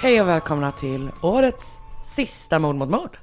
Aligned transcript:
Hej 0.00 0.20
och 0.20 0.28
välkomna 0.28 0.72
till 0.72 1.10
årets 1.22 1.78
sista 2.04 2.58
mord 2.58 2.74
mot 2.76 2.88
mord. 2.88 3.18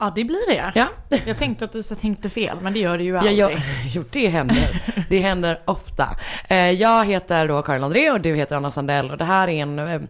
Ja, 0.00 0.12
det 0.14 0.24
blir 0.24 0.46
det. 0.48 0.72
Ja. 0.74 0.86
Jag 1.26 1.38
tänkte 1.38 1.64
att 1.64 1.72
du 1.72 1.82
så 1.82 1.94
tänkte 1.94 2.30
fel, 2.30 2.58
men 2.60 2.72
det 2.72 2.78
gör 2.78 2.98
du 2.98 3.04
ju 3.04 3.12
Ja, 3.12 3.18
aldrig. 3.18 3.36
jag, 3.38 3.60
jo, 3.86 4.04
det 4.10 4.28
händer. 4.28 4.82
Det 5.10 5.18
händer 5.20 5.60
ofta. 5.64 6.08
Eh, 6.48 6.70
Jag 6.70 7.04
heter 7.06 7.48
då 7.48 7.62
Karin 7.62 7.84
André 7.84 8.10
och 8.10 8.20
du 8.20 8.34
heter 8.34 8.56
Anna 8.56 8.70
Sandell 8.70 9.10
och 9.10 9.18
det 9.18 9.24
här 9.24 9.48
är 9.48 9.62
en 9.62 9.78
eh, 9.78 10.00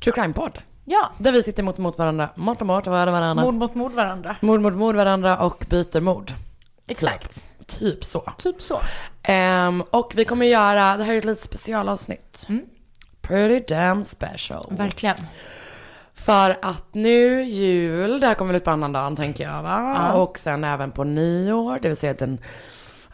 true 0.00 0.14
crime-podd. 0.14 0.58
Ja, 0.84 1.10
Där 1.18 1.32
vi 1.32 1.42
sitter 1.42 1.62
mot, 1.62 1.78
mot 1.78 1.98
varandra, 1.98 2.28
mot 2.34 2.60
och 2.60 2.66
mot 2.66 2.86
varandra. 2.86 3.34
mord 3.44 3.54
mot 3.54 3.74
mord 3.74 3.92
varandra. 3.92 4.36
Mord 4.40 4.60
mot 4.60 4.72
mord 4.74 4.94
varandra 4.96 5.38
och 5.38 5.64
byter 5.68 6.00
mord. 6.00 6.32
Exakt. 6.86 7.44
Typ 7.66 8.04
så. 8.04 8.20
Typ 8.38 8.62
så. 8.62 8.80
Ehm, 9.22 9.82
och 9.90 10.12
vi 10.16 10.24
kommer 10.24 10.46
göra, 10.46 10.96
det 10.96 11.04
här 11.04 11.14
är 11.14 11.18
ett 11.18 11.24
litet 11.24 11.44
specialavsnitt. 11.44 12.46
Pretty 13.32 13.74
damn 13.74 14.04
special. 14.04 14.66
Verkligen. 14.70 15.16
För 16.14 16.58
att 16.62 16.94
nu 16.94 17.42
jul, 17.42 18.20
det 18.20 18.26
här 18.26 18.34
kommer 18.34 18.52
väl 18.52 18.56
ut 18.56 18.64
på 18.64 18.70
annandagen 18.70 19.16
tänker 19.16 19.44
jag 19.44 19.62
va? 19.62 19.94
Ja. 19.96 20.12
Och 20.12 20.38
sen 20.38 20.64
även 20.64 20.90
på 20.90 21.04
nyår, 21.04 21.78
det 21.82 21.88
vill 21.88 21.96
säga 21.96 22.14
den 22.14 22.38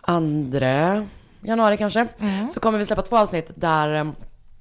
andra 0.00 1.06
januari 1.40 1.76
kanske. 1.76 2.08
Så 2.54 2.60
kommer 2.60 2.78
vi 2.78 2.86
släppa 2.86 3.02
två 3.02 3.18
avsnitt 3.18 3.50
där 3.54 3.94
eh, 3.94 4.04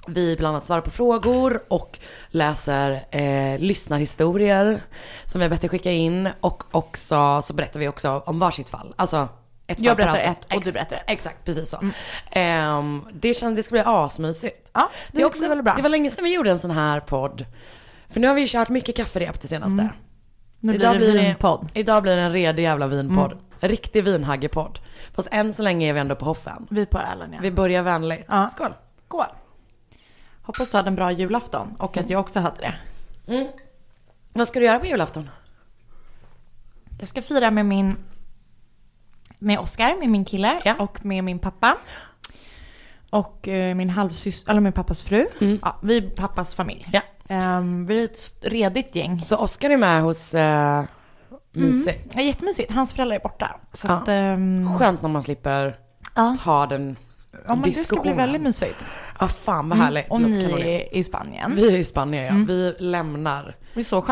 vi 0.08 0.36
bland 0.38 0.56
annat 0.56 0.66
svarar 0.66 0.82
på 0.82 0.92
frågor 0.92 1.60
och 1.68 2.00
läser 2.30 3.02
eh, 3.12 3.60
lyssnarhistorier 3.60 4.82
som 5.26 5.40
vi 5.40 5.46
har 5.46 5.50
bett 5.50 5.64
er 5.64 5.68
skicka 5.68 5.92
in. 5.92 6.30
Och 6.42 6.64
också 6.72 7.42
så 7.42 7.54
berättar 7.54 7.80
vi 7.80 7.88
också 7.88 8.24
om 8.26 8.40
varsitt 8.40 8.70
fall. 8.70 8.94
Alltså 8.96 9.28
ett 9.68 9.80
Jag 9.80 9.98
berättar 9.98 10.32
ett 10.32 10.54
och 10.54 10.64
du 10.64 10.72
berättar 10.72 10.96
ett. 10.96 11.04
Exakt, 11.08 11.46
precis 11.46 11.70
så. 11.70 11.80
Ehm, 12.32 13.08
det 13.14 13.34
känns, 13.34 13.56
det 13.56 13.64
ska 13.64 13.74
bli 13.74 13.84
asmysigt. 13.86 14.70
Ja, 14.74 14.90
det 15.12 15.22
är 15.22 15.26
också, 15.26 15.40
blir 15.40 15.50
väl 15.50 15.64
bra. 15.64 15.74
Det 15.76 15.82
var 15.82 15.90
länge 15.90 16.10
sedan 16.10 16.24
vi 16.24 16.34
gjorde 16.34 16.52
en 16.52 16.60
sån 16.60 16.72
här 16.72 17.00
podd. 17.00 17.46
För 18.10 18.20
nu 18.20 18.28
har 18.28 18.36
vi 18.36 18.42
ju 18.42 18.48
kört 18.48 18.70
mycket 18.70 18.96
kafferep 18.96 19.42
det 19.42 19.48
senaste. 19.48 19.82
Mm. 19.82 19.88
Nu 20.60 20.78
blir 20.78 21.00
det 21.00 21.12
vinpodd. 21.12 21.70
Idag 21.74 22.04
blir 22.04 22.16
det 22.16 22.22
en 22.22 22.34
redig 22.34 22.64
jävla 22.64 22.88
vinpodd. 22.88 23.38
En 23.60 23.70
riktig 23.70 24.04
vinhaggepodd. 24.04 24.80
Fast 25.14 25.28
än 25.32 25.54
så 25.54 25.64
länge 25.64 25.90
är 25.90 25.94
vi 25.94 26.00
ändå 26.00 26.16
på 26.16 26.26
hoffen. 26.26 26.68
Vi 26.70 26.86
på 26.86 26.98
Erland, 26.98 27.34
ja. 27.34 27.40
Vi 27.42 27.52
börjar 27.52 27.84
vänligt. 27.84 28.26
Ja. 28.28 28.48
Skål. 28.48 28.74
Skål. 29.06 29.26
Hoppas 30.42 30.70
du 30.70 30.78
hade 30.78 30.88
en 30.88 30.96
bra 30.96 31.12
julafton 31.12 31.76
och 31.80 31.98
att 31.98 32.10
jag 32.10 32.20
också 32.20 32.40
hade 32.40 32.62
det. 32.62 32.76
Vad 34.34 34.48
ska 34.48 34.60
du 34.60 34.66
göra 34.66 34.80
på 34.80 34.86
julafton? 34.86 35.30
Jag 37.00 37.10
ska 37.10 37.22
fira 37.22 37.52
med 37.52 37.66
min 37.66 37.96
med 39.40 39.60
Oskar, 39.60 40.00
med 40.00 40.10
min 40.10 40.26
kille 40.26 40.62
Ja. 40.66 40.76
och 40.80 41.06
med 41.06 41.24
min 41.24 41.40
pappa. 41.40 41.78
Och 43.10 43.48
eh, 43.48 43.76
min 43.76 43.90
halvsyster, 43.90 44.52
eller 44.52 44.62
min 44.62 44.74
pappas 44.74 45.02
fru. 45.02 45.26
Ja, 45.62 45.76
vi 45.84 45.98
är 45.98 46.02
pappas 46.10 46.56
familj. 46.56 46.88
Ja. 46.94 47.02
Ehm, 47.30 47.86
vi 47.86 48.02
är 48.02 48.06
ett 48.06 48.34
redigt 48.42 48.96
gäng. 48.96 49.26
Så 49.26 49.38
Oskar 49.38 49.70
är 49.70 49.78
med 49.78 50.02
hos 50.02 50.34
uh, 50.34 50.82
Mysigt. 51.52 52.16
Ja, 52.16 52.22
jättemysigt. 52.22 52.72
Hans 52.72 52.94
föräldrar 52.94 53.16
är 53.16 53.20
borta. 53.20 53.60
Så 53.74 53.88
Ja. 53.88 53.94
att, 53.94 54.08
ehm, 54.08 54.78
Skönt 54.80 55.02
när 55.02 55.10
man 55.10 55.24
slipper 55.24 55.78
ja. 56.16 56.38
ha 56.44 56.66
den 56.66 56.96
ja, 57.32 57.40
men 57.48 57.48
det 57.48 57.48
ska 57.48 57.56
bli 57.56 57.72
diskussionen. 57.72 58.18
väldigt 58.18 58.42
mysigt. 58.42 58.88
Ja, 59.20 59.28
fan 59.28 59.70
vad 59.70 59.78
härligt. 59.78 60.06
Om 60.10 60.22
Det 60.24 60.28
ni 60.30 60.44
är 60.62 60.96
i 60.96 61.04
Spanien. 61.04 61.56
Vi 61.56 61.68
är 61.76 61.78
i 61.78 61.86
Spanien 61.86 62.40
ja. 62.40 62.46
Vi 62.48 62.76
lämnar 62.80 63.56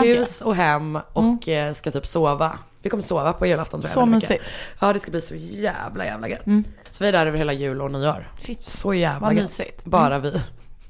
hus 0.01 0.41
och 0.41 0.55
hem 0.55 0.99
och 1.13 1.47
eh, 1.49 1.73
ska 1.73 1.91
typ 1.91 2.07
sova. 2.07 2.57
Vi 2.85 2.89
kommer 2.89 3.03
sova 3.03 3.33
på 3.33 3.45
julafton 3.45 3.81
tror 3.81 3.89
jag. 3.89 3.93
Så 3.93 4.05
mysigt. 4.05 4.43
Ja 4.79 4.93
det 4.93 4.99
ska 4.99 5.11
bli 5.11 5.21
så 5.21 5.35
jävla 5.35 6.05
jävla 6.05 6.27
gött. 6.29 6.43
Så 6.91 7.03
vi 7.03 7.07
är 7.07 7.11
där 7.11 7.25
över 7.25 7.37
hela 7.37 7.53
jul 7.53 7.81
och 7.81 7.91
nyår. 7.91 8.29
Shit. 8.39 8.63
Så 8.63 8.93
jävla 8.93 9.19
Vad 9.27 9.33
gött. 9.33 9.41
mysigt. 9.41 9.85
Bara 9.85 10.19
vi. 10.19 10.41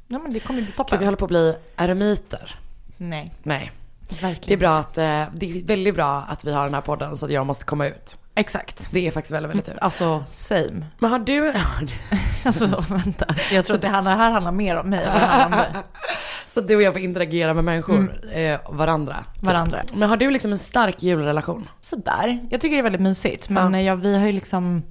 Ja, 0.07 0.19
men 0.19 0.33
det 0.33 0.39
kommer 0.39 0.59
bli 0.59 0.65
Gud, 0.67 0.75
toppen. 0.77 0.99
vi 0.99 1.05
håller 1.05 1.17
på 1.17 1.25
att 1.25 1.29
bli 1.29 1.55
eremiter. 1.75 2.59
Nej, 2.97 3.31
Nej. 3.43 3.71
verkligen. 4.09 4.39
Det 4.45 4.53
är 4.53 4.57
bra 4.57 4.77
att, 4.77 4.97
eh, 4.97 5.23
det 5.35 5.59
är 5.59 5.63
väldigt 5.65 5.95
bra 5.95 6.21
att 6.29 6.45
vi 6.45 6.53
har 6.53 6.63
den 6.63 6.73
här 6.73 6.81
podden 6.81 7.17
så 7.17 7.25
att 7.25 7.31
jag 7.31 7.45
måste 7.45 7.65
komma 7.65 7.87
ut. 7.87 8.17
Exakt. 8.35 8.87
Det 8.91 9.07
är 9.07 9.11
faktiskt 9.11 9.31
väldigt, 9.33 9.49
väldigt 9.49 9.65
tur. 9.65 9.77
Alltså, 9.81 10.23
same. 10.29 10.85
Men 10.99 11.11
har 11.11 11.19
du, 11.19 11.53
Alltså, 12.45 12.85
vänta. 12.89 13.35
Jag 13.51 13.65
tror 13.65 13.75
att 13.75 13.81
det 13.81 13.87
handlar, 13.87 14.15
här 14.17 14.31
handlar 14.31 14.51
mer 14.51 14.75
om 14.75 14.89
mig 14.89 14.99
än 15.03 15.13
det 15.13 15.19
handlar 15.19 15.45
om 15.45 15.51
dig. 15.73 15.81
så 16.53 16.61
du 16.61 16.75
och 16.75 16.81
jag 16.81 16.93
får 16.93 17.01
interagera 17.01 17.53
med 17.53 17.63
människor, 17.63 18.29
eh, 18.33 18.59
varandra. 18.69 19.25
typ. 19.33 19.43
Varandra. 19.43 19.83
Men 19.93 20.09
har 20.09 20.17
du 20.17 20.31
liksom 20.31 20.51
en 20.51 20.59
stark 20.59 21.03
julrelation? 21.03 21.69
Sådär. 21.81 22.47
Jag 22.49 22.61
tycker 22.61 22.75
det 22.75 22.79
är 22.79 22.83
väldigt 22.83 23.01
mysigt. 23.01 23.49
Men 23.49 23.73
Ja. 23.73 23.79
ja. 23.81 23.95
vi 23.95 24.17
har 24.17 24.25
ju 24.25 24.31
liksom 24.31 24.83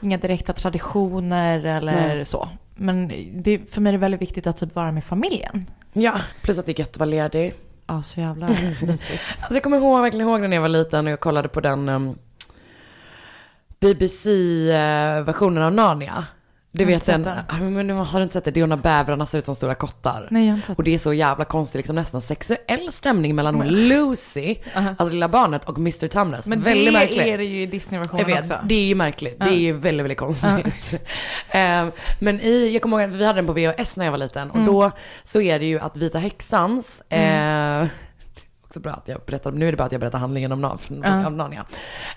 inga 0.00 0.18
direkta 0.18 0.52
traditioner 0.52 1.64
eller 1.64 1.92
Nej. 2.14 2.24
så. 2.24 2.48
Men 2.76 3.08
det, 3.42 3.60
för 3.70 3.80
mig 3.80 3.90
är 3.90 3.92
det 3.92 3.98
väldigt 3.98 4.22
viktigt 4.22 4.46
att 4.46 4.56
typ 4.56 4.74
vara 4.74 4.92
med 4.92 5.04
familjen. 5.04 5.70
Ja, 5.92 6.14
plus 6.42 6.58
att 6.58 6.66
det 6.66 6.72
är 6.72 6.78
gött 6.80 6.90
att 6.90 6.96
vara 6.96 7.10
ledig. 7.10 7.54
Ja, 7.86 8.02
så 8.02 8.20
jävla 8.20 8.48
mysigt. 8.82 9.22
Alltså 9.38 9.54
jag 9.54 9.62
kommer 9.62 9.76
ihåg, 9.76 10.00
verkligen 10.02 10.28
ihåg 10.28 10.40
när 10.40 10.56
jag 10.56 10.60
var 10.62 10.68
liten 10.68 11.06
och 11.06 11.12
jag 11.12 11.20
kollade 11.20 11.48
på 11.48 11.60
den 11.60 11.88
um, 11.88 12.18
BBC-versionen 13.80 15.62
av 15.62 15.72
Narnia. 15.72 16.26
Du 16.76 16.84
vet 16.84 17.06
den, 17.06 17.28
men 17.60 17.90
har 17.90 18.18
du 18.18 18.22
inte 18.22 18.32
sett 18.32 18.44
det? 18.44 18.50
Det 18.50 18.60
är 18.60 18.66
när 18.66 18.76
bävrarna 18.76 19.26
ser 19.26 19.38
ut 19.38 19.44
som 19.44 19.54
stora 19.54 19.74
kottar. 19.74 20.28
Nej, 20.30 20.42
jag 20.42 20.52
har 20.52 20.56
inte 20.56 20.66
sett 20.66 20.78
Och 20.78 20.84
det 20.84 20.94
är 20.94 20.98
så 20.98 21.12
jävla 21.12 21.44
konstig, 21.44 21.78
liksom 21.78 21.96
nästan 21.96 22.20
sexuell 22.20 22.92
stämning 22.92 23.34
mellan 23.34 23.54
hon 23.54 23.66
Lucy, 23.66 24.56
alltså 24.74 25.08
lilla 25.08 25.28
barnet, 25.28 25.64
och 25.64 25.78
Mr 25.78 26.08
Tumnus. 26.08 26.46
Men 26.46 26.60
väldigt 26.60 26.86
det 26.86 26.92
märkligt. 26.92 27.26
är 27.26 27.38
det 27.38 27.44
ju 27.44 27.62
i 27.62 27.66
Disney-versionen 27.66 28.38
också. 28.38 28.58
det 28.64 28.74
är 28.74 28.86
ju 28.86 28.94
märkligt. 28.94 29.38
Det 29.38 29.44
är 29.44 29.58
ju 29.58 29.72
väldigt, 29.72 30.04
väldigt 30.04 30.18
konstigt. 30.18 30.94
Ehm, 31.50 31.90
men 32.20 32.40
i, 32.40 32.70
jag 32.72 32.82
kommer 32.82 33.00
ihåg 33.00 33.10
att 33.10 33.16
vi 33.16 33.24
hade 33.24 33.38
den 33.38 33.46
på 33.46 33.52
VHS 33.52 33.96
när 33.96 34.04
jag 34.04 34.12
var 34.12 34.18
liten 34.18 34.50
och 34.50 34.60
då 34.60 34.90
så 35.24 35.40
är 35.40 35.58
det 35.58 35.66
ju 35.66 35.78
att 35.78 35.96
Vita 35.96 36.18
Häxans, 36.18 37.00
eh, 37.00 37.86
också 38.74 38.80
bra 38.80 38.92
att 38.92 39.08
jag 39.08 39.20
berättar, 39.26 39.52
nu 39.52 39.68
är 39.68 39.70
det 39.72 39.76
bara 39.76 39.84
att 39.84 39.92
jag 39.92 40.00
berättar 40.00 40.18
handlingen 40.18 40.52
om, 40.52 40.60
Nar- 40.64 41.26
om 41.26 41.36
Narnia. 41.36 41.66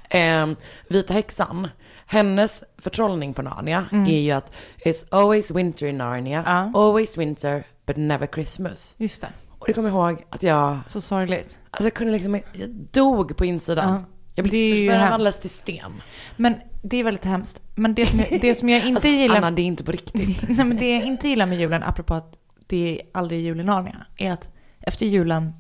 Ehm, 0.09 0.55
Vita 0.89 1.13
Häxan, 1.13 1.67
hennes 2.05 2.63
förtrollning 2.77 3.33
på 3.33 3.41
Narnia 3.41 3.85
är 3.91 4.19
ju 4.19 4.31
att 4.31 4.51
it's 4.85 5.05
always 5.11 5.51
winter 5.51 5.85
in 5.85 5.97
Narnia, 5.97 6.43
Ja. 6.45 6.71
always 6.81 7.17
winter 7.17 7.63
but 7.85 7.97
never 7.97 8.27
Christmas. 8.27 8.95
Just 8.97 9.21
det. 9.21 9.27
Och 9.59 9.67
det 9.67 9.73
kommer 9.73 9.89
jag 9.89 10.11
ihåg 10.11 10.25
att 10.29 10.43
jag, 10.43 10.79
Så 10.85 11.01
sorgligt. 11.01 11.57
alltså 11.71 11.83
jag 11.83 11.93
kunde 11.93 12.13
liksom, 12.13 12.35
jag 12.53 12.69
dog 12.91 13.37
på 13.37 13.45
insidan. 13.45 14.03
Jag 14.35 14.45
Det 14.45 14.49
är 14.49 14.49
blir 14.49 14.75
ju 14.83 14.89
för 14.89 14.97
hemskt. 14.97 15.13
alldeles 15.13 15.39
till 15.39 15.49
sten. 15.49 16.01
Men 16.35 16.53
det 16.83 16.97
är 16.97 17.03
väldigt 17.03 17.25
hemskt. 17.25 17.61
Men 17.75 17.93
det 17.95 18.05
som 18.05 18.19
jag, 18.19 18.41
det 18.41 18.55
som 18.55 18.69
jag 18.69 18.79
inte 18.79 18.91
Alltså, 18.95 19.07
gillar... 19.07 19.37
Anna, 19.37 19.51
det 19.51 19.61
är 19.61 19.65
inte 19.65 19.83
på 19.83 19.91
riktigt. 19.91 20.41
Nej, 20.49 20.65
men 20.65 20.77
det 20.77 20.95
jag 20.95 21.05
inte 21.05 21.27
gillar 21.27 21.45
med 21.45 21.59
julen, 21.59 21.83
apropå 21.83 22.13
att 22.13 22.33
det 22.67 22.99
är 23.01 23.07
aldrig 23.13 23.41
jul 23.41 23.59
i 23.59 23.63
Narnia, 23.63 24.05
är 24.17 24.31
att 24.31 24.49
efter 24.79 25.05
julen 25.05 25.53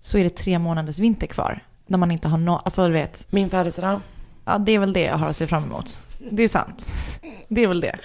så 0.00 0.18
är 0.18 0.24
det 0.24 0.30
tre 0.30 0.58
månaders 0.58 0.98
vinter 0.98 1.26
kvar. 1.26 1.60
När 1.86 1.98
man 1.98 2.10
inte 2.10 2.28
har 2.28 2.38
något, 2.38 2.62
alltså 2.64 2.86
du 2.86 2.92
vet, 2.92 3.26
Min 3.30 3.50
födelsedag. 3.50 4.00
ja 4.44 4.58
det 4.58 4.72
är 4.72 4.78
väl 4.78 4.92
det 4.92 5.02
jag 5.02 5.16
har 5.16 5.28
att 5.28 5.36
se 5.36 5.46
fram 5.46 5.64
emot. 5.64 5.98
Det 6.30 6.42
är 6.42 6.48
sant. 6.48 6.92
Det 7.48 7.62
är 7.64 7.68
väl 7.68 7.80
det. 7.80 7.98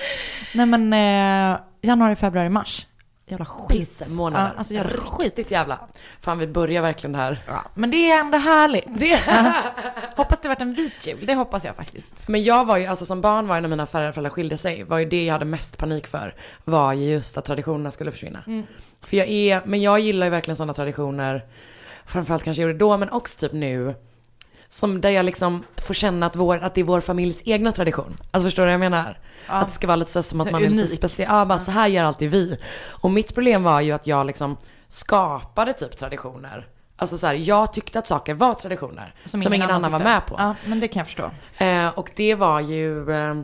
Nej 0.55 0.65
men 0.65 0.93
eh, 0.93 1.59
januari, 1.81 2.15
februari, 2.15 2.49
mars. 2.49 2.87
Jävla 3.25 3.45
skit. 3.45 3.79
Pissmånader. 3.79 4.45
Ja, 4.45 4.51
alltså 4.57 4.73
jävla 4.73 4.91
skit. 4.91 5.23
Riktigt 5.25 5.51
jävla. 5.51 5.79
Fan 6.21 6.37
vi 6.39 6.47
börjar 6.47 6.81
verkligen 6.81 7.11
det 7.11 7.17
här. 7.17 7.39
Ja, 7.47 7.63
men 7.75 7.91
det 7.91 8.11
är 8.11 8.19
ändå 8.19 8.37
härligt. 8.37 8.85
Det. 8.99 9.19
Hoppas 10.15 10.39
det 10.41 10.47
varit 10.47 10.61
en 10.61 10.73
vit 10.73 11.07
jul, 11.07 11.25
det 11.25 11.33
hoppas 11.33 11.65
jag 11.65 11.75
faktiskt. 11.75 12.27
Men 12.27 12.43
jag 12.43 12.65
var 12.65 12.77
ju, 12.77 12.85
alltså 12.85 13.05
som 13.05 13.21
barn 13.21 13.47
var 13.47 13.55
ju 13.55 13.61
när 13.61 13.69
mina 13.69 13.85
föräldrar 13.85 14.29
skilde 14.29 14.57
sig, 14.57 14.83
var 14.83 14.97
ju 14.97 15.05
det 15.05 15.25
jag 15.25 15.33
hade 15.33 15.45
mest 15.45 15.77
panik 15.77 16.07
för, 16.07 16.35
var 16.63 16.93
ju 16.93 17.09
just 17.11 17.37
att 17.37 17.45
traditionerna 17.45 17.91
skulle 17.91 18.11
försvinna. 18.11 18.43
För 19.01 19.17
jag 19.17 19.27
är, 19.27 19.61
men 19.65 19.81
jag 19.81 19.99
gillar 19.99 20.25
ju 20.25 20.29
verkligen 20.29 20.55
sådana 20.55 20.73
traditioner, 20.73 21.41
framförallt 22.05 22.43
kanske 22.43 22.61
jag 22.61 22.67
gjorde 22.67 22.79
då, 22.79 22.97
men 22.97 23.09
också 23.09 23.39
typ 23.39 23.51
nu, 23.53 23.95
som 24.67 25.01
där 25.01 25.09
jag 25.09 25.25
liksom 25.25 25.63
får 25.77 25.93
känna 25.93 26.25
att, 26.25 26.35
vår, 26.35 26.57
att 26.57 26.75
det 26.75 26.81
är 26.81 26.85
vår 26.85 27.01
familjs 27.01 27.41
egna 27.45 27.71
tradition. 27.71 28.17
Alltså 28.31 28.47
förstår 28.47 28.63
du 28.63 28.67
vad 28.67 28.73
jag 28.73 28.79
menar? 28.79 29.19
Att 29.47 29.67
det 29.67 29.73
ska 29.73 29.87
vara 29.87 29.95
lite 29.95 30.11
så 30.11 30.23
som 30.23 30.41
att 30.41 30.47
Så 30.47 30.51
man 30.51 30.63
är 30.63 30.69
lite 30.69 30.83
unik. 30.83 30.97
speciell, 30.97 31.29
ja 31.31 31.45
bara 31.45 31.59
så 31.59 31.71
här 31.71 31.87
gör 31.87 32.03
alltid 32.03 32.31
vi. 32.31 32.57
Och 32.85 33.11
mitt 33.11 33.33
problem 33.33 33.63
var 33.63 33.81
ju 33.81 33.91
att 33.91 34.07
jag 34.07 34.27
liksom 34.27 34.57
skapade 34.89 35.73
typ 35.73 35.97
traditioner. 35.97 36.67
Alltså 36.95 37.17
så 37.17 37.27
här, 37.27 37.33
jag 37.33 37.73
tyckte 37.73 37.99
att 37.99 38.07
saker 38.07 38.33
var 38.33 38.53
traditioner. 38.53 39.13
Som, 39.25 39.41
ingen, 39.41 39.61
annan, 39.61 39.91
var 39.91 39.99
tyckte. 39.99 40.11
med 40.13 40.25
på. 40.25 40.35
Ja, 40.37 40.55
men 40.65 40.79
det 40.79 40.87
kan 40.87 40.99
jag 40.99 41.07
förstå. 41.07 41.31
Eh, 41.57 41.87
och 41.87 42.11
det 42.15 42.35
var 42.35 42.59
ju, 42.59 43.11
eh, 43.11 43.35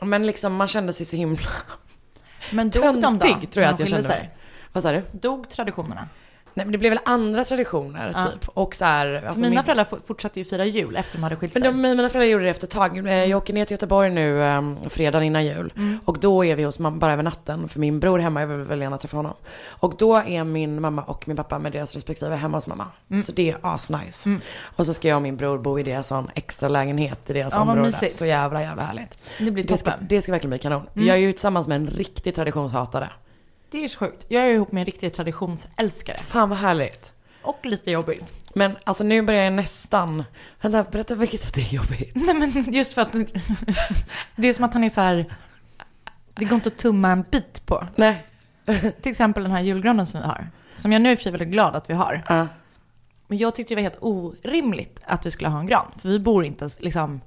men 0.00 0.26
liksom 0.26 0.54
man 0.54 0.68
kände 0.68 0.92
sig 0.92 1.06
så 1.06 1.16
himla 1.16 1.48
Men 2.50 2.70
dog 2.70 2.82
de 2.82 3.00
då? 3.00 3.08
töntig 3.26 3.50
tror 3.50 3.64
jag 3.64 3.74
att 3.74 3.80
jag 3.80 3.88
kände 3.88 4.08
sig? 4.08 4.18
mig. 4.18 4.30
Vad 4.72 4.82
sa 4.82 4.92
du? 4.92 5.02
Dog 5.12 5.50
traditionerna? 5.50 6.08
Nej 6.56 6.66
men 6.66 6.72
det 6.72 6.78
blev 6.78 6.90
väl 6.92 7.00
andra 7.04 7.44
traditioner 7.44 8.10
Ja. 8.14 8.22
typ. 8.24 8.48
Och 8.48 8.74
så 8.74 8.84
här, 8.84 9.24
alltså 9.26 9.40
Mina 9.42 9.54
min- 9.54 9.62
föräldrar 9.64 9.86
fortsatte 10.06 10.38
ju 10.40 10.44
fira 10.44 10.64
jul 10.64 10.96
efter 10.96 11.16
de 11.18 11.22
hade 11.22 11.36
skilt 11.36 11.54
Men 11.54 11.62
sig. 11.62 11.72
de, 11.72 11.80
mina 11.82 12.08
föräldrar 12.08 12.30
gjorde 12.32 12.44
det 12.44 12.50
efter 12.50 12.66
ett 12.66 12.70
tag. 12.72 12.98
Eh, 13.06 13.24
Jag 13.24 13.36
åker 13.36 13.54
ner 13.54 13.64
till 13.64 13.74
Göteborg 13.74 14.10
nu 14.10 14.40
um, 14.40 14.76
fredagen 14.90 15.22
innan 15.26 15.44
jul. 15.46 15.72
Mm. 15.76 15.98
Och 16.04 16.18
då 16.18 16.44
är 16.44 16.56
vi 16.56 16.64
hos 16.64 16.78
mamma 16.78 16.96
bara 16.96 17.12
över 17.12 17.22
natten. 17.22 17.68
För 17.68 17.80
min 17.80 18.00
bror 18.00 18.18
är 18.18 18.22
hemma, 18.22 18.40
jag 18.40 18.46
vill 18.46 18.56
väl 18.66 18.80
gärna 18.80 18.98
träffa 18.98 19.16
honom. 19.16 19.34
Och 19.68 19.94
då 19.98 20.16
är 20.16 20.44
min 20.44 20.80
mamma 20.80 21.02
och 21.02 21.28
min 21.28 21.36
pappa 21.36 21.58
med 21.58 21.72
deras 21.72 21.94
respektive 21.94 22.36
hemma 22.36 22.56
hos 22.56 22.66
mamma. 22.66 22.86
Mm. 23.10 23.22
Så 23.22 23.32
det 23.32 23.50
är 23.50 23.56
asnice. 23.62 24.38
Och 24.76 24.86
så 24.86 24.94
ska 24.94 25.08
jag 25.08 25.16
och 25.16 25.22
min 25.22 25.36
bror 25.36 25.58
bo 25.58 25.78
i 25.78 25.82
deras 25.82 26.08
sån 26.08 26.30
extra 26.34 26.68
lägenhet 26.68 27.30
i 27.30 27.32
deras 27.32 27.54
Ja, 27.54 27.60
område. 27.60 28.08
Så 28.10 28.26
jävla 28.26 28.62
jävla 28.62 28.82
härligt. 28.82 29.18
Det 29.38 29.50
blir 29.50 29.62
Så 29.62 29.68
det, 29.72 29.78
ska, 29.78 29.92
det 30.00 30.22
ska 30.22 30.32
verkligen 30.32 30.50
bli 30.50 30.58
kanon. 30.58 30.82
Mm. 30.94 31.06
Jag 31.08 31.16
är 31.16 31.20
ju 31.20 31.32
tillsammans 31.32 31.68
med 31.68 31.76
en 31.76 31.86
riktig 31.86 32.34
traditionshatare. 32.34 33.08
Det 33.74 33.84
är 33.84 33.88
så 33.88 33.98
sjukt. 33.98 34.24
Jag 34.28 34.42
är 34.42 34.54
ihop 34.54 34.72
med 34.72 34.80
en 34.80 34.86
riktig 34.86 35.14
traditionsälskare. 35.14 36.18
Fan 36.18 36.48
vad 36.48 36.58
härligt. 36.58 37.12
Och 37.42 37.66
lite 37.66 37.90
jobbigt. 37.90 38.32
Men 38.54 38.76
alltså 38.84 39.04
nu 39.04 39.22
börjar 39.22 39.44
jag 39.44 39.52
nästan, 39.52 40.24
vänta 40.60 40.84
berätta 40.84 41.14
vilket 41.14 41.40
sätt 41.40 41.54
det 41.54 41.60
är 41.60 41.74
jobbigt. 41.74 42.12
Nej 42.14 42.34
men 42.34 42.74
just 42.74 42.94
för 42.94 43.02
att 43.02 43.12
det 44.36 44.48
är 44.48 44.52
som 44.52 44.64
att 44.64 44.72
han 44.72 44.84
är 44.84 44.90
så 44.90 45.00
här. 45.00 45.24
Det 46.34 46.44
går 46.44 46.54
inte 46.54 46.68
att 46.68 46.76
tumma 46.76 47.08
en 47.08 47.24
bit 47.30 47.66
på. 47.66 47.86
Nej. 47.96 48.26
Till 49.00 49.10
exempel 49.10 49.42
den 49.42 49.52
här 49.52 49.60
julgranen 49.60 50.06
som 50.06 50.20
vi 50.20 50.26
har. 50.26 50.48
Som 50.76 50.92
jag 50.92 51.02
nu 51.02 51.12
är 51.12 51.16
för 51.16 51.22
sig 51.22 51.32
väldigt 51.32 51.48
glad 51.48 51.76
att 51.76 51.90
vi 51.90 51.94
har. 51.94 52.22
Ja. 52.28 52.48
Men 53.26 53.38
jag 53.38 53.54
tyckte 53.54 53.74
det 53.74 53.76
var 53.76 53.82
helt 53.82 53.98
orimligt 54.00 55.00
att 55.04 55.26
vi 55.26 55.30
skulle 55.30 55.48
ha 55.48 55.60
en 55.60 55.66
gran. 55.66 55.86
För 55.98 56.08
vi 56.08 56.18
bor 56.18 56.44
inte 56.44 56.62
ens 56.62 56.80
liksom. 56.80 57.20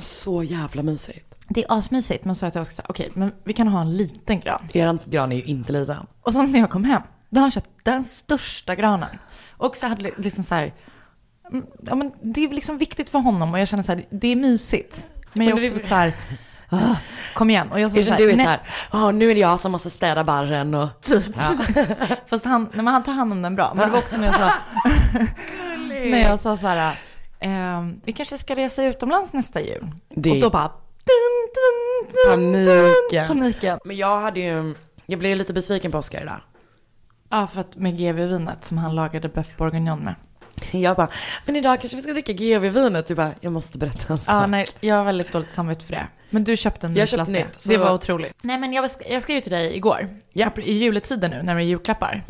Så 0.00 0.42
jävla 0.42 0.82
mysigt. 0.82 1.33
Det 1.48 1.64
är 1.64 1.78
asmysigt. 1.78 2.24
Men 2.24 2.34
så 2.34 2.46
att 2.46 2.54
jag 2.54 2.66
ska 2.66 2.74
säga 2.74 2.86
okej 2.88 3.10
men 3.14 3.32
vi 3.44 3.52
kan 3.52 3.68
ha 3.68 3.80
en 3.80 3.96
liten 3.96 4.40
gran. 4.40 4.68
Er 4.72 4.98
gran 5.04 5.32
är 5.32 5.36
ju 5.36 5.42
inte 5.42 5.72
liten. 5.72 6.06
Och 6.22 6.32
så 6.32 6.42
när 6.42 6.60
jag 6.60 6.70
kom 6.70 6.84
hem, 6.84 7.02
då 7.30 7.38
har 7.38 7.42
han 7.42 7.50
köpt 7.50 7.70
den 7.82 8.04
största 8.04 8.74
granen. 8.74 9.08
Och 9.56 9.76
så 9.76 9.86
hade 9.86 10.02
det 10.02 10.18
liksom 10.18 10.44
så 10.44 10.54
här, 10.54 10.74
mm, 11.52 11.64
ja 11.82 11.94
men 11.94 12.12
det 12.22 12.44
är 12.44 12.48
liksom 12.48 12.78
viktigt 12.78 13.10
för 13.10 13.18
honom 13.18 13.52
och 13.52 13.58
jag 13.60 13.68
känner 13.68 13.82
så 13.82 13.92
här, 13.92 14.04
det 14.10 14.28
är 14.28 14.36
mysigt. 14.36 15.06
Men 15.32 15.46
jag 15.46 15.58
är 15.58 15.62
också 15.64 15.74
lite 15.74 15.88
så 15.88 15.94
här, 15.94 16.12
"Ah, 16.68 16.96
kom 17.34 17.50
igen. 17.50 17.72
Och 17.72 17.80
jag 17.80 17.90
så, 17.90 18.02
så 18.02 18.10
här, 18.10 18.18
du 18.18 18.30
är 18.30 18.36
så 18.36 18.42
här, 18.42 18.60
"Ja, 18.92 19.10
nu 19.10 19.30
är 19.30 19.34
det 19.34 19.40
jag 19.40 19.60
som 19.60 19.72
måste 19.72 19.90
städa 19.90 20.24
barren 20.24 20.74
och... 20.74 21.00
Typ. 21.02 21.24
Ja. 21.36 21.56
Fast 22.26 22.44
han, 22.44 22.62
nej, 22.62 22.84
men 22.84 22.86
han 22.86 23.02
tar 23.02 23.12
hand 23.12 23.32
om 23.32 23.42
den 23.42 23.54
bra. 23.56 23.72
Men 23.74 23.86
det 23.86 23.92
var 23.92 23.98
också 23.98 24.16
när 24.16 24.26
jag 24.26 24.34
sa, 24.34 24.50
när 25.88 26.18
jag 26.22 26.40
sa 26.40 26.56
så 26.56 26.66
här, 26.66 26.98
ehm, 27.40 28.00
vi 28.04 28.12
kanske 28.12 28.38
ska 28.38 28.56
resa 28.56 28.84
utomlands 28.84 29.32
nästa 29.32 29.60
jul. 29.60 29.90
Det- 30.08 30.30
Och 30.30 30.40
då 30.40 30.50
bara, 30.50 30.70
dun, 31.06 31.48
dun, 31.54 32.52
dun, 32.52 32.54
Paniken. 32.54 33.28
paniken. 33.28 33.78
Men 33.84 33.96
jag 33.96 34.20
hade 34.20 34.40
ju, 34.40 34.74
jag 35.06 35.18
blev 35.18 35.36
lite 35.36 35.52
besviken 35.52 35.92
på 35.92 35.98
Oscar 35.98 36.22
idag. 36.22 36.40
Ja, 37.30 37.46
för 37.52 37.60
att 37.60 37.76
med 37.76 37.98
GV-vinet 37.98 38.64
som 38.64 38.78
han 38.78 38.94
lagade 38.94 39.28
Boeuf 39.28 39.56
Bourguignon 39.56 39.98
med. 40.04 40.14
Jag 40.70 40.96
bara, 40.96 41.08
men 41.46 41.56
idag 41.56 41.80
kanske 41.80 41.96
vi 41.96 42.02
ska 42.02 42.12
dricka 42.12 42.32
GV-vinet. 42.32 43.06
Du 43.06 43.14
bara, 43.14 43.30
jag 43.40 43.52
måste 43.52 43.78
berätta 43.78 44.12
en 44.12 44.18
sak. 44.18 44.34
Ja, 44.34 44.46
nej, 44.46 44.66
jag 44.80 44.94
har 44.94 45.04
väldigt 45.04 45.32
dåligt 45.32 45.50
samvete 45.50 45.84
för 45.84 45.92
det. 45.92 46.06
Men 46.30 46.44
du 46.44 46.56
köpte 46.56 46.86
en 46.86 46.92
ny 46.92 46.98
Jag 47.00 47.08
köpte 47.08 47.24
flaska. 47.26 47.46
nytt, 47.46 47.60
så- 47.60 47.68
Det 47.68 47.76
var 47.78 47.94
otroligt. 47.94 48.36
Nej, 48.42 48.58
men 48.58 48.72
jag, 48.72 48.90
jag 49.10 49.22
skrev 49.22 49.34
ju 49.36 49.40
till 49.40 49.52
dig 49.52 49.76
igår. 49.76 50.08
Ja. 50.32 50.50
I 50.56 50.72
juletiden 50.72 51.30
nu, 51.30 51.42
när 51.42 51.54
det 51.54 51.60
är 51.60 51.64
julklappar. 51.64 52.24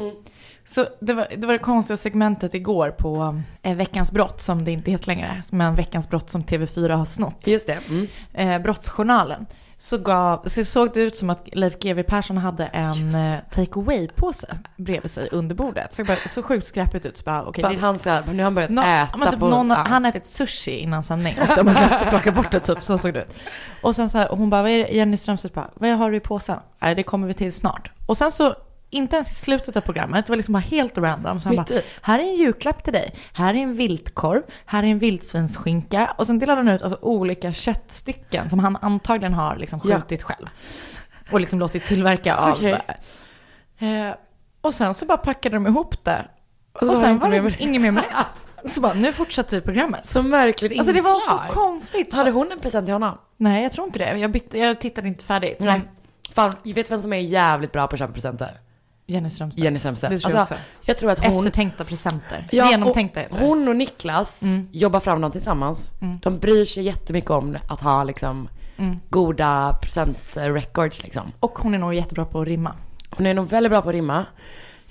Så 0.65 0.87
det 1.01 1.13
var, 1.13 1.27
det 1.37 1.47
var 1.47 1.53
det 1.53 1.59
konstiga 1.59 1.97
segmentet 1.97 2.55
igår 2.55 2.91
på 2.91 3.41
eh, 3.63 3.77
Veckans 3.77 4.13
brott, 4.13 4.41
som 4.41 4.65
det 4.65 4.71
inte 4.73 4.91
heter 4.91 5.07
längre, 5.07 5.43
men 5.51 5.75
Veckans 5.75 6.09
brott 6.09 6.31
som 6.31 6.45
TV4 6.45 6.91
har 6.95 7.05
snott. 7.05 7.47
Just 7.47 7.67
det. 7.67 7.79
Mm. 7.89 8.09
Eh, 8.33 8.63
brottsjournalen. 8.63 9.47
Så, 9.79 9.99
gav, 9.99 10.43
så 10.47 10.65
såg 10.65 10.95
det 10.95 11.01
ut 11.01 11.17
som 11.17 11.31
att 11.31 11.49
Leif 11.53 11.79
GW 11.79 12.03
Persson 12.03 12.37
hade 12.39 12.65
en 12.67 13.15
eh, 13.15 13.39
take 13.51 13.73
away-påse 13.81 14.59
bredvid 14.77 15.11
sig 15.11 15.29
under 15.33 15.55
bordet. 15.55 15.95
Så, 15.95 16.05
bara, 16.05 16.17
så 16.29 16.43
sjukt 16.43 16.67
skräpigt 16.67 17.07
ut. 17.07 17.17
Så 17.17 17.25
bara, 17.25 17.53
För 17.53 17.63
det- 17.71 17.81
han, 17.81 17.99
så 17.99 18.11
här, 18.11 18.23
nu 18.27 18.37
har 18.37 18.43
han 18.45 18.55
börjat 18.55 18.71
Nå- 18.71 18.83
äta 18.83 19.17
men 19.19 19.31
typ 19.31 19.41
på... 19.41 19.49
någon, 19.49 19.71
ja. 19.71 19.75
Han 19.89 20.05
ätit 20.05 20.27
sushi 20.27 20.79
innan 20.79 21.03
sändning 21.03 21.35
de 21.57 21.67
har 21.69 21.75
glömt 21.75 21.93
att 22.03 22.09
plocka 22.11 22.33
bort 22.33 22.51
det 22.51 22.61
typ, 22.61 22.83
så 22.83 22.99
såg 22.99 23.15
det 23.15 23.21
ut. 23.23 23.35
Och 23.83 23.97
sen 23.97 24.11
så 24.11 24.19
här, 24.19 24.29
hon 24.29 24.51
bara, 24.51 24.63
vad 24.63 24.71
är 24.71 24.79
det? 24.79 24.93
Jenny 24.95 25.17
Strömstedt 25.17 25.55
bara, 25.55 25.71
vad 25.75 25.91
har 25.91 26.11
du 26.11 26.17
i 26.17 26.21
påsen? 26.21 26.59
Nej, 26.79 26.95
det 26.95 27.03
kommer 27.03 27.27
vi 27.27 27.35
till 27.35 27.53
snart. 27.53 27.91
Och 28.07 28.17
sen 28.17 28.33
så, 28.33 28.55
inte 28.95 29.17
ens 29.17 29.31
i 29.31 29.35
slutet 29.35 29.77
av 29.77 29.81
programmet, 29.81 30.27
det 30.27 30.31
var 30.33 30.37
liksom 30.37 30.53
bara 30.53 30.59
helt 30.59 30.99
random. 30.99 31.41
Så 31.41 31.49
han 31.49 31.57
Mitt 31.57 31.69
bara, 31.69 31.75
i. 31.79 31.83
här 32.03 32.19
är 32.19 32.23
en 32.23 32.35
julklapp 32.37 32.85
till 32.85 32.93
dig, 32.93 33.15
här 33.33 33.55
är 33.55 33.59
en 33.59 33.75
viltkorv, 33.77 34.43
här 34.67 34.83
är 34.83 34.87
en 34.87 34.99
vildsvinsskinka. 34.99 36.15
Och 36.19 36.27
sen 36.27 36.39
delade 36.39 36.59
han 36.61 36.69
ut 36.69 36.83
alltså, 36.83 36.99
olika 37.03 37.53
köttstycken 37.53 38.51
som 38.51 38.59
han 38.59 38.77
antagligen 38.83 39.35
har 39.35 39.57
liksom 39.57 39.81
Ja. 39.85 39.97
skjutit 39.97 40.23
själv. 40.23 40.47
Och 41.31 41.41
liksom 41.41 41.59
låtit 41.59 41.87
tillverka 41.87 42.37
av. 42.37 42.51
Okej. 42.53 42.81
Eh, 43.79 44.15
och 44.61 44.75
sen 44.75 44.95
så 44.95 45.07
bara 45.07 45.19
packade 45.19 45.57
de 45.57 45.67
ihop 45.67 46.05
det. 46.05 46.25
Och 46.73 46.83
Och, 46.89 46.97
sen 46.97 47.19
var 47.19 47.31
det 47.31 47.43
med 47.43 47.55
inget 47.59 47.83
mer 47.83 47.91
med 47.91 48.03
det. 48.03 48.69
Så 48.69 48.81
bara, 48.81 48.95
nu 48.95 49.13
fortsätter 49.13 49.61
programmet. 49.61 50.09
Så 50.09 50.23
märkligt 50.23 50.79
Alltså 50.79 50.93
det 50.95 51.01
var 51.01 51.21
så 51.21 51.33
inslag. 51.33 51.51
konstigt. 51.55 52.15
Hade 52.15 52.31
hon 52.31 52.53
en 52.53 52.59
present 52.61 52.87
till 52.87 52.93
honom? 52.93 53.19
Nej, 53.37 53.63
jag 53.63 53.73
tror 53.73 53.87
inte 53.87 53.99
det. 53.99 54.19
Jag, 54.19 54.31
bytte, 54.31 54.59
jag 54.59 54.81
tittade 54.81 55.09
inte 55.09 55.25
färdigt. 55.25 55.57
Nej. 55.61 55.81
Fan, 56.35 56.53
jag 56.63 56.75
vet 56.75 56.91
vem 56.91 57.03
som 57.03 57.13
är 57.13 57.17
jävligt 57.19 57.73
bra 57.73 57.87
på 57.87 57.95
att 57.95 57.99
köpa 57.99 58.13
presenter? 58.13 58.51
Jenny 59.07 59.31
Strömstedt. 59.31 59.65
Jenny 59.65 59.79
Strömstedt. 59.79 60.11
Det 60.11 60.19
tror 60.19 60.33
jag 60.33 60.41
alltså, 60.41 60.55
också. 60.55 60.65
jag 60.85 60.97
tror 60.97 61.11
att 61.11 61.19
hon... 61.19 61.39
Eftertänkta 61.39 61.85
presenter. 61.85 62.49
Ja, 62.53 62.71
Genomtänkta 62.71 63.21
heter 63.21 63.39
det. 63.39 63.45
Hon 63.47 63.69
och 63.69 63.77
Niklas 63.77 64.43
Mm. 64.43 64.69
jobbar 64.73 65.01
fram 65.01 65.21
dem 65.21 65.33
tillsammans. 65.33 65.91
De 66.23 66.39
bryr 66.39 66.65
sig 66.65 66.83
jättemycket 66.83 67.31
om 67.31 67.59
att 67.69 67.81
ha 67.81 68.05
liksom 68.05 68.49
Mm. 68.77 68.97
goda 69.11 69.79
presentrecords 69.83 71.05
liksom. 71.05 71.33
Och 71.41 71.59
hon 71.59 71.75
är 71.75 71.79
nog 71.79 71.95
jättebra 71.95 72.25
på 72.25 72.41
att 72.41 72.47
rimma. 72.49 72.73
Hon 73.11 73.27
är 73.27 73.35
nog 73.35 73.49
väldigt 73.49 73.71
bra 73.73 73.83
på 73.83 73.89
att 73.89 73.95
rimma. 73.95 74.27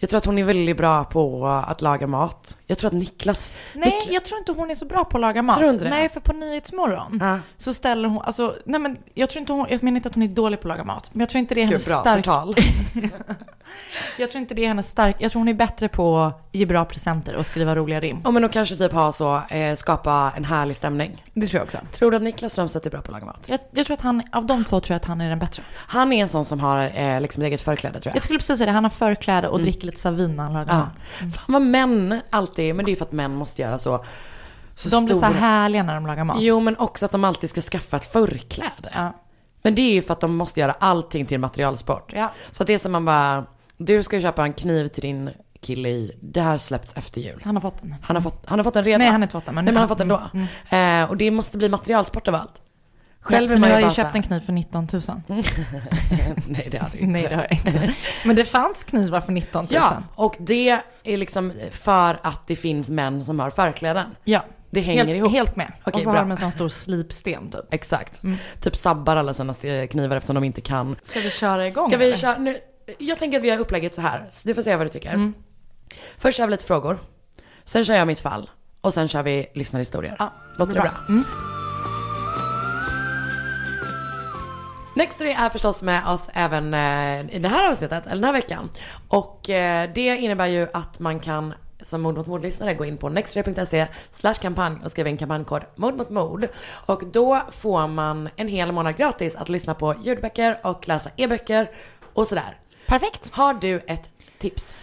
Jag 0.03 0.09
tror 0.09 0.17
att 0.17 0.25
hon 0.25 0.37
är 0.37 0.43
väldigt 0.43 0.77
bra 0.77 1.03
på 1.03 1.47
att 1.47 1.81
laga 1.81 2.07
mat. 2.07 2.57
Jag 2.67 2.77
tror 2.77 2.87
att 2.87 2.93
Niklas... 2.93 3.51
Nej, 3.73 3.85
Niklas 3.85 4.13
jag 4.13 4.25
tror 4.25 4.39
inte 4.39 4.51
hon 4.51 4.71
är 4.71 4.75
så 4.75 4.85
bra 4.85 5.05
på 5.05 5.17
att 5.17 5.21
laga 5.21 5.41
mat. 5.41 5.57
Tror 5.57 5.67
du 5.67 5.73
inte 5.73 5.85
det? 5.85 5.89
Nej, 5.89 6.09
för 6.09 6.19
på 6.19 6.33
Nyhetsmorgon 6.33 7.19
Ja. 7.21 7.39
så 7.57 7.73
ställer 7.73 8.09
hon, 8.09 8.21
alltså, 8.21 8.55
nej 8.65 8.79
men 8.79 8.97
jag 9.13 9.29
tror 9.29 9.39
inte 9.39 9.53
hon, 9.53 9.67
jag 9.69 9.83
menar 9.83 9.95
inte 9.95 10.09
att 10.09 10.15
hon 10.15 10.23
är 10.23 10.27
dålig 10.27 10.61
på 10.61 10.67
att 10.67 10.69
laga 10.69 10.83
mat. 10.83 11.09
Men 11.13 11.19
jag 11.19 11.29
tror 11.29 11.39
inte 11.39 11.55
det 11.55 11.61
är 11.61 11.63
Gud, 11.63 11.71
hennes 11.71 11.87
bra 11.87 11.99
stark, 12.01 12.15
förtal. 12.15 12.55
jag 14.17 14.31
tror 14.31 14.41
inte 14.41 14.53
det 14.53 14.63
är 14.63 14.67
hennes 14.67 14.89
stark, 14.89 15.15
jag 15.19 15.31
tror 15.31 15.39
hon 15.39 15.47
är 15.47 15.53
bättre 15.53 15.87
på 15.87 16.19
att 16.19 16.47
ge 16.51 16.65
bra 16.65 16.85
presenter 16.85 17.35
och 17.35 17.45
skriva 17.45 17.75
roliga 17.75 17.99
rim. 17.99 18.21
Ja 18.23 18.31
men 18.31 18.43
och 18.43 18.51
kanske 18.51 18.77
typ 18.77 18.91
ha 18.91 19.11
så, 19.11 19.41
eh, 19.49 19.75
skapa 19.75 20.33
en 20.37 20.45
härlig 20.45 20.75
stämning. 20.75 21.23
Det 21.33 21.47
tror 21.47 21.59
jag 21.59 21.63
också. 21.65 21.77
Tror 21.91 22.11
du 22.11 22.17
att 22.17 22.23
Niklas 22.23 22.51
Strömstedt 22.51 22.85
är 22.85 22.89
bra 22.89 23.01
på 23.01 23.05
att 23.05 23.13
laga 23.13 23.25
mat? 23.25 23.43
Jag, 23.45 23.59
jag 23.71 23.85
tror 23.85 23.93
att 23.93 24.01
han, 24.01 24.23
av 24.31 24.45
de 24.45 24.65
två 24.65 24.79
tror 24.79 24.93
jag 24.93 24.99
att 24.99 25.05
han 25.05 25.21
är 25.21 25.29
den 25.29 25.39
bättre. 25.39 25.63
Han 25.75 26.13
är 26.13 26.21
en 26.21 26.29
sån 26.29 26.45
som 26.45 26.59
har 26.59 26.91
eh, 26.99 27.21
liksom 27.21 27.43
eget 27.43 27.61
förkläde 27.61 27.99
tror 27.99 28.09
jag. 28.09 28.15
Jag 28.15 28.23
skulle 28.23 28.39
precis 28.39 28.57
säga 28.57 28.65
det, 28.65 28.71
han 28.71 28.83
har 28.83 28.91
förkläde 28.91 29.47
och 29.47 29.59
dricker 29.59 29.87
lite 29.93 30.01
så 30.01 30.07
Ja. 30.07 30.77
mat. 30.77 31.03
Fan 31.19 31.45
vad 31.47 31.61
män 31.61 32.21
alltid, 32.29 32.75
men 32.75 32.85
det 32.85 32.89
är 32.89 32.93
ju 32.93 32.97
för 32.97 33.05
att 33.05 33.11
män 33.11 33.35
måste 33.35 33.61
göra 33.61 33.79
så. 33.79 34.05
så 34.75 34.89
De 34.89 35.05
blir 35.05 35.15
så 35.15 35.21
stora- 35.21 35.33
härliga 35.33 35.83
när 35.83 35.95
de 35.95 36.07
lagar 36.07 36.23
mat. 36.23 36.37
Jo 36.39 36.59
men 36.59 36.77
också 36.77 37.05
att 37.05 37.11
de 37.11 37.23
alltid 37.23 37.49
ska 37.49 37.61
skaffa 37.61 37.97
ett 37.97 38.11
förkläde. 38.11 38.91
Ja. 38.93 39.13
Men 39.63 39.75
det 39.75 39.81
är 39.81 39.93
ju 39.93 40.01
för 40.01 40.13
att 40.13 40.19
de 40.21 40.35
måste 40.35 40.59
göra 40.59 40.71
allting 40.71 41.25
till 41.25 41.39
materialsport. 41.39 42.13
Ja. 42.15 42.31
Så 42.51 42.63
att 42.63 42.67
det 42.67 42.73
är 42.73 42.79
som 42.79 42.91
man 42.91 43.05
bara, 43.05 43.45
du 43.77 44.03
ska 44.03 44.21
köpa 44.21 44.43
en 44.43 44.53
kniv 44.53 44.87
till 44.87 45.01
din 45.01 45.29
kille 45.61 45.89
i, 45.89 46.17
det 46.21 46.41
här 46.41 46.57
släppts 46.57 46.93
efter 46.97 47.21
jul. 47.21 47.41
Han 47.45 47.55
har 47.55 47.61
fått 47.61 47.81
den. 47.81 47.95
Han 48.01 48.15
har 48.15 48.23
fått, 48.23 48.43
han 48.45 48.59
har 48.59 48.63
fått 48.63 48.73
den 48.73 48.83
redan. 48.83 48.99
Nej, 48.99 49.07
han 49.09 49.21
har 49.21 49.25
inte 49.25 49.31
fått 49.31 49.45
den, 49.45 49.55
men- 49.55 49.65
Nej, 49.65 49.73
men 49.73 49.79
han 49.81 49.89
har 49.89 49.95
fått 49.95 49.97
den 49.97 50.07
då. 50.07 50.21
Mm, 50.69 51.03
Eh, 51.03 51.09
och 51.09 51.17
det 51.17 51.31
måste 51.31 51.57
bli 51.57 51.69
materialsport 51.69 52.27
av 52.27 52.35
allt. 52.35 52.61
Själv 53.23 53.51
är 53.51 53.55
nu 53.55 53.61
har 53.61 53.67
ju 53.67 53.73
jag 53.73 53.81
ju 53.89 53.95
köpt 53.95 54.07
här- 54.07 54.15
en 54.15 54.23
kniv 54.23 54.39
för 54.39 54.53
19 54.53 54.87
000. 54.93 55.01
Nej, 56.47 56.67
det 56.71 56.77
hade 56.77 56.97
jag 56.97 57.01
inte. 57.01 57.05
Nej, 57.11 57.27
det 57.29 57.35
har 57.35 57.41
jag 57.43 57.51
inte. 57.51 57.93
Men 58.25 58.35
det 58.35 58.45
fanns 58.45 58.83
knivar 58.83 59.21
för 59.21 59.31
19 59.31 59.63
000. 59.65 59.73
Ja, 59.73 60.03
och 60.15 60.35
det 60.39 60.79
är 61.03 61.17
liksom 61.17 61.53
för 61.71 62.19
att 62.23 62.47
det 62.47 62.55
finns 62.55 62.89
män 62.89 63.25
som 63.25 63.39
har 63.39 63.49
förkläden. 63.49 64.05
Ja. 64.23 64.45
Det 64.69 64.81
hänger 64.81 65.05
helt, 65.05 65.17
ihop. 65.17 65.31
Helt 65.31 65.55
med. 65.55 65.71
Okej, 65.81 65.93
och 65.93 65.99
så 65.99 66.03
bra. 66.03 66.13
har 66.13 66.19
de 66.19 66.31
en 66.31 66.37
sån 66.37 66.51
stor 66.51 66.69
slipsten 66.69 67.49
typ. 67.49 67.73
Exakt. 67.73 68.21
Typ 68.61 68.75
sabbar 68.75 69.15
alla 69.15 69.33
sina 69.33 69.53
knivar 69.87 70.15
eftersom 70.15 70.35
de 70.35 70.43
inte 70.43 70.61
kan. 70.61 70.95
Ska 71.03 71.19
vi 71.19 71.29
köra 71.29 71.67
igång? 71.67 71.89
Ska 71.89 71.97
vi 71.97 72.05
eller? 72.07 72.17
köra 72.17 72.37
nu? 72.37 72.57
Jag 72.99 73.19
tänker 73.19 73.37
att 73.37 73.43
vi 73.43 73.49
har 73.49 73.57
upplägget 73.59 73.93
så 73.93 74.01
här. 74.01 74.27
Så 74.31 74.47
du 74.47 74.53
får 74.53 74.61
säga 74.61 74.77
vad 74.77 74.85
du 74.85 74.89
tycker. 74.89 75.09
Mm. 75.13 75.33
Först 76.17 76.37
kör 76.37 76.45
vi 76.45 76.51
lite 76.51 76.65
frågor. 76.65 76.97
Sen 77.63 77.85
kör 77.85 77.93
jag 77.93 78.07
mitt 78.07 78.19
fall. 78.19 78.49
Och 78.81 78.93
sen 78.93 79.07
kör 79.07 79.23
vi 79.23 79.45
lyssnarhistorier. 79.55 80.15
Ja, 80.19 80.33
Låter 80.57 80.73
det 80.73 80.81
bra. 80.81 80.89
bra? 80.91 80.99
Mm. 81.09 81.23
Nextory 84.95 85.31
är 85.31 85.49
förstås 85.49 85.81
med 85.81 86.07
oss 86.07 86.29
även 86.33 86.73
eh, 86.73 87.35
i 87.35 87.39
det 87.39 87.47
här 87.47 87.69
avsnittet, 87.69 88.05
eller 88.05 88.15
den 88.15 88.23
här 88.23 88.33
veckan. 88.33 88.69
Och 89.07 89.49
eh, 89.49 89.89
det 89.95 90.17
innebär 90.17 90.47
ju 90.47 90.67
att 90.73 90.99
man 90.99 91.19
kan 91.19 91.53
som 91.81 92.01
mord 92.01 92.17
mot 92.17 92.27
mord-lyssnare 92.27 92.73
gå 92.73 92.85
in 92.85 92.97
på 92.97 93.09
nextory.se 93.09 93.87
slash 94.11 94.33
kampanj 94.33 94.77
och 94.83 94.91
skriva 94.91 95.09
in 95.09 95.17
kampanjkod 95.17 95.61
mord 95.75 95.95
mot 95.95 96.09
mord. 96.09 96.47
Och 96.85 97.05
då 97.05 97.41
får 97.51 97.87
man 97.87 98.29
en 98.35 98.47
hel 98.47 98.71
månad 98.71 98.97
gratis 98.97 99.35
att 99.35 99.49
lyssna 99.49 99.73
på 99.73 99.95
ljudböcker 100.01 100.59
och 100.63 100.87
läsa 100.87 101.09
e-böcker 101.15 101.69
och 102.13 102.27
sådär. 102.27 102.57
Perfekt. 102.87 103.29
Har 103.33 103.53
du 103.53 103.79
ett 103.87 104.09
tips? 104.39 104.77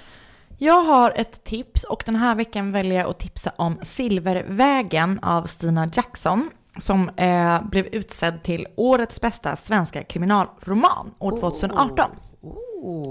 Jag 0.59 0.83
har 0.83 1.13
ett 1.17 1.45
tips 1.45 1.85
och 1.85 2.03
den 2.07 2.17
här 2.17 2.35
veckan 2.35 2.73
väljer 2.73 2.99
jag 2.99 3.11
att 3.11 3.19
tipsa 3.19 3.53
om 3.57 3.79
Silvervägen 3.83 5.19
av 5.23 5.47
Stina 5.47 5.91
Jackson 5.93 6.51
som 6.79 7.09
eh, 7.09 7.63
blev 7.63 7.87
utsedd 7.87 8.43
till 8.43 8.67
årets 8.77 9.21
bästa 9.21 9.57
svenska 9.57 10.03
kriminalroman 10.03 11.15
år 11.19 11.41
2018. 11.41 12.11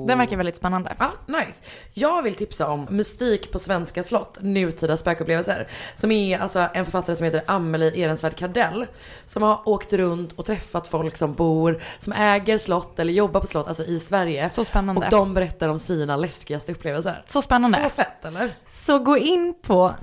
Den 0.08 0.18
verkar 0.18 0.38
väldigt 0.38 0.58
spännande. 0.58 0.96
Ja, 1.00 1.12
nice. 1.28 1.64
Jag 1.94 2.22
vill 2.22 2.36
tipsa 2.36 2.68
om 2.68 2.88
Mystik 2.90 3.52
på 3.52 3.60
svenska 3.60 4.04
slott, 4.04 4.38
nutida 4.42 4.98
spökupplevelser. 4.98 5.68
Som 5.96 6.12
är 6.12 6.40
alltså 6.40 6.68
en 6.74 6.86
författare 6.86 7.16
som 7.16 7.26
heter 7.26 7.44
Amelie 7.48 7.96
Ehrensvärd 7.96 8.36
Kardell. 8.36 8.86
Som 9.26 9.44
har 9.44 9.70
åkt 9.70 9.94
runt 9.94 10.34
och 10.34 10.46
träffat 10.46 10.88
folk 10.88 11.18
som 11.18 11.34
bor, 11.34 11.82
som 12.00 12.14
äger 12.14 12.58
slott 12.58 13.00
eller 13.00 13.14
jobbar 13.14 13.42
på 13.42 13.48
slott, 13.48 13.68
alltså 13.68 13.84
i 13.84 14.00
Sverige. 14.00 14.50
Så 14.50 14.66
spännande. 14.66 15.06
Och 15.06 15.12
de 15.12 15.34
berättar 15.34 15.70
om 15.70 15.80
sina 15.80 16.18
läskigaste 16.18 16.72
upplevelser. 16.72 17.24
Så 17.28 17.42
spännande. 17.42 17.84
Så 17.84 17.90
fett 17.90 18.26
eller? 18.26 18.58
Så 18.68 19.00
gå 19.00 19.18
in 19.18 19.54
på 19.62 19.94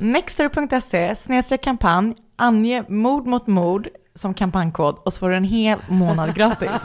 snedstreck 1.16 1.62
kampanj, 1.62 2.14
ange 2.36 2.84
mord 2.88 3.26
mot 3.26 3.46
mord 3.46 3.88
som 4.14 4.34
kampanjkod 4.34 4.98
och 5.04 5.12
så 5.12 5.18
får 5.18 5.30
du 5.30 5.36
en 5.36 5.44
hel 5.44 5.78
månad 5.88 6.34
gratis. 6.34 6.82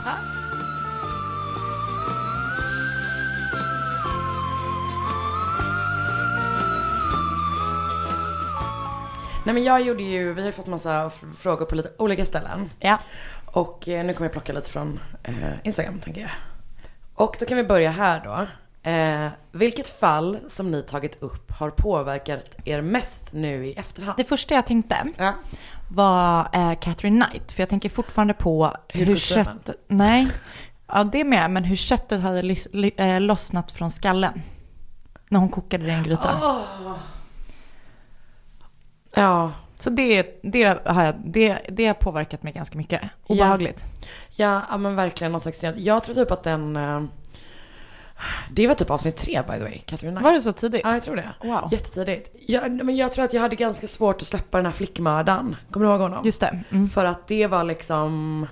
Nej 9.44 9.54
men 9.54 9.64
jag 9.64 9.82
gjorde 9.82 10.02
ju, 10.02 10.32
vi 10.32 10.40
har 10.40 10.46
ju 10.46 10.52
fått 10.52 10.66
massa 10.66 11.10
frågor 11.38 11.66
på 11.66 11.74
lite 11.74 11.90
olika 11.98 12.24
ställen. 12.24 12.70
Ja. 12.80 12.98
Och 13.46 13.88
eh, 13.88 14.04
nu 14.04 14.14
kommer 14.14 14.24
jag 14.24 14.32
plocka 14.32 14.52
lite 14.52 14.70
från 14.70 15.00
eh, 15.22 15.34
Instagram 15.64 16.00
tänker 16.00 16.20
jag. 16.20 16.30
Och 17.14 17.36
då 17.40 17.46
kan 17.46 17.56
vi 17.56 17.64
börja 17.64 17.90
här 17.90 18.20
då. 18.24 18.46
Eh, 18.82 19.28
vilket 19.52 19.88
fall 19.88 20.38
som 20.48 20.70
ni 20.70 20.82
tagit 20.82 21.22
upp 21.22 21.50
har 21.52 21.70
påverkat 21.70 22.56
er 22.64 22.82
mest 22.82 23.32
nu 23.32 23.66
i 23.66 23.72
efterhand? 23.72 24.16
Det 24.16 24.24
första 24.24 24.54
jag 24.54 24.66
tänkte 24.66 25.08
Ja. 25.18 25.34
var 25.90 26.48
eh, 26.52 26.74
Catherine 26.80 27.24
Knight, 27.26 27.52
för 27.52 27.62
jag 27.62 27.68
tänker 27.68 27.88
fortfarande 27.88 28.34
på 28.34 28.76
hur 28.88 29.06
Hudkostymen. 29.06 29.44
kött... 29.66 29.76
Nej, 29.88 30.28
ja 30.88 31.04
det 31.04 31.24
med, 31.24 31.50
men 31.50 31.64
hur 31.64 31.76
köttet 31.76 32.20
hade 32.20 32.42
lys, 32.42 32.68
ly, 32.72 32.90
eh, 32.96 33.20
lossnat 33.20 33.72
från 33.72 33.90
skallen. 33.90 34.42
När 35.28 35.38
hon 35.40 35.48
kokade 35.48 35.84
det 35.84 35.90
i 35.90 35.94
en 35.94 36.02
gryta. 36.02 36.30
Ja, 39.14 39.52
Så 39.78 39.90
det, 39.90 40.40
det, 40.42 40.86
har 40.86 41.04
jag, 41.04 41.14
det, 41.24 41.58
det 41.68 41.86
har 41.86 41.94
påverkat 41.94 42.42
mig 42.42 42.52
ganska 42.52 42.78
mycket. 42.78 43.00
Obehagligt. 43.26 43.84
ja, 44.36 44.62
ja 44.70 44.76
men 44.76 44.96
verkligen 44.96 45.32
något 45.32 45.46
extremt. 45.46 45.78
Jag 45.78 46.02
tror 46.02 46.14
typ 46.14 46.30
att 46.30 46.42
den, 46.42 46.76
eh, 46.76 47.02
det 48.50 48.66
var 48.66 48.74
typ 48.74 48.90
avsnitt 48.90 49.16
tre 49.16 49.42
by 49.48 49.52
the 49.56 49.60
way, 49.62 49.78
Knight. 49.78 50.22
Var 50.22 50.32
det 50.32 50.40
så 50.40 50.52
tidigt? 50.52 50.80
Ja, 50.84 50.92
jag 50.92 51.02
tror 51.02 51.16
det. 51.16 51.28
Wow. 51.42 51.68
Jättetidigt. 51.72 52.30
Jag, 52.46 52.72
men 52.84 52.96
jag 52.96 53.12
tror 53.12 53.24
att 53.24 53.32
jag 53.32 53.40
hade 53.40 53.56
ganska 53.56 53.86
svårt 53.86 54.22
att 54.22 54.28
släppa 54.28 54.58
den 54.58 54.66
här 54.66 54.72
flickmördaren. 54.72 55.56
Kommer 55.70 55.86
du 55.86 55.92
ihåg 55.92 56.00
honom? 56.00 56.24
Just 56.24 56.40
det. 56.40 56.64
Mm. 56.70 56.88
För 56.88 57.04
att 57.04 57.28
det 57.28 57.46
var 57.46 57.64
liksom 57.64 58.46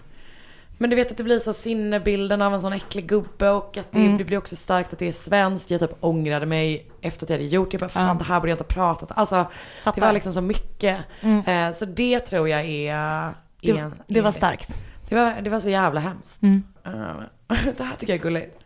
men 0.79 0.91
du 0.91 0.97
vet 0.97 1.11
att 1.11 1.17
det 1.17 1.25
blir 1.25 1.39
så 1.39 1.53
sinnebilden 1.53 2.43
av 2.43 2.55
en 2.55 2.61
sån 2.61 2.73
äcklig 2.73 3.07
gubbe 3.09 3.51
och 3.51 3.77
att 3.77 3.93
det, 3.93 3.99
Mm. 3.99 4.19
det 4.19 4.25
blir 4.25 4.39
också 4.39 4.57
starkt 4.57 4.93
att 4.93 4.99
det 4.99 5.09
är 5.09 5.13
svenskt. 5.13 5.71
Jag 5.71 5.81
typ 5.81 5.91
ångrade 6.01 6.47
mig 6.47 6.91
efter 7.01 7.27
att 7.27 7.31
jag 7.31 7.37
hade 7.37 7.49
gjort 7.49 7.71
det. 7.71 7.75
Jag 7.75 7.81
bara, 7.81 7.89
fan 7.89 8.19
det 8.19 8.25
här 8.25 8.41
borde 8.41 8.51
jag 8.51 8.55
inte 8.55 8.65
ha 8.65 8.95
pratat 8.95 9.19
Alltså 9.19 9.37
det 9.37 9.47
Fattar. 9.85 10.01
var 10.01 10.13
liksom 10.13 10.33
så 10.33 10.41
mycket. 10.41 10.99
Mm. 11.21 11.69
Eh, 11.69 11.75
så 11.75 11.85
det 11.85 12.21
tror 12.21 12.49
jag 12.49 12.61
är... 12.61 12.95
är 12.95 13.35
Det, 13.61 13.91
det 14.07 14.21
var 14.21 14.33
starkt. 14.33 14.79
Det 15.09 15.15
var, 15.15 15.35
det 15.43 15.51
var 15.51 15.61
så 15.61 15.69
jävla 15.69 16.01
hemskt. 16.01 16.43
Eh, 16.43 16.53
det 17.77 17.85
här 17.85 17.97
tycker 17.99 18.13
jag 18.13 18.19
är 18.19 18.23
gulligt. 18.23 18.59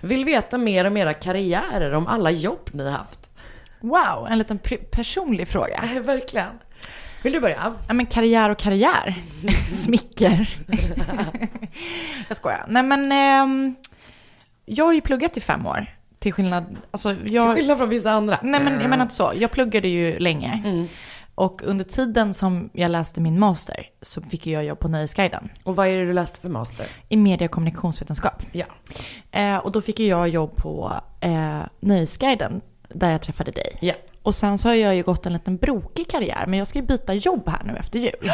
Vill 0.00 0.24
veta 0.24 0.58
mer 0.58 0.84
om 0.84 0.96
era 0.96 1.14
karriärer, 1.14 1.92
om 1.92 2.06
alla 2.06 2.30
jobb 2.30 2.70
ni 2.72 2.84
har 2.84 2.90
haft. 2.90 3.30
Wow, 3.80 4.26
en 4.30 4.38
liten 4.38 4.58
personlig 4.90 5.48
fråga. 5.48 5.82
Eh, 5.94 6.00
verkligen. 6.02 6.58
Vill 7.22 7.32
du 7.32 7.40
börja? 7.40 7.74
Ja, 7.88 7.94
men 7.94 8.06
karriär 8.06 8.50
och 8.50 8.58
karriär. 8.58 9.14
Smicker. 9.68 10.58
jag 12.28 12.36
skojar. 12.36 12.64
Nej 12.68 12.82
men, 12.82 13.12
ehm, 13.12 13.74
jag 14.64 14.84
har 14.84 14.92
ju 14.92 15.00
pluggat 15.00 15.36
i 15.36 15.40
fem 15.40 15.66
år. 15.66 15.86
Till 16.18 16.32
skillnad, 16.32 16.76
alltså 16.90 17.08
jag... 17.26 17.46
Till 17.46 17.54
skillnad 17.54 17.78
från 17.78 17.88
vissa 17.88 18.10
andra. 18.10 18.38
Nej 18.42 18.60
men 18.64 18.80
jag 18.80 18.90
menar 18.90 19.02
inte 19.02 19.14
så. 19.14 19.32
Jag 19.36 19.50
pluggade 19.50 19.88
ju 19.88 20.18
länge. 20.18 20.62
Mm. 20.64 20.88
Och 21.40 21.62
under 21.64 21.84
tiden 21.84 22.34
som 22.34 22.70
jag 22.72 22.90
läste 22.90 23.20
min 23.20 23.38
master 23.38 23.86
så 24.02 24.22
fick 24.22 24.46
jag 24.46 24.64
jobb 24.64 24.78
på 24.78 24.88
Nöjesguiden. 24.88 25.48
Och 25.64 25.76
vad 25.76 25.86
är 25.86 25.96
det 25.96 26.04
du 26.06 26.12
läste 26.12 26.40
för 26.40 26.48
master? 26.48 26.86
I 27.08 27.16
media 27.16 27.44
och 27.44 27.50
kommunikationsvetenskap. 27.50 28.42
Ja. 28.52 28.66
Eh, 29.30 29.56
och 29.56 29.72
då 29.72 29.80
fick 29.80 30.00
jag 30.00 30.28
jobb 30.28 30.56
på 30.56 30.92
eh, 31.20 31.60
Nöjesguiden 31.80 32.60
där 32.88 33.10
jag 33.10 33.22
träffade 33.22 33.50
dig. 33.50 33.78
Ja. 33.80 33.94
Och 34.22 34.34
sen 34.34 34.58
så 34.58 34.68
har 34.68 34.74
jag 34.74 34.94
ju 34.96 35.02
gått 35.02 35.26
en 35.26 35.32
liten 35.32 35.56
brokig 35.56 36.08
karriär, 36.08 36.44
men 36.46 36.58
jag 36.58 36.68
ska 36.68 36.78
ju 36.78 36.84
byta 36.86 37.14
jobb 37.14 37.48
här 37.48 37.62
nu 37.64 37.76
efter 37.76 37.98
jul. 37.98 38.30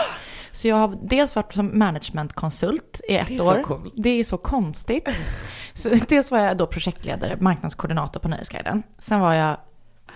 Så 0.52 0.68
jag 0.68 0.76
har 0.76 0.96
dels 1.02 1.36
varit 1.36 1.52
som 1.52 1.78
managementkonsult 1.78 3.00
i 3.08 3.16
ett 3.16 3.28
Det 3.28 3.34
är 3.34 3.38
så 3.38 3.58
år. 3.58 3.62
coolt. 3.62 3.94
Det 3.96 4.10
är 4.10 4.24
så 4.24 4.38
konstigt. 4.38 5.08
Så 5.74 5.88
dels 6.08 6.30
var 6.30 6.38
jag 6.38 6.56
då 6.56 6.66
projektledare, 6.66 7.36
marknadskoordinator 7.40 8.20
på 8.20 8.28
Nöjesguiden. 8.28 8.82
Sen 8.98 9.20
var 9.20 9.34
jag 9.34 9.56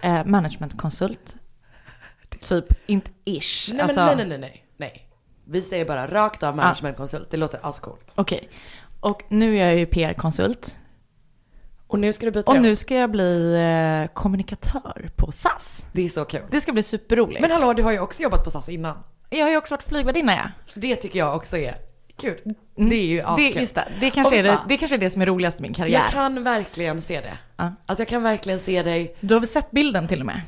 eh, 0.01 0.25
managementkonsult. 0.25 1.37
Typ, 2.49 2.65
inte 2.87 3.11
ish. 3.25 3.71
Nej, 3.73 3.81
alltså, 3.81 4.05
nej, 4.05 4.17
nej, 4.17 4.27
nej, 4.27 4.39
nej, 4.39 4.65
nej. 4.77 5.07
Vi 5.45 5.63
säger 5.63 5.85
bara 5.85 6.07
rakt 6.07 6.43
av 6.43 6.57
managementkonsult. 6.57 7.31
Det 7.31 7.37
låter 7.37 7.61
ascoolt. 7.63 8.13
Okej. 8.15 8.49
Och 9.01 9.23
nu 9.29 9.59
är 9.59 9.67
jag 9.67 9.77
ju 9.77 9.87
PR-konsult. 9.87 10.77
Och 11.87 11.99
nu 11.99 12.13
ska 12.13 12.27
du 12.27 12.33
byta 12.33 12.51
Och 12.51 12.57
jobb. 12.57 12.63
nu 12.63 12.77
ska 12.77 12.95
jag 12.95 13.11
bli 13.11 13.55
eh, 13.55 14.15
kommunikatör 14.15 15.11
på 15.17 15.33
SAS. 15.33 15.87
Det 15.93 16.05
är 16.05 16.09
så 16.09 16.25
kul. 16.25 16.43
Det 16.51 16.61
ska 16.61 16.73
bli 16.73 16.83
superroligt. 16.83 17.41
Men 17.41 17.51
hallå, 17.51 17.73
du 17.73 17.83
har 17.83 17.93
ju 17.93 18.01
också 18.01 18.23
jobbat 18.23 18.45
på 18.45 18.51
SAS 18.51 18.69
innan. 18.69 18.97
jag 19.31 19.45
har 19.45 19.51
ju 19.51 19.57
också 19.57 19.75
varit 19.75 19.83
flygvärdinna 19.83 20.35
ja. 20.35 20.51
Det 20.75 20.97
tycker 20.97 21.19
jag 21.19 21.37
också 21.37 21.57
är 21.57 21.75
kul. 22.17 22.55
Det 22.77 22.95
är 22.95 23.07
ju 23.07 23.21
askul. 23.21 23.45
Mm. 23.45 23.55
Det, 23.55 23.61
just 23.61 23.75
det, 23.75 23.89
det, 24.01 24.11
kanske 24.11 24.39
är 24.39 24.43
det, 24.43 24.59
det 24.69 24.77
kanske 24.77 24.97
är 24.97 24.99
det 24.99 25.11
som 25.11 25.23
är 25.23 25.27
roligast 25.27 25.59
i 25.59 25.63
min 25.63 25.75
karriär. 25.75 26.01
Jag 26.01 26.11
kan 26.11 26.45
verkligen 26.45 27.03
se 27.03 27.21
det. 27.21 27.39
Ja. 27.57 27.75
Alltså 27.87 28.01
jag 28.01 28.09
kan 28.09 28.23
verkligen 28.23 28.59
se 28.59 28.83
dig. 28.83 29.17
Du 29.21 29.35
har 29.35 29.41
väl 29.41 29.49
sett 29.49 29.71
bilden 29.71 30.09
till 30.09 30.21
och 30.21 30.27
med? 30.27 30.41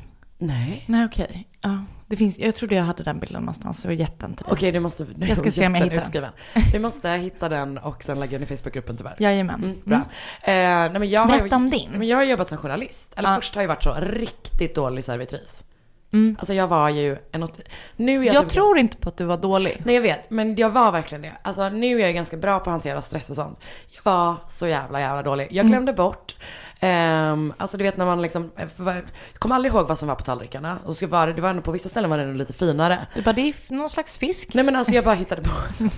Nej. 0.47 0.85
Nej 0.87 1.05
okej. 1.05 1.49
Ja, 1.61 1.85
det 2.07 2.17
finns, 2.17 2.39
jag 2.39 2.55
trodde 2.55 2.75
jag 2.75 2.85
hade 2.85 3.03
den 3.03 3.21
bilden 3.21 3.43
någonstans 3.43 3.85
och 3.85 3.95
gett 3.95 4.19
den 4.19 4.35
till 4.35 4.45
dig. 4.47 4.53
Okej, 4.53 4.73
du 4.73 4.81
måste... 4.81 5.07
Jag 5.21 5.39
ska 5.39 5.51
se 5.51 5.67
om 5.67 5.75
jag 5.75 5.83
hittar 5.83 5.95
den. 5.97 6.03
utskriven. 6.05 6.31
Vi 6.73 6.79
måste 6.79 7.11
hitta 7.11 7.49
den 7.49 7.79
och 7.79 8.03
sen 8.05 8.21
lägga 8.21 8.39
den 8.39 8.43
i 8.43 8.57
Facebookgruppen 8.57 8.97
tyvärr. 8.97 9.15
Jajamän. 9.19 9.65
Mm, 9.65 9.77
bra. 9.85 10.01
Mm. 10.43 10.87
Eh, 10.87 10.91
nej, 10.93 10.99
men 11.01 11.11
jag 11.11 11.21
har, 11.21 11.39
Berätta 11.39 11.57
om 11.57 11.65
ju- 11.65 11.71
din. 11.71 11.91
Men 11.93 12.09
jag 12.09 12.17
har 12.17 12.25
jobbat 12.25 12.49
som 12.49 12.59
journalist. 12.59 13.15
Eller 13.17 13.29
Ja. 13.31 13.37
först 13.37 13.55
har 13.55 13.63
jag 13.63 13.69
varit 13.69 13.83
så 13.83 13.95
riktigt 13.95 14.75
dålig 14.75 15.05
servitris. 15.05 15.65
Mm. 16.13 16.37
Alltså 16.39 16.55
jag 16.55 16.69
var 16.69 16.89
ju 16.89 17.17
en... 17.33 17.49
Nu 17.97 18.21
är 18.21 18.27
jag, 18.27 18.35
Jag 18.35 18.43
typ- 18.43 18.53
tror 18.53 18.79
inte 18.79 18.97
på 18.97 19.09
att 19.09 19.17
du 19.17 19.25
var 19.25 19.37
dålig. 19.37 19.83
Nej 19.85 19.95
jag 19.95 20.03
vet, 20.03 20.31
men 20.31 20.57
jag 20.57 20.71
var 20.71 20.93
verkligen 20.93 21.23
det. 21.23 21.33
Alltså 21.43 21.69
nu 21.69 22.01
är 22.01 22.05
jag 22.05 22.15
ganska 22.15 22.37
bra 22.37 22.59
på 22.59 22.71
att 22.71 22.75
hantera 22.75 23.03
stress 23.03 23.31
och 23.31 23.37
sånt. 23.37 23.59
Jag 23.95 24.13
var 24.13 24.37
så 24.49 24.67
jävla 24.67 25.01
jävla 25.01 25.23
dålig. 25.23 25.47
Jag 25.51 25.59
Mm. 25.65 25.71
glömde 25.71 25.93
bort, 25.93 26.37
ehm, 26.83 27.53
alltså 27.57 27.77
du 27.77 27.85
vet 27.85 27.97
när 27.97 28.07
man 28.07 28.23
liksom, 28.23 28.51
eh, 28.57 28.67
jag 28.87 29.03
kommer 29.39 29.55
aldrig 29.55 29.75
ihåg 29.75 29.89
vad 29.89 29.99
som 29.99 30.09
var 30.09 30.15
på 30.15 30.25
tallrikarna. 30.25 30.79
Och 30.85 30.97
så 30.97 31.07
var 31.07 31.27
det, 31.27 31.33
det 31.33 31.41
var 31.43 31.51
ändå 31.51 31.63
på 31.63 31.73
vissa 31.73 31.89
ställen 31.89 32.11
var 32.11 32.17
det 32.19 32.23
ändå 32.25 32.37
lite 32.39 32.53
finare. 32.53 32.99
Du 33.15 33.23
bara, 33.23 33.33
det 33.33 33.41
är 33.41 33.55
någon 33.75 33.91
slags 33.91 34.19
fisk. 34.19 34.55
Nej 34.55 34.65
men 34.65 34.77
alltså 34.77 34.93
jag 34.95 35.05
bara 35.05 35.15
hittade 35.15 35.43
på. 35.43 35.49
För 35.49 35.85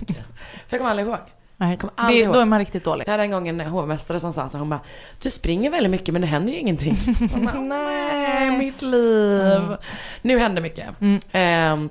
jag 0.69 0.79
kommer 0.79 0.89
aldrig 0.89 1.07
ihåg. 1.07 1.17
Nej, 1.57 1.77
Kommer 1.77 1.93
aldrig 1.95 2.19
det, 2.19 2.23
ihåg. 2.23 2.33
då 2.33 2.39
är 2.39 2.45
man 2.45 2.59
riktigt 2.59 2.83
dålig. 2.83 3.07
Jag 3.07 3.11
hade 3.11 3.23
en 3.23 3.31
gång 3.31 3.47
en 3.47 3.59
hovmästare 3.59 4.19
som 4.19 4.33
sa 4.33 4.49
så 4.49 4.57
hon 4.57 4.69
bara, 4.69 4.79
du 5.21 5.29
springer 5.31 5.71
väldigt 5.71 5.91
mycket 5.91 6.13
men 6.13 6.21
det 6.21 6.27
händer 6.27 6.53
ju 6.53 6.59
ingenting. 6.59 6.95
Bara, 7.45 7.59
Nej, 7.61 8.51
mitt 8.51 8.81
liv. 8.81 9.61
Nu 10.21 10.39
händer 10.39 10.61
mycket. 10.61 10.85
Ehm, 11.31 11.89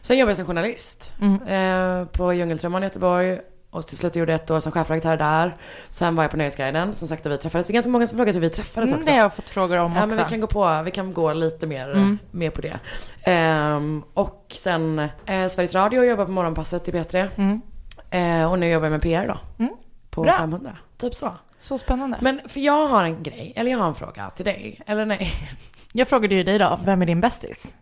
sen 0.00 0.18
jobbade 0.18 0.30
jag 0.30 0.36
som 0.36 0.46
journalist 0.46 1.12
eh, 1.48 2.04
på 2.04 2.32
Djungeltrumman 2.32 2.82
i 2.82 2.86
Göteborg. 2.86 3.38
Och 3.72 3.86
till 3.86 3.96
slut 3.96 4.16
gjorde 4.16 4.32
jag 4.32 4.40
ett 4.40 4.50
år 4.50 4.60
som 4.60 4.72
chefredaktör 4.72 5.16
där. 5.16 5.56
Sen 5.90 6.16
var 6.16 6.24
jag 6.24 6.30
på 6.30 6.36
Nöjesguiden, 6.36 6.94
som 6.94 7.08
sagt, 7.08 7.26
vi 7.26 7.38
träffades. 7.38 7.66
Det 7.66 7.70
är 7.70 7.74
ganska 7.74 7.90
många 7.90 8.06
som 8.06 8.18
frågat 8.18 8.34
hur 8.36 8.40
vi 8.40 8.50
träffades 8.50 8.88
Mm, 8.88 8.98
också. 8.98 9.06
det 9.10 9.16
har 9.16 9.22
jag 9.22 9.34
fått 9.34 9.48
frågor 9.48 9.76
om 9.78 9.92
Ja, 9.92 9.98
också. 10.04 10.06
men 10.16 10.24
vi 10.24 10.30
kan 10.30 10.40
gå 10.40 10.46
på, 10.46 10.82
vi 10.84 10.90
kan 10.90 11.12
gå 11.14 11.32
lite 11.32 11.66
mer, 11.66 12.16
mer 12.30 12.50
på 12.50 12.60
det. 12.60 12.78
Ehm, 13.22 14.02
och 14.14 14.46
sen 14.58 14.98
eh, 14.98 15.48
Sveriges 15.48 15.74
Radio 15.74 16.04
jobbar 16.04 16.24
på 16.24 16.30
morgonpasset 16.32 16.88
i 16.88 16.92
P3. 16.92 17.60
Eh, 18.10 18.50
och 18.50 18.58
nu 18.58 18.68
jobbar 18.70 18.86
jag 18.86 18.92
med 18.92 19.02
PR 19.02 19.26
då. 19.58 19.66
På 20.10 20.22
Bra. 20.22 20.32
500. 20.38 20.76
Typ 20.98 21.14
så. 21.14 21.32
Så 21.58 21.78
spännande. 21.78 22.18
Men 22.20 22.40
för 22.48 22.60
jag 22.60 22.86
har 22.88 23.04
en 23.04 23.22
grej, 23.22 23.52
eller 23.56 23.70
jag 23.70 23.78
har 23.78 23.88
en 23.88 23.94
fråga 23.94 24.30
till 24.30 24.44
dig. 24.44 24.80
Eller 24.86 25.06
nej? 25.06 25.30
Jag 25.94 26.08
frågade 26.08 26.34
ju 26.34 26.42
dig 26.44 26.58
då, 26.58 26.78
vem 26.84 27.02
är 27.02 27.06
din 27.06 27.20
bästis? 27.20 27.74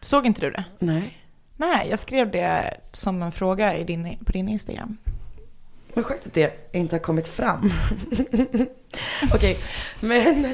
Såg 0.00 0.26
inte 0.26 0.40
du 0.40 0.50
det? 0.50 0.64
Nej. 0.78 1.16
Nej, 1.56 1.86
jag 1.90 1.98
skrev 1.98 2.30
det 2.30 2.76
som 2.92 3.22
en 3.22 3.32
fråga 3.32 3.76
i 3.76 3.84
din, 3.84 4.18
på 4.26 4.32
din 4.32 4.48
Instagram. 4.48 4.96
Men 5.94 6.04
sjukt 6.04 6.26
att 6.26 6.34
det 6.34 6.68
inte 6.72 6.94
har 6.96 7.00
kommit 7.00 7.28
fram. 7.28 7.72
Okej, 9.34 9.56
men 10.00 10.44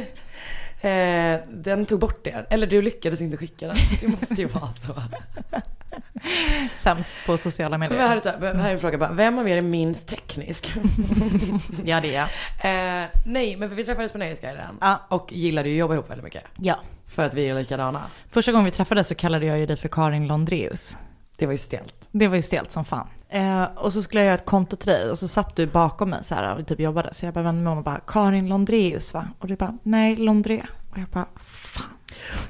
eh, 0.81 1.41
den 1.49 1.87
tog 1.87 2.01
bort 2.01 2.25
det. 2.25 2.47
Eller 2.51 2.67
du 2.67 2.83
lyckades 2.83 3.21
inte 3.21 3.37
skicka 3.37 3.67
den. 3.67 3.77
Det 4.01 4.09
måste 4.09 4.35
ju 4.35 4.47
vara 4.47 4.73
så. 4.87 5.03
Sämst 6.75 7.17
på 7.27 7.39
sociala 7.39 7.79
Men 7.79 7.91
här, 7.91 7.99
medier. 7.99 8.17
är 8.17 8.21
så 8.21 8.29
här, 8.47 8.55
här 8.55 8.69
är 8.69 8.75
en 8.75 8.81
fråga 8.81 8.99
bara. 8.99 9.13
Vem 9.13 9.39
av 9.39 9.49
er 9.49 9.57
är 9.57 9.63
minst 9.63 10.09
teknisk? 10.09 10.75
Ja, 11.85 12.01
det 12.01 12.15
är 12.15 12.29
jag. 12.63 13.03
Eh, 13.03 13.09
nej, 13.27 13.57
men 13.57 13.75
vi 13.75 13.85
träffades 13.85 14.13
på 14.13 14.19
Nöjesguiden. 14.19 14.79
Ja. 14.81 15.01
Och 15.09 15.33
gillade 15.33 15.69
ju 15.69 15.75
att 15.75 15.79
jobba 15.81 15.95
ihop 15.95 16.11
väldigt 16.11 16.25
mycket. 16.25 16.45
Ja. 16.57 16.77
För 17.07 17.23
att 17.23 17.35
vi 17.35 17.49
är 17.49 17.55
likadana. 17.55 18.03
Första 18.31 18.53
gången 18.53 18.65
vi 18.65 18.71
träffades 18.71 19.09
så 19.09 19.15
kallade 19.15 19.47
jag 19.47 19.59
ju 19.59 19.67
dig 19.67 19.77
för 19.77 19.89
Karin 19.89 20.27
Londreus. 20.27 20.97
Det 21.37 21.47
var 21.47 21.53
ju 21.53 21.59
stelt. 21.59 22.09
Det 22.11 22.29
var 22.29 22.37
ju 22.37 22.43
stelt 22.43 22.71
som 22.71 22.85
fan. 22.85 23.09
Eh, 23.29 23.65
och 23.65 23.93
så 23.93 24.03
skulle 24.03 24.21
jag 24.21 24.27
göra 24.27 24.35
ett 24.35 24.47
konto 24.47 24.77
till 24.77 24.89
dig 24.89 25.11
och 25.11 25.19
så 25.19 25.29
satt 25.29 25.57
du 25.57 25.67
bakom 25.67 26.11
mig 26.11 26.25
så 26.25 26.35
här 26.35 26.57
och 26.57 26.67
typ 26.67 26.81
jobbade. 26.81 27.15
Så 27.15 27.27
jag 27.27 27.35
bara 27.35 27.45
vände 27.45 27.63
mig 27.63 27.71
om 27.71 27.79
och 27.79 27.85
bara 27.85 28.01
Karin 28.07 28.49
Londreus 28.49 29.15
va? 29.15 29.29
Och 29.39 29.49
du 29.49 29.57
bara 29.57 29.79
nej 29.83 30.17
Londré. 30.17 30.67
Och 30.91 30.99
jag 30.99 31.09
bara 31.09 31.27
fan. 31.45 31.85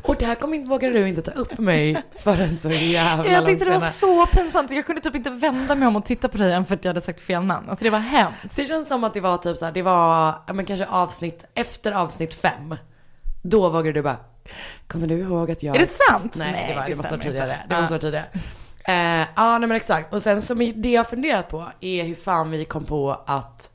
Och 0.03 0.17
det 0.19 0.27
här 0.27 0.35
kom 0.35 0.55
inte, 0.55 0.71
vågade 0.71 0.95
du 0.95 1.09
inte 1.09 1.23
ta 1.23 1.31
upp 1.31 1.59
mig 1.59 2.03
förrän 2.19 2.57
så 2.57 2.71
jävla 2.71 3.33
Jag 3.33 3.47
tyckte 3.47 3.65
det 3.65 3.71
var 3.71 3.81
så 3.81 4.27
pinsamt. 4.27 4.71
Jag 4.71 4.87
kunde 4.87 5.01
typ 5.03 5.15
inte 5.15 5.31
vända 5.31 5.75
mig 5.75 5.89
om 5.89 5.97
och 5.97 6.05
titta 6.05 6.29
på 6.29 6.39
dig 6.39 6.53
än 6.53 6.65
för 6.65 6.75
att 6.75 6.85
jag 6.85 6.89
hade 6.91 7.01
sagt 7.01 7.21
fel 7.21 7.45
namn. 7.45 7.69
Alltså 7.69 7.85
det 7.85 7.91
var 7.91 7.99
hemskt. 7.99 8.57
Det 8.57 8.67
känns 8.67 8.89
som 8.89 9.05
att 9.05 9.15
det 9.15 9.21
var 9.21 9.39
typ 9.39 9.57
så 9.57 9.65
här, 9.65 9.73
det 9.73 9.83
var, 9.83 10.35
men 10.55 10.65
kanske 10.65 10.87
avsnitt, 10.87 11.45
efter 11.55 11.93
avsnitt 11.93 12.35
fem. 12.35 12.75
Då 13.43 13.69
vågade 13.69 13.93
du 13.93 14.03
bara, 14.03 14.17
kommer 14.87 15.07
du 15.07 15.19
ihåg 15.19 15.51
att 15.51 15.63
jag... 15.63 15.77
Är 15.77 15.81
det 15.81 15.87
sant? 15.87 16.35
Nej, 16.39 16.53
Nej, 16.53 16.69
det, 16.69 16.75
var, 16.75 16.83
det, 16.83 16.89
det 16.91 16.97
måste 16.97 17.11
vara 17.13 17.23
tidigare. 17.23 17.59
Det 17.69 17.77
måste 17.77 17.93
vara 17.93 18.01
tidigare. 18.01 18.27
Eh, 18.89 19.27
ja, 19.37 19.59
nej 19.59 19.69
men 19.69 19.73
exakt. 19.77 20.13
Och 20.15 20.23
sen 20.23 20.43
så 20.43 20.55
det 20.55 20.91
jag 20.91 21.09
funderat 21.09 21.49
på 21.49 21.65
är 21.81 22.05
hur 22.05 22.15
fan 22.15 22.51
vi 22.51 22.65
kom 22.65 22.85
på 22.85 23.23
att 23.27 23.71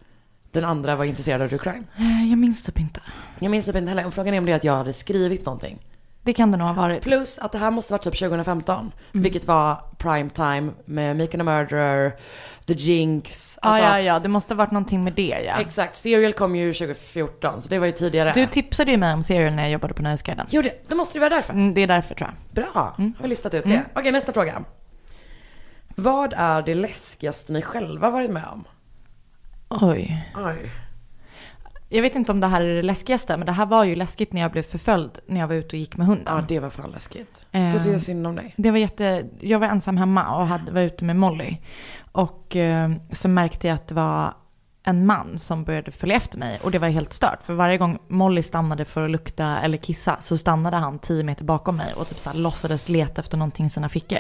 den 0.52 0.66
andra 0.66 0.96
var 0.96 1.06
intresserad 1.06 1.42
av 1.42 1.48
true 1.48 1.60
crime. 1.60 1.84
Eh, 1.98 2.30
Jag 2.30 2.38
minns 2.38 2.64
typ 2.64 2.80
inte. 2.80 3.02
Jag 3.40 3.52
minns 3.52 3.66
typ 3.66 3.76
inte 3.76 3.90
heller. 3.90 4.08
Och 4.08 4.14
frågan 4.14 4.34
är 4.34 4.38
om 4.38 4.46
det 4.46 4.52
är 4.52 4.56
att 4.56 4.64
jag 4.64 4.76
hade 4.78 4.94
skrivit 4.94 5.46
någonting. 5.46 5.80
Det 6.24 6.34
kan 6.34 6.52
det 6.52 6.58
nog 6.58 6.68
ha 6.68 6.74
varit. 6.74 7.02
Plus 7.04 7.38
att 7.40 7.52
det 7.52 7.58
här 7.58 7.72
måste 7.72 7.94
varit 7.94 8.02
typ 8.04 8.20
2015. 8.20 8.92
Mm. 9.14 9.24
Vilket 9.24 9.48
var 9.48 9.78
prime 9.98 10.30
time 10.30 10.72
med 10.86 11.16
Meek 11.16 11.34
and 11.34 11.40
the 11.40 11.44
Murderer, 11.44 12.14
The 12.66 12.74
Jinx. 12.74 13.60
Alltså, 13.62 13.84
ja, 13.84 14.00
ja. 14.02 14.20
Det 14.20 14.30
måste 14.30 14.54
ha 14.54 14.58
varit 14.58 14.72
någonting 14.72 15.04
med 15.04 15.14
det 15.14 15.44
ja. 15.46 15.60
Exakt, 15.60 15.98
Serial 15.98 16.34
kom 16.34 16.56
ju 16.56 16.74
2014 16.74 17.62
så 17.62 17.70
det 17.70 17.80
var 17.80 17.86
ju 17.86 17.92
tidigare. 17.92 18.32
Du 18.36 18.48
tipsade 18.48 18.92
ju 18.92 18.98
mig 18.98 19.14
om 19.14 19.24
serial 19.24 19.54
när 19.54 19.64
jag 19.64 19.72
jobbade 19.72 19.94
på 19.94 20.02
Nöjesguiden. 20.02 20.48
Jo, 20.50 20.62
det, 20.62 20.84
då 20.88 20.96
måste 20.96 21.16
det 21.18 21.20
vara 21.20 21.30
därför. 21.30 21.54
Mm, 21.54 21.74
Det 21.74 21.82
är 21.82 21.88
därför 21.88 22.16
tror 22.16 22.30
jag. 22.30 22.56
Bra, 22.66 22.94
har 22.98 23.14
vi 23.22 23.28
listat 23.28 23.54
ut 23.54 23.64
det. 23.64 23.84
Okej, 23.96 24.12
nästa 24.12 24.34
fråga. 24.34 24.62
Vad 25.96 26.34
är 26.38 26.62
det 26.62 26.76
läskigaste 26.76 27.54
ni 27.54 27.62
själva 27.62 28.10
varit 28.10 28.32
med 28.32 28.46
om? 28.54 28.64
Oj. 29.70 30.32
Oj. 30.36 30.72
Jag 31.90 32.02
vet 32.02 32.16
inte 32.16 32.32
om 32.32 32.40
det 32.40 32.48
här 32.48 32.62
är 32.62 32.76
det 32.76 32.82
läskigaste, 32.82 33.38
men 33.38 33.46
det 33.46 33.52
här 33.52 33.66
var 33.66 33.84
ju 33.84 33.96
läskigt 33.96 34.34
när 34.34 34.42
jag 34.42 34.52
blev 34.52 34.64
förföljd 34.64 35.20
när 35.28 35.40
jag 35.40 35.48
var 35.48 35.56
ute 35.56 35.68
och 35.68 35.80
gick 35.80 35.98
med 35.98 36.08
hunden. 36.08 36.36
Ja, 36.36 36.46
det 36.48 36.60
var 36.60 36.70
fan 36.70 36.92
läskigt. 36.92 37.46
Eh. 37.52 37.72
Då 37.72 37.78
tycker 37.78 37.92
jag 37.92 38.02
synd 38.02 38.28
om 38.28 38.36
dig. 38.36 38.54
Det 38.58 38.72
var 38.72 38.78
jätte, 38.78 39.26
jag 39.40 39.60
var 39.60 39.68
ensam 39.68 39.98
hemma 39.98 40.38
och 40.38 40.48
hade, 40.48 40.72
var 40.72 40.82
ute 40.82 41.06
med 41.06 41.16
Molly. 41.16 41.58
Och 42.12 42.56
eh, 42.56 42.92
så 43.12 43.30
märkte 43.30 43.68
jag 43.68 43.76
att 43.76 43.88
det 43.88 43.96
var 43.96 44.34
en 44.84 45.06
man 45.06 45.40
som 45.40 45.64
började 45.64 45.92
följa 45.92 46.16
efter 46.16 46.38
mig. 46.38 46.60
Och 46.64 46.72
det 46.72 46.80
var 46.80 46.88
helt 46.88 47.14
stört. 47.14 47.44
För 47.44 47.54
varje 47.54 47.78
gång 47.78 48.00
Molly 48.08 48.44
stannade 48.44 48.86
för 48.86 49.06
att 49.06 49.12
lukta 49.12 49.60
eller 49.60 49.78
kissa 49.78 50.18
så 50.20 50.38
stannade 50.38 50.78
han 50.78 51.00
tio 51.00 51.24
meter 51.24 51.44
bakom 51.44 51.78
mig 51.78 51.94
och 51.94 52.08
typ 52.08 52.20
så 52.20 52.30
här 52.30 52.38
låtsades 52.38 52.90
leta 52.90 53.22
efter 53.22 53.38
någonting 53.38 53.66
i 53.66 53.70
sina 53.70 53.90
fickor. 53.90 54.20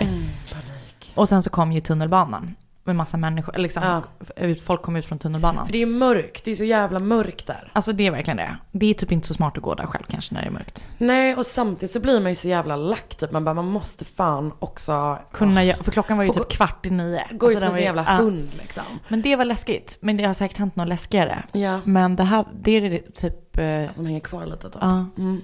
Och 1.16 1.30
sen 1.30 1.44
så 1.44 1.50
kom 1.50 1.72
ju 1.72 1.80
tunnelbanan 1.80 2.56
med 2.84 2.96
massa 2.96 3.18
människor. 3.18 3.58
Liksom, 3.58 4.02
ut- 4.36 4.62
Folk 4.62 4.82
kom 4.82 4.96
ut 4.96 5.06
från 5.06 5.20
tunnelbanan. 5.20 5.66
För 5.66 5.74
det 5.74 5.82
är 5.82 5.86
mörkt, 5.86 6.46
det 6.46 6.52
är 6.52 6.56
så 6.56 6.64
jävla 6.64 7.00
mörkt 7.00 7.48
där. 7.48 7.72
Alltså 7.74 7.94
det 7.94 8.08
är 8.08 8.12
verkligen 8.12 8.38
det. 8.38 8.58
Det 8.72 8.86
är 8.90 8.94
typ 8.94 9.12
inte 9.12 9.28
så 9.28 9.34
smart 9.34 9.58
att 9.58 9.64
gå 9.64 9.76
där 9.76 9.86
själv 9.86 10.04
kanske 10.10 10.34
när 10.34 10.42
det 10.42 10.48
är 10.48 10.52
mörkt. 10.52 10.88
Nej, 10.98 11.36
och 11.36 11.46
samtidigt 11.46 11.92
så 11.92 12.00
blir 12.00 12.20
man 12.20 12.32
ju 12.32 12.36
så 12.36 12.48
jävla 12.48 12.76
lack 12.76 13.16
typ. 13.16 13.32
Man 13.32 13.44
bara, 13.44 13.54
man 13.54 13.66
måste 13.68 14.06
fan 14.06 14.54
också 14.60 15.18
Kunna, 15.32 15.62
gö- 15.64 15.84
för 15.84 15.92
klockan 15.92 16.18
var 16.18 16.24
ju 16.24 16.30
typ 16.30 16.38
gå- 16.38 16.44
kvart 16.50 16.86
i 16.86 16.90
nio. 16.90 17.24
gå 17.32 17.46
Alltså 17.46 17.60
ut 17.60 17.64
med 17.66 17.74
sin 17.74 17.84
jävla 17.84 18.06
ja. 18.08 18.12
hund 18.24 18.50
liksom. 18.62 18.84
Men 19.08 19.22
det 19.22 19.36
var 19.36 19.46
läskigt. 19.46 19.98
Men 20.02 20.18
det 20.18 20.24
har 20.24 20.34
säkert 20.34 20.58
hänt 20.58 20.76
något 20.76 20.88
läskigare. 20.88 21.44
Ja. 21.52 21.80
Men 21.84 22.16
det 22.16 22.24
här, 22.24 22.46
det 22.62 22.72
är 22.72 22.90
det 22.90 23.16
typ... 23.16 23.58
eh, 23.58 23.96
Som 23.96 24.06
hänger 24.06 24.20
kvar 24.20 24.46
lite 24.46 24.70
typ. 24.70 24.78
Ja. 24.82 25.06
Mm. 25.18 25.42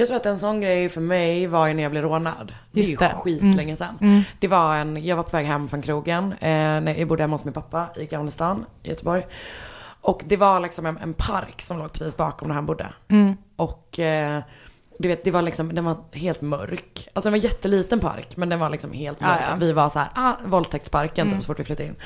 Jag 0.00 0.08
tror 0.08 0.16
att 0.16 0.26
en 0.26 0.38
sån 0.38 0.60
grej 0.60 0.88
för 0.88 1.00
mig 1.00 1.46
var 1.46 1.66
ju 1.66 1.74
när 1.74 1.82
jag 1.82 1.92
blev 1.92 2.02
rånad. 2.02 2.54
Det 2.72 2.80
är 2.80 2.84
Just 2.84 3.02
ju 3.02 3.08
skitlänge 3.08 3.76
sedan. 3.76 4.24
Det 4.40 4.48
var 4.48 4.74
en, 4.74 5.04
jag 5.04 5.16
var 5.16 5.22
på 5.22 5.36
väg 5.36 5.46
hem 5.46 5.68
från 5.68 5.82
krogen. 5.82 6.32
Eh, 6.32 6.48
när 6.50 6.98
jag 6.98 7.08
bodde 7.08 7.22
hemma 7.22 7.34
hos 7.34 7.44
min 7.44 7.54
pappa 7.54 7.88
i 7.96 8.06
Gamla 8.06 8.30
stan 8.30 8.64
i 8.82 8.88
Göteborg. 8.88 9.26
Och 10.00 10.22
det 10.26 10.36
var 10.36 10.60
liksom 10.60 10.86
en, 10.86 10.98
en 10.98 11.14
park 11.14 11.62
som 11.62 11.78
låg 11.78 11.92
precis 11.92 12.16
bakom 12.16 12.48
där 12.48 12.54
han 12.54 12.66
bodde. 12.66 12.86
Och 13.56 13.98
eh, 13.98 14.40
du 14.98 15.08
vet, 15.08 15.24
det 15.24 15.30
var 15.30 15.42
liksom, 15.42 15.74
den 15.74 15.84
var 15.84 15.96
helt 16.12 16.40
mörk. 16.40 17.08
Alltså 17.12 17.30
den 17.30 17.32
var 17.32 17.36
en 17.38 17.50
jätteliten 17.50 18.00
park, 18.00 18.36
men 18.36 18.48
den 18.48 18.58
var 18.60 18.70
liksom 18.70 18.92
helt 18.92 19.20
mörk. 19.20 19.40
Att 19.52 19.58
vi 19.58 19.72
var 19.72 19.88
så 19.88 19.98
här, 19.98 20.08
ah, 20.14 20.34
våldtäktsparken 20.44 21.26
typ 21.32 21.42
så 21.42 21.46
fort 21.46 21.60
vi 21.60 21.64
flyttade 21.64 21.88
in. 21.88 21.96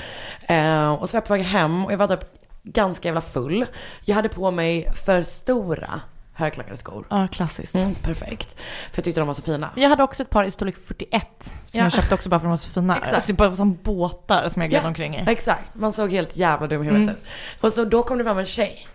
Eh, 0.57 0.93
och 0.95 1.11
så 1.11 1.15
var 1.15 1.19
jag 1.19 1.27
på 1.27 1.33
väg 1.33 1.43
hem 1.43 1.85
och 1.85 1.93
jag 1.93 1.99
var 1.99 2.09
typ 2.09 2.25
ganska 2.63 3.09
jävla 3.09 3.21
full. 3.21 3.67
Jag 4.05 4.15
hade 4.15 4.29
på 4.29 4.51
mig 4.51 4.93
för 5.05 5.23
stora 5.23 6.01
högklackade 6.35 6.77
skor. 6.77 7.07
Ja, 7.11 7.29
klassiskt. 7.33 7.75
Mm, 7.75 7.95
perfekt. 7.95 8.55
För 8.93 8.99
jag 8.99 9.05
tyckte 9.05 9.21
de 9.21 9.27
var 9.27 9.35
så 9.35 9.43
fina. 9.43 9.71
Jag 9.77 9.89
hade 9.89 10.03
också 10.03 10.23
ett 10.23 10.31
par 10.31 10.45
i 10.45 10.51
storlek 10.51 10.77
41 10.77 11.27
som 11.41 11.53
Ja. 11.79 11.85
jag 11.85 11.93
köpte 11.93 12.15
också 12.15 12.29
bara 12.29 12.41
för 12.41 12.47
att 12.47 12.49
de 12.49 12.51
var 12.51 12.57
så 12.57 12.71
fina. 12.71 12.97
Exakt. 12.97 13.15
Alltså 13.15 13.27
det 13.33 13.37
bara 13.37 13.49
var 13.49 13.57
som 13.57 13.79
båtar 13.83 14.49
som 14.49 14.63
jag 14.63 14.71
gled 14.71 14.85
omkring 14.87 15.17
i. 15.17 15.25
Exakt, 15.27 15.75
man 15.75 15.93
såg 15.93 16.11
helt 16.11 16.37
jävla 16.37 16.67
dum 16.67 16.83
i 16.83 16.87
huvudet 16.87 17.17
ut. 17.17 17.25
Och 17.61 17.73
så 17.73 17.85
då 17.85 18.03
kom 18.03 18.19
det 18.19 18.25
fram 18.25 18.39
en 18.39 18.47
tjej. 18.47 18.87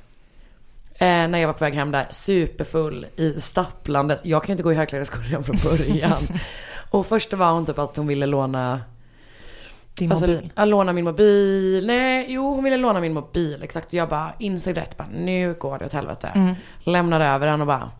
Eh, 0.95 1.07
när 1.07 1.37
jag 1.37 1.47
var 1.47 1.53
på 1.53 1.63
väg 1.65 1.73
hem 1.73 1.91
där, 1.91 2.07
superfull 2.11 3.05
i 3.15 3.41
stapplandes. 3.41 4.21
Jag 4.25 4.41
kan 4.43 4.47
ju 4.47 4.53
inte 4.53 4.63
gå 4.63 4.71
i 4.71 4.75
högklackade 4.75 5.05
skor 5.05 5.21
redan 5.21 5.43
från 5.43 5.57
början. 5.63 6.17
och 6.89 7.05
först 7.07 7.33
var 7.33 7.51
hon 7.51 7.65
typ 7.65 7.79
att 7.79 7.95
hon 7.97 8.07
ville 8.07 8.25
låna 8.25 8.81
Din 9.99 10.11
Alltså, 10.11 10.27
mobil. 10.27 10.51
Låna 10.57 10.93
min 10.93 11.05
mobil. 11.05 11.87
Nej, 11.87 12.25
jo 12.29 12.53
hon 12.55 12.63
ville 12.63 12.77
låna 12.77 12.99
min 12.99 13.13
mobil. 13.13 13.63
Exakt. 13.63 13.87
Och 13.87 13.93
jag 13.93 14.09
bara 14.09 14.33
insåg 14.39 14.77
rätt. 14.77 14.97
Bara, 14.97 15.07
nu 15.07 15.53
går 15.59 15.79
det 15.79 15.85
åt 15.85 15.93
helvete. 15.93 16.31
Mm. 16.35 16.55
Lämnade 16.83 17.25
över 17.25 17.47
den 17.47 17.61
och 17.61 17.67
bara. 17.67 17.91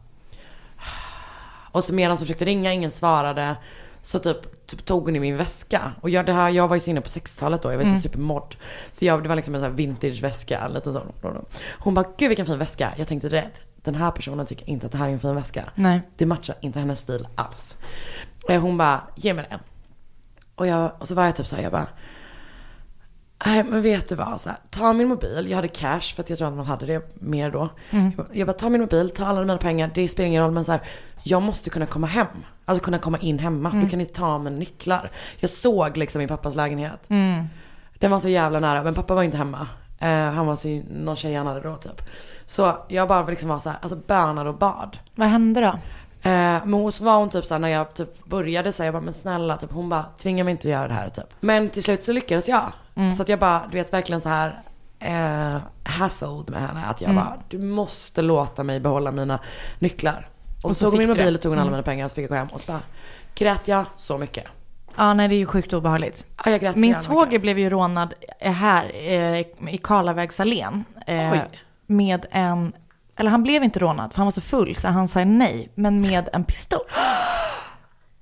Och 1.71 1.83
så 1.83 1.93
medan 1.93 2.11
hon 2.11 2.17
försökte 2.17 2.45
ringa, 2.45 2.73
ingen 2.73 2.91
svarade. 2.91 3.55
Så 4.03 4.19
typ, 4.19 4.65
typ 4.65 4.85
tog 4.85 5.05
hon 5.05 5.15
i 5.15 5.19
min 5.19 5.37
väska. 5.37 5.81
Och 6.01 6.09
jag, 6.09 6.25
det 6.25 6.33
här, 6.33 6.49
jag 6.49 6.67
var 6.67 6.75
ju 6.75 6.79
så 6.79 6.89
inne 6.89 7.01
på 7.01 7.09
60-talet 7.09 7.61
då. 7.61 7.71
Jag 7.71 7.77
var 7.77 7.83
Mm. 7.83 7.95
så 7.95 8.01
supermod. 8.01 8.55
Så 8.91 9.05
jag, 9.05 9.23
det 9.23 9.29
var 9.29 9.35
liksom 9.35 9.55
en 9.55 9.61
sån 9.61 9.69
här 9.69 9.77
vintage-väska. 9.77 10.59
En 10.59 10.71
liten 10.73 10.93
sån. 10.93 11.11
Hon 11.79 11.93
bara, 11.93 12.05
gud 12.17 12.29
vilken 12.29 12.45
fin 12.45 12.57
väska. 12.57 12.93
Jag 12.97 13.07
tänkte 13.07 13.29
rätt. 13.29 13.53
Den 13.83 13.95
här 13.95 14.11
personen 14.11 14.45
tycker 14.45 14.69
inte 14.69 14.85
att 14.85 14.91
det 14.91 14.97
här 14.97 15.07
är 15.07 15.11
en 15.13 15.19
fin 15.19 15.35
väska. 15.35 15.63
Nej. 15.75 16.01
Det 16.17 16.25
matchar 16.25 16.55
inte 16.61 16.79
hennes 16.79 16.99
stil 16.99 17.27
alls. 17.35 17.77
Och 18.47 18.53
hon 18.53 18.77
bara, 18.77 19.01
ge 19.15 19.33
mig 19.33 19.45
den. 19.49 19.59
Och, 20.59 20.67
jag, 20.67 20.91
och 20.99 21.07
så 21.07 21.15
var 21.15 21.25
jag 21.25 21.35
typ 21.35 21.47
så 21.47 21.55
här, 21.55 21.63
jag 21.63 21.71
bara, 21.71 21.87
nej 23.45 23.63
men 23.63 23.81
vet 23.81 24.09
du 24.09 24.15
vad, 24.15 24.41
så 24.41 24.49
här, 24.49 24.57
ta 24.69 24.93
min 24.93 25.07
mobil, 25.07 25.47
jag 25.49 25.55
hade 25.55 25.67
cash 25.67 26.01
för 26.15 26.23
att 26.23 26.29
jag 26.29 26.37
tror 26.37 26.47
att 26.47 26.53
man 26.53 26.65
hade 26.65 26.85
det 26.85 27.21
mer 27.21 27.51
då. 27.51 27.69
Jag, 27.89 28.11
bara, 28.17 28.27
jag 28.33 28.47
bara, 28.47 28.53
ta 28.53 28.69
min 28.69 28.81
mobil, 28.81 29.09
ta 29.09 29.25
alla 29.25 29.39
mina 29.39 29.57
pengar, 29.57 29.91
det 29.95 30.09
spelar 30.09 30.27
ingen 30.27 30.43
roll 30.43 30.51
men 30.51 30.65
så 30.65 30.71
här, 30.71 30.81
jag 31.23 31.41
måste 31.41 31.69
kunna 31.69 31.85
komma 31.85 32.07
hem. 32.07 32.27
Alltså 32.65 32.83
kunna 32.83 32.99
komma 32.99 33.17
in 33.17 33.39
hemma, 33.39 33.69
du 33.83 33.89
kan 33.89 34.01
inte 34.01 34.13
ta 34.13 34.37
mina 34.37 34.55
nycklar. 34.55 35.11
Jag 35.37 35.49
såg 35.49 35.97
liksom 35.97 36.19
min 36.19 36.27
pappas 36.27 36.55
lägenhet. 36.55 36.99
Den 37.99 38.11
var 38.11 38.19
så 38.19 38.29
jävla 38.29 38.59
nära, 38.59 38.83
men 38.83 38.93
pappa 38.93 39.15
var 39.15 39.23
inte 39.23 39.37
hemma. 39.37 39.67
Eh, 39.99 40.09
han 40.31 40.45
var 40.45 40.55
så, 40.55 40.81
någon 40.89 41.15
tjej 41.15 41.35
han 41.35 41.47
hade 41.47 41.61
då 41.61 41.75
typ. 41.75 42.01
Så 42.45 42.77
jag 42.87 43.07
bara 43.07 43.25
liksom 43.27 43.49
var 43.49 43.59
så 43.59 43.69
här, 43.69 43.79
alltså 43.81 43.95
bönade 44.07 44.49
och 44.49 44.57
bad. 44.57 44.97
Vad 45.15 45.27
hände 45.27 45.61
då? 45.61 45.79
Eh, 46.21 46.31
men 46.65 46.73
hon 46.73 46.91
var 46.99 47.17
hon 47.17 47.29
typ 47.29 47.45
såhär 47.45 47.59
när 47.59 47.67
jag 47.67 47.93
typ 47.93 48.25
började 48.25 48.73
säga 48.73 48.85
jag 48.87 48.93
bara 48.93 49.01
men 49.01 49.13
snälla 49.13 49.57
typ 49.57 49.71
hon 49.71 49.89
bara 49.89 50.05
tvinga 50.17 50.43
mig 50.43 50.51
inte 50.51 50.67
att 50.67 50.71
göra 50.71 50.87
det 50.87 50.93
här 50.93 51.09
typ. 51.09 51.33
Men 51.39 51.69
till 51.69 51.83
slut 51.83 52.03
så 52.03 52.11
lyckades 52.11 52.47
jag. 52.47 52.71
Så 53.15 53.21
att 53.21 53.29
jag 53.29 53.39
bara 53.39 53.61
du 53.71 53.77
vet 53.77 53.93
verkligen 53.93 54.21
så 54.21 54.29
här 54.29 54.61
eh, 54.99 55.61
hassled 55.83 56.49
med 56.49 56.61
henne. 56.61 56.85
Att 56.85 57.01
jag 57.01 57.15
bara 57.15 57.33
du 57.49 57.59
måste 57.59 58.21
låta 58.21 58.63
mig 58.63 58.79
behålla 58.79 59.11
mina 59.11 59.39
nycklar. 59.79 60.29
Och, 60.63 60.65
Och 60.65 60.71
så 60.71 60.75
så 60.75 60.85
tog 60.85 60.93
hon 60.93 60.99
min 60.99 61.07
mobil 61.07 61.35
och 61.35 61.41
tog 61.41 61.51
hon 61.51 61.59
alla 61.59 61.71
mina 61.71 61.83
pengar 61.83 62.05
och 62.05 62.11
så 62.11 62.15
fick 62.15 62.23
jag 62.23 62.29
gå 62.29 62.35
hem 62.35 62.47
och 62.47 62.61
så 62.61 62.71
bara 62.71 62.81
grät 63.35 63.67
jag 63.67 63.85
så 63.97 64.17
mycket. 64.17 64.43
Ja, 64.95 65.13
nej 65.13 65.27
det 65.27 65.35
är 65.35 65.37
ju 65.37 65.45
sjukt 65.45 65.73
obehagligt. 65.73 66.25
Ja, 66.45 66.51
jag 66.51 66.61
grät 66.61 66.75
Min 66.75 66.95
svåger 66.95 67.39
blev 67.39 67.59
ju 67.59 67.69
rånad 67.69 68.13
eh, 68.39 68.51
här 68.51 68.91
eh, 68.93 69.39
i 69.73 69.79
Karlavägsallén. 69.83 70.83
Eh, 71.07 71.37
med 71.87 72.25
en, 72.31 72.73
eller 73.19 73.31
han 73.31 73.43
blev 73.43 73.63
inte 73.63 73.79
rånad 73.79 74.11
för 74.11 74.17
han 74.17 74.25
var 74.25 74.31
så 74.31 74.41
full 74.41 74.75
så 74.75 74.87
han 74.87 75.07
sa 75.07 75.25
nej, 75.25 75.71
men 75.75 76.01
med 76.01 76.29
en 76.33 76.43
pistol. 76.43 76.81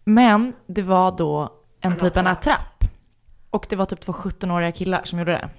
Men 0.03 0.53
det 0.67 0.81
var 0.81 1.11
då 1.11 1.53
en 1.81 1.97
typ 1.97 2.17
en 2.17 2.27
attrapp. 2.27 2.83
Och 3.49 3.65
det 3.69 3.75
var 3.75 3.85
typ 3.85 4.01
två 4.01 4.13
17-åriga 4.13 4.71
killar 4.71 5.01
som 5.03 5.19
gjorde 5.19 5.31
det. 5.31 5.49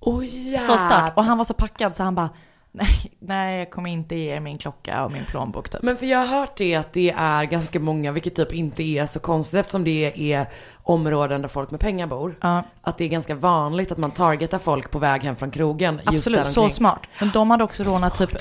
Oj 0.00 0.58
Så 0.66 0.72
stört. 0.72 1.16
Och 1.16 1.24
han 1.24 1.38
var 1.38 1.44
så 1.44 1.54
packad 1.54 1.96
så 1.96 2.02
han 2.02 2.14
bara, 2.14 2.30
nej, 2.74 3.12
nej 3.18 3.58
jag 3.58 3.70
kommer 3.70 3.90
inte 3.90 4.14
ge 4.14 4.36
er 4.36 4.40
min 4.40 4.58
klocka 4.58 5.04
och 5.04 5.12
min 5.12 5.24
plånbok 5.24 5.68
typ. 5.68 5.82
Men 5.82 5.96
för 5.96 6.06
jag 6.06 6.18
har 6.18 6.26
hört 6.40 6.56
det 6.56 6.74
att 6.74 6.92
det 6.92 7.14
är 7.16 7.44
ganska 7.44 7.80
många, 7.80 8.12
vilket 8.12 8.34
typ 8.34 8.52
inte 8.52 8.82
är 8.82 9.06
så 9.06 9.20
konstigt 9.20 9.60
eftersom 9.60 9.84
det 9.84 10.32
är 10.32 10.46
områden 10.82 11.42
där 11.42 11.48
folk 11.48 11.70
med 11.70 11.80
pengar 11.80 12.06
bor. 12.06 12.38
Ja. 12.40 12.62
Att 12.82 12.98
det 12.98 13.04
är 13.04 13.08
ganska 13.08 13.34
vanligt 13.34 13.92
att 13.92 13.98
man 13.98 14.10
targetar 14.10 14.58
folk 14.58 14.90
på 14.90 14.98
väg 14.98 15.22
hem 15.22 15.36
från 15.36 15.50
krogen. 15.50 16.00
Absolut, 16.04 16.46
så 16.46 16.68
smart. 16.70 17.00
Men 17.20 17.30
de 17.30 17.50
hade 17.50 17.64
också 17.64 17.84
rånat 17.84 18.18
typ... 18.18 18.30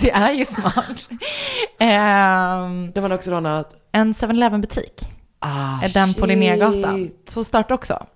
det 0.00 0.10
är 0.10 0.32
ju 0.32 0.44
smart. 0.44 1.08
Ehm, 1.78 2.92
De 2.94 3.00
hade 3.00 3.14
också 3.14 3.30
rånat... 3.30 3.72
en 3.92 4.12
7-Eleven 4.12 4.60
butik. 4.60 5.10
Ah, 5.38 5.82
är 5.82 5.88
den 5.88 6.14
på 6.14 6.26
Linnégatan. 6.26 6.94
shit. 6.96 7.30
Så 7.30 7.44
start 7.44 7.70
också. 7.70 8.06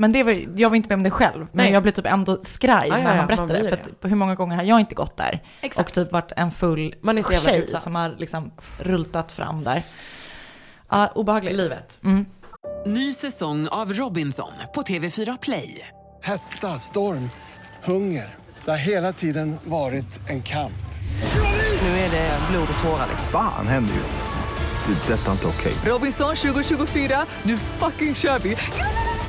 Men 0.00 0.12
det 0.12 0.22
var, 0.22 0.46
jag 0.56 0.68
var 0.70 0.76
inte 0.76 0.88
med 0.88 0.96
om 0.96 1.02
det 1.02 1.10
själv, 1.10 1.38
men 1.38 1.64
Nej. 1.64 1.72
jag 1.72 1.82
blev 1.82 1.92
typ 1.92 2.06
ändå 2.06 2.36
skraj 2.42 2.88
när 2.90 2.98
ja, 2.98 3.08
han 3.08 3.26
berättade. 3.26 3.36
man 3.36 3.48
blir 3.48 3.70
för 3.70 3.76
det. 3.76 3.82
att, 4.04 4.10
hur 4.10 4.16
många 4.16 4.34
gånger 4.34 4.56
har 4.56 4.62
jag 4.62 4.80
inte 4.80 4.94
gått 4.94 5.16
där? 5.16 5.42
Exakt. 5.60 5.88
Och 5.88 5.94
typ 5.94 6.12
varit 6.12 6.32
en 6.36 6.50
full 6.50 6.94
Man 7.00 7.18
är 7.18 7.22
så 7.22 7.32
jävla 7.32 7.50
tjej 7.50 7.60
utsatt. 7.60 7.82
som 7.82 7.94
har 7.94 8.16
liksom 8.18 8.50
rultat 8.78 9.32
fram 9.32 9.64
där. 9.64 9.82
Ja, 10.90 11.12
obehagligt. 11.14 11.56
Livet. 11.56 11.98
Mm. 12.04 12.26
Ny 12.86 13.12
säsong 13.12 13.68
av 13.68 13.92
Robinson 13.92 14.52
på 14.74 14.82
TV4 14.82 15.38
Play. 15.42 15.88
Hetta, 16.22 16.68
storm, 16.78 17.30
hunger. 17.84 18.34
Det 18.64 18.70
har 18.70 18.78
hela 18.78 19.12
tiden 19.12 19.56
varit 19.64 20.30
en 20.30 20.42
kamp. 20.42 20.72
Nu 21.82 21.88
är 21.88 22.10
det 22.10 22.38
blod 22.50 22.68
och 22.76 22.82
tårar. 22.84 23.06
liksom. 23.10 23.28
Fan 23.32 23.66
händer 23.66 23.94
just 23.94 24.16
det. 24.16 24.22
Det 24.86 25.14
är 25.14 25.18
detta 25.18 25.32
inte 25.32 25.46
okej. 25.46 25.72
Robinson 25.84 26.36
2024, 26.36 27.26
nu 27.42 27.56
fucking 27.56 28.14
kör 28.14 28.38
vi! 28.38 28.56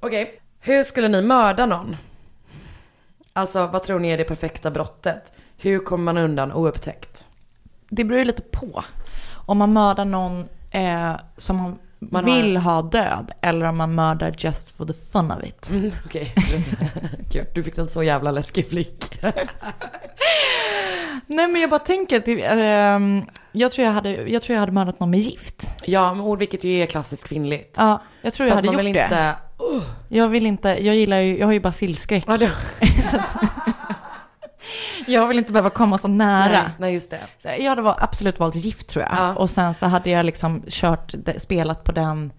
Okej. 0.00 0.40
Hur 0.60 0.82
skulle 0.84 1.08
ni 1.08 1.22
mörda 1.22 1.66
någon? 1.66 1.96
Alltså 3.32 3.66
vad 3.66 3.82
tror 3.82 3.98
ni 3.98 4.08
är 4.10 4.18
det 4.18 4.24
perfekta 4.24 4.70
brottet? 4.70 5.32
Hur 5.56 5.78
kommer 5.78 6.04
man 6.04 6.18
undan 6.24 6.52
oupptäckt? 6.52 7.26
Det 7.88 8.04
beror 8.04 8.18
ju 8.18 8.24
lite 8.24 8.42
på. 8.42 8.84
Om 9.46 9.58
man 9.58 9.72
mördar 9.72 10.04
någon 10.04 10.48
eh, 10.70 11.12
som 11.36 11.56
man, 11.56 11.78
Man 11.98 12.24
har- 12.28 12.36
vill 12.36 12.56
ha 12.56 12.82
död 12.82 13.32
eller 13.42 13.66
om 13.66 13.76
man 13.76 13.94
mördar 13.94 14.34
just 14.38 14.70
for 14.70 14.84
the 14.86 14.92
fun 15.12 15.30
of 15.32 15.44
it. 15.44 15.70
Mm, 15.70 15.92
Okej. 16.06 16.34
Gud, 17.32 17.46
du 17.54 17.62
fick 17.62 17.78
en 17.78 17.88
så 17.88 18.02
jävla 18.02 18.30
läskig 18.30 18.68
blick. 18.68 19.18
Nej 21.26 21.48
men 21.48 21.60
jag 21.60 21.70
bara 21.70 21.78
tänker 21.80 22.16
att 22.18 22.28
ehm, 22.28 23.24
jag, 23.52 23.72
tror 23.72 23.86
jag, 23.86 23.92
hade, 23.92 24.10
jag 24.10 24.42
tror 24.42 24.54
jag 24.54 24.60
hade 24.60 24.72
mördat 24.72 25.00
någon 25.00 25.10
med 25.10 25.20
gift. 25.20 25.70
ja, 25.84 26.14
men 26.14 26.24
ord 26.24 26.38
vilket 26.38 26.64
ju 26.64 26.70
är 26.82 26.86
klassiskt 26.86 27.24
kvinnligt. 27.24 27.74
Ja, 27.78 28.02
jag 28.22 28.32
tror 28.34 28.48
jag 28.48 28.58
att 28.58 28.64
hade 28.66 28.82
gjort 28.84 28.94
det. 28.94 29.02
inte... 29.04 29.34
Jag 30.08 30.28
vill 30.28 30.46
inte, 30.46 30.68
jag 30.68 30.94
gillar 30.96 31.18
ju, 31.18 31.38
jag 31.38 31.46
har 31.46 31.52
ju 31.52 31.60
basilskräck. 31.60 32.24
Ja, 32.28 32.38
jag 35.06 35.26
vill 35.28 35.38
inte 35.38 35.52
behöva 35.52 35.70
komma 35.70 35.98
så 35.98 36.08
nära. 36.08 36.52
Nej, 36.52 36.70
nej, 36.78 36.94
just 36.94 37.10
det. 37.10 37.56
Jag 37.58 37.76
hade 37.76 37.94
absolut 37.98 38.38
valt 38.38 38.54
gift 38.54 38.88
tror 38.88 39.04
jag. 39.04 39.12
Ja. 39.18 39.34
Och 39.34 39.50
sen 39.50 39.74
så 39.74 39.86
hade 39.86 40.10
jag 40.10 40.26
liksom 40.26 40.62
kört, 40.68 41.14
spelat 41.38 41.84
på 41.84 41.92
den 41.92 42.32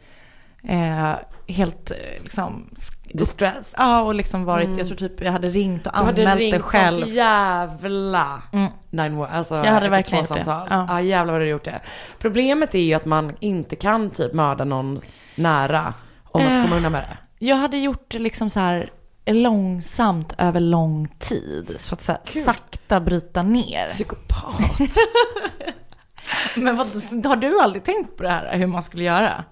eh, 0.68 1.12
helt 1.48 1.92
eh, 1.92 1.98
liksom... 2.24 2.70
Distressed. 3.14 3.76
Ja, 3.78 4.02
och 4.02 4.16
liksom 4.16 4.46
varit, 4.46 4.78
jag 4.78 4.88
tror 4.88 4.98
typ 4.98 5.22
jag 5.22 5.32
hade 5.32 5.50
ringt 5.50 5.88
och 5.88 5.94
Du 5.94 6.00
hade 6.06 6.22
anmält 6.22 6.40
det 6.40 6.46
ringt 6.46 6.62
själv. 6.64 7.00
sånt 7.00 7.12
jävla 7.14 8.26
Mm. 8.54 8.72
911, 8.90 9.28
alltså 9.34 9.56
Jag 9.56 9.72
hade 9.72 9.90
verkligen 9.90 10.24
gjort 10.24 10.30
det. 10.38 10.44
samtal. 10.46 10.68
Ja. 10.70 10.86
Ja. 10.90 11.02
jävlar 11.02 11.34
vad 11.34 11.42
du 11.42 11.44
hade 11.44 11.52
gjort 11.52 11.64
det. 11.66 11.80
Problemet 12.20 12.76
är 12.76 12.80
ju 12.80 12.94
att 12.94 13.06
man 13.06 13.34
inte 13.40 13.76
kan 13.76 14.10
typ 14.10 14.34
mörda 14.34 14.64
någon 14.64 15.02
nära 15.36 15.94
om 16.34 16.41
man 16.41 16.50
ska 16.52 16.58
Eh. 16.58 16.63
komma 16.63 16.76
undan 16.76 16.91
med 16.91 17.02
det. 17.02 17.17
Jag 17.46 17.56
hade 17.56 17.78
gjort 17.78 18.06
det 18.12 18.20
liksom 18.20 18.50
så 18.50 18.60
här 18.60 18.91
långsamt 19.26 20.34
över 20.38 20.60
lång 20.60 21.08
tid. 21.20 21.76
Så 21.80 21.94
att 21.94 22.02
så 22.02 22.12
här, 22.12 22.44
sakta 22.44 23.00
bryta 23.00 23.44
ner. 23.44 23.88
Psykopat. 23.88 24.80
Men 26.56 26.76
vad, 26.78 26.88
har 27.26 27.36
du 27.36 27.60
aldrig 27.62 27.84
tänkt 27.84 28.17
på 28.17 28.24
det 28.24 28.30
här, 28.30 28.58
hur 28.58 28.67
man 28.67 28.84
skulle 28.84 29.04
göra? 29.04 29.44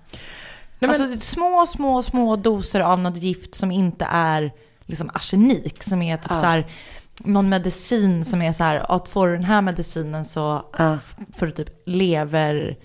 Nej, 0.79 0.91
men- 0.91 1.01
alltså 1.01 1.19
små, 1.19 1.65
små, 1.67 2.03
små 2.03 2.35
doser 2.35 2.79
av 2.79 2.99
något 2.99 3.17
gift 3.17 3.55
som 3.55 3.71
inte 3.71 4.07
är 4.11 4.51
liksom 4.85 5.09
arsenik, 5.13 5.83
som 5.83 6.01
är 6.01 6.17
typ 6.17 6.25
Ja. 6.29 6.35
så 6.41 6.45
här, 6.45 6.71
någon 7.23 7.49
medicin 7.49 8.25
som 8.25 8.41
är 8.41 8.53
så 8.53 8.63
här, 8.63 8.91
att 8.95 9.07
får 9.07 9.27
du 9.27 9.33
den 9.33 9.43
här 9.43 9.61
medicinen 9.61 10.25
så 10.25 10.65
Ja. 10.77 10.97
får 11.37 11.45
du 11.45 11.51
typ 11.51 11.69
lever... 11.85 12.77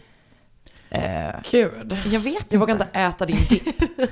Eh, 0.95 1.35
Gud. 1.51 1.97
jag 2.13 2.21
vet 2.21 2.47
Jag 2.49 2.59
vågar 2.61 2.75
inte 2.75 2.87
äta 2.99 3.27
din 3.27 3.37
dipp. 3.49 3.83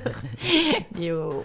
Jo. 0.99 1.45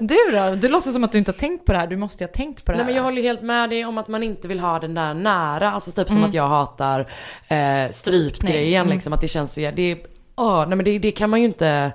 Du 0.00 0.16
då? 0.32 0.54
Du 0.54 0.68
låtsas 0.68 0.92
som 0.92 1.04
att 1.04 1.12
du 1.12 1.18
inte 1.18 1.30
har 1.30 1.38
tänkt 1.38 1.64
på 1.66 1.72
det 1.72 1.78
här. 1.78 1.86
Du 1.86 1.96
måste 1.96 2.24
ju 2.24 2.28
ha 2.28 2.32
tänkt 2.34 2.64
på 2.64 2.72
det 2.72 2.76
Nej 2.78 2.84
här. 2.84 2.86
men 2.92 2.96
jag 2.96 3.02
håller 3.02 3.22
ju 3.22 3.28
helt 3.28 3.42
med 3.42 3.70
dig 3.70 3.84
om 3.84 3.98
att 3.98 4.08
man 4.08 4.22
inte 4.22 4.48
vill 4.48 4.60
ha 4.60 4.78
den 4.78 4.94
där 4.94 5.14
nära. 5.14 5.70
Alltså 5.72 5.90
typ 5.92 6.06
som 6.08 6.16
Mm. 6.16 6.28
att 6.28 6.34
jag 6.34 6.48
hatar 6.48 7.00
eh, 7.48 7.90
strypgrejen 7.90 8.80
Mm. 8.86 8.94
liksom. 8.94 9.12
Att 9.12 9.20
det 9.20 9.28
känns 9.28 9.52
så, 9.54 9.60
ja, 9.60 9.70
det, 9.72 9.90
är- 9.92 9.98
åh, 10.36 10.64
nej 10.68 10.76
men 10.76 10.84
det, 10.84 10.98
det 10.98 11.10
kan 11.12 11.30
man 11.30 11.40
ju 11.40 11.46
inte 11.46 11.92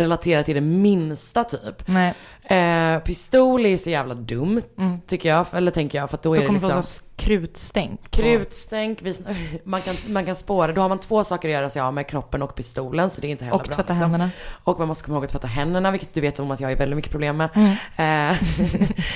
relatera 0.00 0.42
till 0.42 0.54
det 0.54 0.60
minsta 0.60 1.44
typ. 1.44 1.82
Nej. 1.88 2.14
Eh, 2.44 2.98
pistol 3.02 3.66
är 3.66 3.76
så 3.76 3.90
jävla 3.90 4.14
dumt 4.14 4.62
tycker 5.06 5.28
jag. 5.28 5.46
Eller 5.52 5.70
tänker 5.70 5.98
jag 5.98 6.10
för 6.10 6.16
att 6.16 6.22
då, 6.22 6.34
Mm. 6.34 6.38
Då 6.46 6.52
är 6.52 6.58
det 6.58 6.60
kommer 6.60 6.74
liksom 6.82 7.00
få 7.02 7.06
krutstänk. 7.16 8.10
krutstänk. 8.10 8.98
Man, 9.64 9.80
kan, 9.80 9.94
man 10.08 10.24
kan 10.26 10.36
spåra. 10.36 10.72
Då 10.72 10.80
har 10.80 10.88
man 10.88 10.98
två 10.98 11.24
saker 11.24 11.48
att 11.48 11.52
göra 11.52 11.70
sig 11.70 11.82
av 11.82 11.94
med 11.94 12.06
kroppen 12.06 12.42
och 12.42 12.54
pistolen. 12.54 13.10
Så 13.10 13.20
det 13.20 13.26
är 13.26 13.30
inte 13.30 13.44
heller 13.44 13.56
Och 13.56 13.62
bra. 13.62 13.74
tvätta 13.76 13.92
liksom. 13.92 13.96
händerna. 14.10 14.30
Och 14.64 14.78
man 14.78 14.88
måste 14.88 15.04
komma 15.04 15.16
ihåg 15.16 15.24
att 15.24 15.30
tvätta 15.30 15.46
händerna. 15.46 15.90
Vilket 15.90 16.14
du 16.14 16.20
vet 16.20 16.38
om 16.38 16.50
att 16.50 16.60
jag 16.60 16.68
har 16.68 16.76
väldigt 16.76 16.96
mycket 16.96 17.10
problem 17.10 17.36
med. 17.36 17.48
Mm. 17.54 18.30
Eh, 18.30 18.36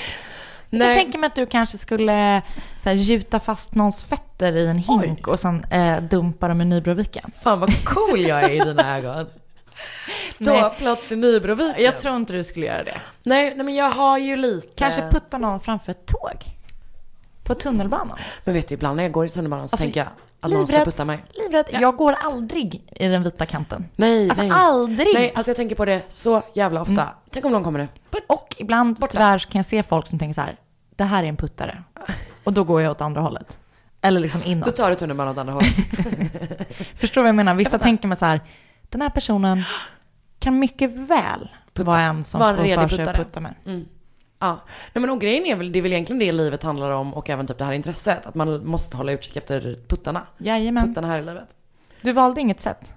Jag 0.70 0.96
tänker 0.96 1.18
mig 1.18 1.26
att 1.26 1.34
du 1.34 1.46
kanske 1.46 1.78
skulle 1.78 2.42
så 2.82 2.88
här, 2.88 2.96
gjuta 2.96 3.40
fast 3.40 3.74
någons 3.74 4.02
fötter 4.04 4.56
i 4.56 4.66
en 4.66 4.78
hink 4.78 5.26
och 5.28 5.40
sen 5.40 5.64
eh, 5.64 6.02
dumpa 6.02 6.48
dem 6.48 6.60
i 6.60 6.64
Nybroviken. 6.64 7.30
Fan 7.42 7.60
vad 7.60 7.84
cool 7.84 8.20
jag 8.20 8.42
är 8.42 8.50
i 8.50 8.58
dina 8.58 8.96
ögon. 8.96 9.26
Nej. 10.40 10.58
Ståplats 10.60 11.12
i 11.12 11.16
Nybroviken. 11.16 11.84
Jag 11.84 11.98
tror 11.98 12.16
inte 12.16 12.32
du 12.32 12.44
skulle 12.44 12.66
göra 12.66 12.84
det. 12.84 12.96
Nej, 13.22 13.52
nej 13.56 13.64
men 13.64 13.74
jag 13.74 13.90
har 13.90 14.18
ju 14.18 14.36
lite. 14.36 14.66
Kanske 14.76 15.10
putta 15.10 15.38
någon 15.38 15.60
framför 15.60 15.90
ett 15.90 16.06
tåg. 16.06 16.44
På 17.44 17.54
tunnelbanan. 17.54 18.18
Men 18.44 18.54
vet 18.54 18.68
du, 18.68 18.74
ibland 18.74 18.96
när 18.96 19.02
jag 19.04 19.12
går 19.12 19.26
i 19.26 19.30
tunnelbanan 19.30 19.68
så 19.68 19.74
Alltså, 19.74 19.84
tänker 19.84 20.00
jag 20.00 20.08
att 20.40 20.50
någon 20.50 20.66
ska 20.66 20.76
livrädd. 20.76 20.84
putta 20.92 21.04
mig. 21.04 21.24
Livrädd. 21.34 21.66
Ja. 21.72 21.80
Jag 21.80 21.96
går 21.96 22.12
aldrig 22.12 22.82
i 22.96 23.06
den 23.08 23.22
vita 23.22 23.46
kanten. 23.46 23.84
Nej, 23.96 24.28
Alltså 24.30 24.42
nej. 24.42 24.50
aldrig. 24.54 25.08
Nej, 25.14 25.32
alltså 25.34 25.50
jag 25.50 25.56
tänker 25.56 25.76
på 25.76 25.84
det 25.84 26.02
så 26.08 26.42
jävla 26.54 26.80
ofta. 26.80 26.92
Mm. 26.92 27.06
Tänk 27.30 27.44
om 27.44 27.52
någon 27.52 27.64
kommer 27.64 27.78
nu. 27.78 27.88
Putt. 28.10 28.24
Och 28.26 28.56
ibland 28.58 28.96
Borta. 28.96 29.12
tyvärr 29.12 29.38
kan 29.38 29.58
jag 29.58 29.66
se 29.66 29.82
folk 29.82 30.06
som 30.06 30.18
tänker 30.18 30.34
så 30.34 30.40
här, 30.40 30.56
det 30.96 31.04
här 31.04 31.24
är 31.24 31.28
en 31.28 31.36
puttare. 31.36 31.82
Och 32.44 32.52
då 32.52 32.64
går 32.64 32.82
jag 32.82 32.90
åt 32.90 33.00
andra 33.00 33.20
hållet. 33.20 33.58
Eller 34.00 34.20
liksom 34.20 34.40
inåt. 34.44 34.66
Då 34.66 34.72
tar 34.72 34.90
du 34.90 34.96
tunnelbanan 34.96 35.32
åt 35.32 35.38
andra 35.38 35.52
hållet. 35.54 35.74
Förstår 36.96 37.20
du 37.20 37.22
vad 37.22 37.28
jag 37.28 37.34
menar? 37.34 37.54
Vissa 37.54 37.70
Jag 37.70 37.80
tänker 37.80 38.08
mig 38.08 38.16
så 38.18 38.24
här, 38.24 38.40
den 38.88 39.02
här 39.02 39.10
personen 39.10 39.62
kan 40.38 40.58
mycket 40.58 40.96
väl 40.96 41.48
vara 41.74 42.00
en 42.00 42.24
som 42.24 42.40
Vara 42.40 42.50
en 42.50 42.56
får 42.56 42.88
för 42.88 42.96
sig 42.96 43.04
att 43.04 43.16
putta 43.16 43.40
med. 43.40 43.54
Mm. 43.66 43.84
Ja, 44.38 44.60
nej 44.92 45.00
men 45.00 45.10
och 45.10 45.20
grejen 45.20 45.46
är 45.46 45.56
väl, 45.56 45.72
det 45.72 45.78
är 45.78 45.82
väl 45.82 45.92
egentligen 45.92 46.18
det 46.18 46.32
livet 46.32 46.62
handlar 46.62 46.90
om 46.90 47.14
och 47.14 47.30
även 47.30 47.46
typ 47.46 47.58
det 47.58 47.64
här 47.64 47.72
intresset. 47.72 48.26
Att 48.26 48.34
man 48.34 48.66
måste 48.66 48.96
hålla 48.96 49.12
utkik 49.12 49.36
efter 49.36 49.78
puttarna. 49.88 50.26
Jajamän. 50.38 50.86
Puttarna 50.86 51.08
här 51.08 51.18
i 51.18 51.24
livet. 51.24 51.48
Du 52.02 52.12
valde 52.12 52.40
inget 52.40 52.60
sätt. 52.60 52.92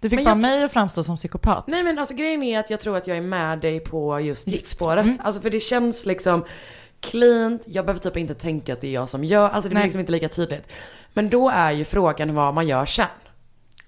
Du 0.00 0.10
fick 0.10 0.24
bara 0.24 0.34
mig 0.34 0.64
att 0.64 0.72
framstå 0.72 1.02
som 1.02 1.16
psykopat. 1.16 1.66
Nej 1.66 1.82
men 1.82 1.98
alltså 1.98 2.14
grejen 2.14 2.42
är 2.42 2.60
att 2.60 2.70
jag 2.70 2.80
tror 2.80 2.96
att 2.96 3.06
jag 3.06 3.16
är 3.16 3.20
med 3.20 3.58
dig 3.58 3.80
på 3.80 4.20
just 4.20 4.46
Gift. 4.46 4.58
giftspåret. 4.58 5.04
Mm. 5.04 5.18
Alltså 5.22 5.40
för 5.40 5.50
det 5.50 5.60
känns 5.60 6.06
liksom 6.06 6.44
cleant, 7.00 7.62
jag 7.66 7.84
behöver 7.84 8.00
typ 8.00 8.16
inte 8.16 8.34
tänka 8.34 8.72
att 8.72 8.80
det 8.80 8.86
är 8.86 8.92
jag 8.92 9.08
som 9.08 9.24
gör, 9.24 9.48
alltså 9.48 9.62
det 9.62 9.68
blir 9.68 9.78
Nej. 9.78 9.84
liksom 9.84 10.00
inte 10.00 10.12
lika 10.12 10.28
tydligt. 10.28 10.68
Men 11.12 11.30
då 11.30 11.48
är 11.48 11.70
ju 11.70 11.84
frågan 11.84 12.34
vad 12.34 12.54
man 12.54 12.66
gör 12.66 12.86
sen. 12.86 13.06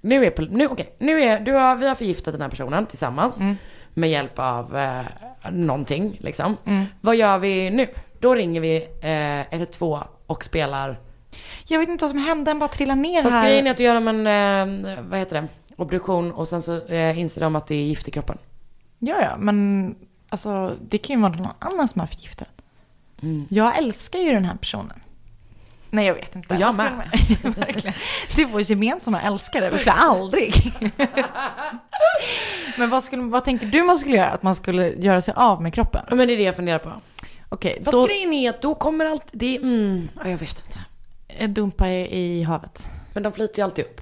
Nu 0.04 0.24
är, 0.24 0.48
nu, 0.50 0.66
okej, 0.66 0.94
nu 0.98 1.20
är, 1.20 1.40
du 1.40 1.52
har, 1.52 1.76
vi 1.76 1.88
har 1.88 1.94
förgiftat 1.94 2.34
den 2.34 2.42
här 2.42 2.48
personen 2.48 2.86
tillsammans. 2.86 3.40
Mm. 3.40 3.56
Med 3.94 4.10
hjälp 4.10 4.32
av 4.36 4.76
eh, 4.76 5.02
någonting 5.50 6.16
liksom. 6.20 6.56
Mm. 6.64 6.84
Vad 7.00 7.16
gör 7.16 7.38
vi 7.38 7.70
nu? 7.70 7.86
Då 8.20 8.34
ringer 8.34 8.60
vi 8.60 8.76
eh, 9.00 9.54
112 9.54 9.98
och 10.26 10.44
spelar. 10.44 11.00
Jag 11.66 11.78
vet 11.78 11.88
inte 11.88 12.04
vad 12.04 12.10
som 12.10 12.18
hände, 12.18 12.50
den 12.50 12.58
bara 12.58 12.68
trillade 12.68 13.00
ner 13.00 13.22
Fast 13.22 13.32
här. 13.32 13.48
grejen 13.48 13.66
är 13.66 13.70
att 13.70 13.76
du 13.76 13.82
gör 13.82 13.94
dem 13.94 14.08
en, 14.08 14.26
eh, 14.86 15.04
vad 15.08 15.18
heter 15.18 15.42
det, 15.42 15.48
obduktion 15.76 16.32
och 16.32 16.48
sen 16.48 16.62
så 16.62 16.86
eh, 16.86 17.18
inser 17.18 17.40
de 17.40 17.56
att 17.56 17.66
det 17.66 17.74
är 17.74 17.82
gift 17.82 18.08
i 18.08 18.10
kroppen. 18.10 18.38
Ja, 18.98 19.16
ja, 19.20 19.36
men 19.38 19.94
alltså 20.28 20.76
det 20.88 20.98
kan 20.98 21.16
ju 21.16 21.22
vara 21.22 21.32
någon 21.32 21.52
annan 21.58 21.88
som 21.88 22.00
har 22.00 22.06
förgiftat. 22.06 22.48
Mm. 23.22 23.46
Jag 23.50 23.78
älskar 23.78 24.18
ju 24.18 24.32
den 24.32 24.44
här 24.44 24.56
personen. 24.56 25.00
Nej, 25.94 26.06
jag 26.06 26.14
vet 26.14 26.36
inte. 26.36 26.54
Och 26.54 26.60
jag 26.60 26.76
man- 26.76 26.96
Verkligen. 27.42 27.94
Det 28.36 28.42
är 28.42 28.46
vår 28.46 28.60
gemensamma 28.60 29.20
älskare. 29.20 29.70
Vi 29.70 29.78
skulle 29.78 29.92
aldrig. 29.92 30.54
men 32.78 32.90
vad, 32.90 33.04
skulle, 33.04 33.22
vad 33.22 33.44
tänker 33.44 33.66
du 33.66 33.82
man 33.82 33.98
skulle 33.98 34.16
göra? 34.16 34.30
Att 34.30 34.42
man 34.42 34.54
skulle 34.54 34.88
göra 34.88 35.22
sig 35.22 35.34
av 35.36 35.62
med 35.62 35.74
kroppen? 35.74 36.04
Ja, 36.10 36.14
Men 36.14 36.28
det 36.28 36.34
är 36.34 36.38
det 36.38 36.42
jag 36.42 36.56
funderar 36.56 36.78
på. 36.78 36.92
Okej, 37.48 37.82
Fast 37.84 37.92
då 37.92 38.06
grejen 38.06 38.32
är 38.32 38.50
att 38.50 38.62
då 38.62 38.74
kommer 38.74 39.06
allt, 39.06 39.26
det 39.32 39.56
är, 39.56 39.60
mm, 39.60 40.08
ja, 40.24 40.30
jag 40.30 40.38
vet 40.38 40.62
inte. 40.66 40.78
eh, 41.28 41.48
dumpa 41.50 41.88
i, 41.90 42.42
havet. 42.42 42.88
Men 43.12 43.22
de 43.22 43.32
flyter 43.32 43.58
ju 43.58 43.64
alltid 43.64 43.84
upp. 43.84 44.00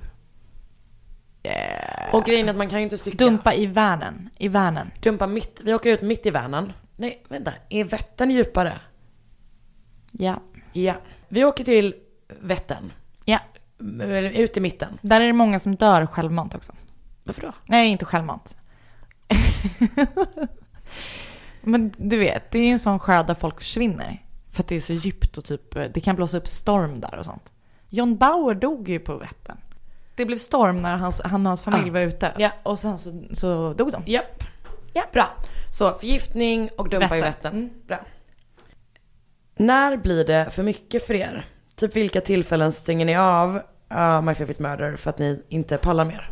Och 2.12 2.24
grejen 2.24 2.46
är 2.46 2.50
att 2.50 2.56
man 2.58 2.68
kan 2.68 2.78
ju 2.78 2.84
inte 2.84 2.98
stycka. 2.98 3.16
Dumpa 3.16 3.54
i 3.54 3.66
Vänern. 3.66 4.30
I 4.38 4.48
Vänern. 4.48 4.90
Dumpa 5.02 5.26
mitt, 5.26 5.60
vi 5.64 5.74
åker 5.74 5.90
ut 5.90 6.02
mitt 6.02 6.26
i 6.26 6.30
Vänern. 6.30 6.72
Nej, 6.96 7.22
vänta, 7.28 7.52
är 7.68 7.84
Vättern 7.84 8.30
djupare? 8.30 8.72
Ja. 10.10 10.40
Ja. 10.72 10.94
Vi 11.28 11.44
åker 11.44 11.64
till 11.64 11.94
Vättern. 12.40 12.92
Ja. 13.24 13.38
Ut 14.34 14.56
i 14.56 14.60
mitten. 14.60 14.98
Där 15.02 15.20
är 15.20 15.26
det 15.26 15.32
många 15.32 15.58
som 15.58 15.76
dör 15.76 16.06
självmant 16.06 16.54
också. 16.54 16.72
Varför 17.24 17.42
då? 17.42 17.52
Nej, 17.66 17.88
inte 17.88 18.04
självmant. 18.04 18.56
Men 21.60 21.92
du 21.96 22.18
vet, 22.18 22.50
det 22.50 22.58
är 22.58 22.62
ju 22.62 22.68
en 22.70 22.78
sån 22.78 22.98
sjö 22.98 23.22
där 23.22 23.34
folk 23.34 23.58
försvinner. 23.60 24.22
För 24.50 24.62
att 24.62 24.68
det 24.68 24.76
är 24.76 24.80
så 24.80 24.92
djupt 24.92 25.38
och 25.38 25.44
typ, 25.44 25.74
det 25.94 26.00
kan 26.00 26.16
blåsa 26.16 26.36
upp 26.36 26.48
storm 26.48 27.00
där 27.00 27.18
och 27.18 27.24
sånt. 27.24 27.52
John 27.88 28.16
Bauer 28.16 28.54
dog 28.54 28.88
ju 28.88 28.98
på 28.98 29.16
Vättern. 29.16 29.56
Det 30.14 30.24
blev 30.26 30.38
storm 30.38 30.82
när 30.82 30.96
hans, 30.96 31.20
han 31.24 31.46
och 31.46 31.50
hans 31.50 31.62
familj 31.62 31.90
Ah. 31.90 31.92
var 31.92 32.00
ute. 32.00 32.32
Ja. 32.38 32.50
Och 32.62 32.78
sen 32.78 32.98
så, 32.98 33.22
så 33.32 33.72
dog 33.72 33.92
de. 33.92 34.02
Japp. 34.06 34.44
Ja. 34.92 35.02
Bra. 35.12 35.24
Så 35.70 35.92
förgiftning 35.98 36.68
och 36.78 36.88
dumpa 36.88 37.16
i 37.16 37.20
Vättern. 37.20 37.32
Vättern. 37.32 37.52
Mm. 37.52 37.70
Bra. 37.86 37.98
När 39.56 39.96
blir 39.96 40.24
det 40.24 40.50
för 40.50 40.62
mycket 40.62 41.06
för 41.06 41.14
er? 41.14 41.44
Typ 41.76 41.96
vilka 41.96 42.20
tillfällen 42.20 42.72
stänger 42.72 43.04
ni 43.04 43.16
av 43.16 43.54
uh, 43.94 44.22
My 44.22 44.34
Favorite 44.34 44.62
Murder 44.62 44.96
för 44.96 45.10
att 45.10 45.18
ni 45.18 45.42
inte 45.48 45.78
pallar 45.78 46.04
mer? 46.04 46.30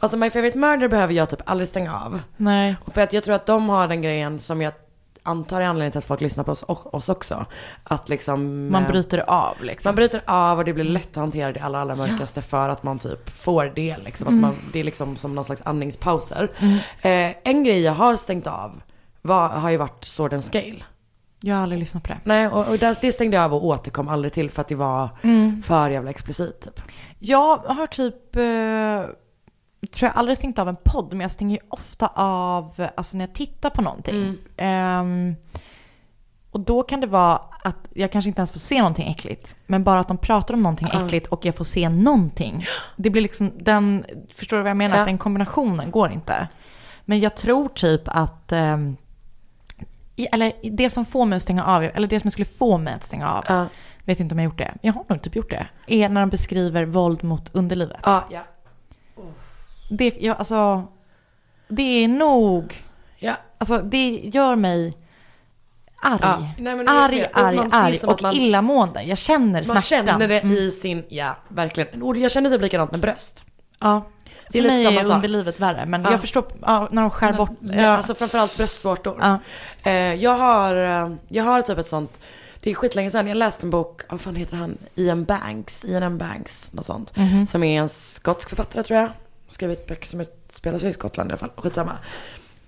Alltså 0.00 0.16
My 0.16 0.30
Favorite 0.30 0.58
Murder 0.58 0.88
behöver 0.88 1.14
jag 1.14 1.28
typ 1.30 1.42
aldrig 1.50 1.68
stänga 1.68 2.00
av. 2.00 2.20
Nej. 2.36 2.76
Och 2.84 2.94
För 2.94 3.00
att 3.00 3.12
jag 3.12 3.24
tror 3.24 3.34
att 3.34 3.46
de 3.46 3.68
har 3.68 3.88
den 3.88 4.02
grejen 4.02 4.40
som 4.40 4.62
jag 4.62 4.72
antar 5.22 5.60
är 5.60 5.64
anledningen 5.64 5.92
till 5.92 5.98
att 5.98 6.04
folk 6.04 6.20
lyssnar 6.20 6.44
på 6.44 6.52
oss, 6.52 6.64
oss 6.68 7.08
också. 7.08 7.46
Att 7.84 8.08
liksom... 8.08 8.68
Man 8.70 8.82
eh, 8.82 8.88
bryter 8.88 9.18
av 9.30 9.56
liksom. 9.62 9.88
Man 9.88 9.94
bryter 9.96 10.22
av 10.26 10.58
och 10.58 10.64
det 10.64 10.72
blir 10.72 10.84
lätt 10.84 11.10
att 11.10 11.16
hantera 11.16 11.52
det 11.52 11.60
allra, 11.60 11.80
allra 11.80 11.94
mörkaste 11.94 12.42
för 12.42 12.68
att 12.68 12.82
man 12.82 12.98
typ 12.98 13.30
får 13.30 13.72
det 13.74 13.96
liksom. 14.04 14.26
Att 14.26 14.32
Mm. 14.32 14.40
man, 14.40 14.54
det 14.72 14.80
är 14.80 14.84
liksom 14.84 15.16
som 15.16 15.34
någon 15.34 15.44
slags 15.44 15.62
andningspauser. 15.64 16.50
Mm. 16.58 16.78
Eh, 17.30 17.36
en 17.44 17.64
grej 17.64 17.80
jag 17.80 17.92
har 17.92 18.16
stängt 18.16 18.46
av 18.46 18.82
var, 19.22 19.48
har 19.48 19.70
ju 19.70 19.76
varit 19.76 20.04
Sword 20.04 20.32
and 20.34 20.44
Scale. 20.44 20.84
Jag 21.44 21.56
har 21.56 21.62
aldrig 21.62 21.78
lyssnat 21.78 22.02
på 22.02 22.08
det. 22.08 22.18
Nej, 22.24 22.48
och, 22.48 22.68
och 22.68 22.78
där, 22.78 22.96
det 23.00 23.12
stängde 23.12 23.36
jag 23.36 23.44
av 23.44 23.54
och 23.54 23.64
återkom 23.64 24.08
aldrig 24.08 24.32
till 24.32 24.50
för 24.50 24.60
att 24.60 24.68
det 24.68 24.74
var 24.74 25.08
Mm. 25.22 25.62
för 25.62 25.90
jävla 25.90 26.10
explicit 26.10 26.60
typ. 26.60 26.80
Jag 27.18 27.56
har 27.56 27.86
typ, 27.86 28.36
eh, 28.36 29.14
tror 29.90 30.08
jag 30.08 30.12
aldrig 30.14 30.38
stängt 30.38 30.58
av 30.58 30.68
en 30.68 30.76
podd, 30.84 31.08
men 31.10 31.20
jag 31.20 31.30
stänger 31.30 31.56
ju 31.56 31.62
ofta 31.68 32.06
av, 32.14 32.86
alltså 32.94 33.16
när 33.16 33.26
jag 33.26 33.34
tittar 33.34 33.70
på 33.70 33.82
någonting. 33.82 34.16
Mm. 34.16 34.38
Ehm, 34.56 35.34
och 36.50 36.60
då 36.60 36.82
kan 36.82 37.00
det 37.00 37.06
vara 37.06 37.40
att 37.64 37.88
jag 37.94 38.12
kanske 38.12 38.28
inte 38.28 38.40
ens 38.40 38.52
får 38.52 38.58
se 38.58 38.78
någonting 38.78 39.10
äckligt, 39.10 39.56
men 39.66 39.84
bara 39.84 40.00
att 40.00 40.08
de 40.08 40.18
pratar 40.18 40.54
om 40.54 40.62
någonting 40.62 40.88
äckligt 40.92 41.26
och 41.26 41.44
jag 41.44 41.54
får 41.56 41.64
se 41.64 41.88
någonting. 41.88 42.64
Det 42.96 43.10
blir 43.10 43.22
liksom 43.22 43.52
den, 43.58 44.04
förstår 44.34 44.56
du 44.56 44.62
vad 44.62 44.70
jag 44.70 44.76
menar? 44.76 44.96
Ja. 44.96 45.02
Att 45.02 45.08
den 45.08 45.18
kombinationen 45.18 45.90
går 45.90 46.12
inte. 46.12 46.48
Men 47.04 47.20
jag 47.20 47.36
tror 47.36 47.68
typ 47.68 48.02
att, 48.04 48.52
i, 48.52 48.96
eller 50.16 50.52
det 50.62 50.90
som 50.90 51.04
får 51.04 51.26
mig 51.26 51.36
att 51.36 51.42
stänga 51.42 51.64
av, 51.64 51.82
eller 51.82 52.06
det 52.08 52.20
som 52.20 52.30
skulle 52.30 52.44
få 52.44 52.78
mig 52.78 52.94
att 52.94 53.04
stänga 53.04 53.30
av, 53.32 53.44
Ja. 53.48 53.66
vet 54.04 54.20
inte 54.20 54.34
om 54.34 54.38
jag 54.38 54.44
gjort 54.44 54.58
det, 54.58 54.74
jag 54.82 54.92
har 54.92 55.04
nog 55.08 55.22
typ 55.22 55.36
gjort 55.36 55.50
det, 55.50 55.66
är 55.86 56.08
när 56.08 56.20
de 56.20 56.30
beskriver 56.30 56.84
våld 56.84 57.24
mot 57.24 57.54
underlivet. 57.54 58.00
Ja, 58.02 58.24
ja. 58.30 58.40
Det, 59.90 60.14
jag, 60.20 60.36
alltså, 60.38 60.86
det 61.68 61.82
är 62.04 62.08
nog... 62.08 62.84
Ja. 63.18 63.34
Alltså, 63.58 63.78
det 63.78 64.10
gör 64.34 64.56
mig 64.56 64.96
arg. 66.02 66.18
Ja. 66.22 66.38
Nej, 66.58 66.72
arg, 66.88 67.26
arg, 67.32 67.56
man- 67.56 67.72
är 67.72 67.76
arg 67.82 67.98
och 68.06 68.22
man- 68.22 68.34
illamående. 68.34 69.02
Jag 69.02 69.18
känner 69.18 69.52
Man 69.52 69.82
smärtan. 69.82 70.06
känner 70.06 70.28
det 70.28 70.40
Mm. 70.40 70.54
i 70.56 70.70
sin, 70.70 71.04
ja 71.08 71.36
verkligen. 71.48 72.02
Och 72.02 72.16
jag 72.16 72.30
känner 72.30 72.50
typ 72.50 72.62
likadant 72.62 72.90
med 72.90 73.00
bröst. 73.00 73.44
Ja. 73.80 74.06
Det 74.52 74.58
är 74.58 74.62
För 74.62 74.68
lite 74.70 74.74
mig 74.74 74.84
samma 74.84 75.00
är 75.00 75.04
sak. 75.04 75.14
underlivet 75.14 75.60
värre. 75.60 75.86
Men 75.86 76.02
Ja. 76.04 76.10
jag 76.10 76.20
förstår 76.20 76.44
ja, 76.62 76.88
när 76.90 77.02
de 77.02 77.10
skär 77.10 77.32
bort. 77.32 77.50
Ja. 77.60 77.86
Alltså 77.86 78.14
framförallt 78.14 78.56
bröstvårtor. 78.56 79.18
Ja. 79.20 79.38
Eh, 79.90 79.92
jag, 80.14 80.38
har, 80.38 80.74
eh, 80.76 81.14
jag 81.28 81.44
har 81.44 81.62
typ 81.62 81.78
ett 81.78 81.86
sånt, 81.86 82.20
det 82.60 82.70
är 82.70 82.74
skitlänge 82.74 83.10
sedan, 83.10 83.28
jag 83.28 83.36
läste 83.36 83.66
en 83.66 83.70
bok, 83.70 84.02
vad 84.08 84.20
fan 84.20 84.36
heter 84.36 84.56
han? 84.56 84.78
Ian 84.94 85.24
Banks, 85.24 85.84
Ian 85.84 86.02
M. 86.02 86.18
Banks, 86.18 86.68
något 86.72 86.86
sånt. 86.86 87.16
Mhm. 87.16 87.46
Som 87.46 87.62
är 87.62 87.80
en 87.82 87.88
skotsk 87.88 88.48
författare 88.48 88.82
tror 88.82 89.00
jag. 89.00 89.08
Skrivit 89.48 89.86
böcker 89.86 90.06
som 90.08 90.20
utspelar 90.20 90.78
sig 90.78 90.90
i 90.90 90.92
Skottland 90.92 91.30
i 91.30 91.32
alla 91.32 91.38
fall, 91.38 91.50
skitsamma. 91.56 91.92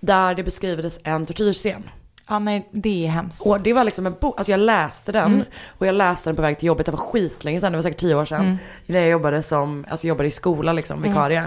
Där 0.01 0.35
det 0.35 0.43
beskrivdes 0.43 1.01
en 1.05 1.27
tortyrscen. 1.27 1.83
Ja, 2.29 2.39
nej, 2.39 2.69
det 2.71 3.07
är 3.07 3.11
hemskt. 3.11 3.47
Och 3.47 3.61
det 3.61 3.73
var 3.73 3.85
liksom 3.85 4.07
en 4.07 4.15
bok, 4.21 4.35
alltså 4.39 4.51
jag 4.51 4.61
läste 4.61 5.13
den 5.13 5.33
Mm. 5.35 5.45
och 5.69 5.87
jag 5.87 5.95
läste 5.95 6.29
den 6.29 6.37
på 6.37 6.43
väg 6.43 6.59
till 6.59 6.67
jobbet, 6.67 6.87
det 6.87 6.93
var 6.93 6.99
skitlänge 6.99 7.61
sedan, 7.61 7.73
det 7.73 7.79
var 7.79 7.83
säkert 7.83 8.01
tio 8.01 8.15
år 8.15 8.25
sedan. 8.25 8.41
Mm. 8.45 8.57
När 8.87 9.01
jag 9.01 9.09
jobbade 9.09 9.43
som, 9.43 9.85
alltså 9.91 10.07
jobbade 10.07 10.29
i 10.29 10.31
skola 10.31 10.73
liksom, 10.73 10.99
Mm. 10.99 11.11
vikarie. 11.11 11.45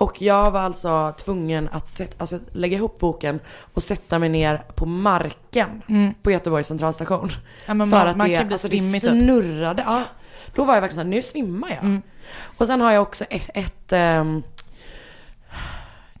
Och 0.00 0.22
jag 0.22 0.50
var 0.50 0.60
alltså 0.60 1.14
tvungen 1.24 1.68
att 1.72 1.88
sätta, 1.88 2.14
alltså, 2.18 2.38
lägga 2.52 2.76
ihop 2.76 2.98
boken 2.98 3.40
och 3.74 3.82
sätta 3.82 4.18
mig 4.18 4.28
ner 4.28 4.62
på 4.74 4.86
marken 4.86 5.82
Mm. 5.88 6.14
på 6.22 6.30
Göteborgs 6.30 6.66
centralstation. 6.68 7.28
Ja, 7.66 7.74
men 7.74 7.90
för 7.90 7.96
man- 7.98 8.06
att 8.08 8.16
man 8.16 8.28
det, 8.30 8.36
kan 8.36 8.46
bli 8.46 8.54
alltså, 8.54 8.68
det 8.68 8.78
svimmig 8.78 9.02
typ. 9.02 9.10
snurrade. 9.10 9.82
Ja. 9.86 10.02
Då 10.54 10.64
var 10.64 10.74
jag 10.74 10.80
verkligen 10.80 11.04
såhär, 11.04 11.16
nu 11.16 11.22
svimmar 11.22 11.68
jag. 11.68 11.78
Mm. 11.78 12.02
Och 12.56 12.66
sen 12.66 12.80
har 12.80 12.92
jag 12.92 13.02
också 13.02 13.24
ett, 13.24 13.50
ett 13.54 13.92
ehm, 13.92 14.42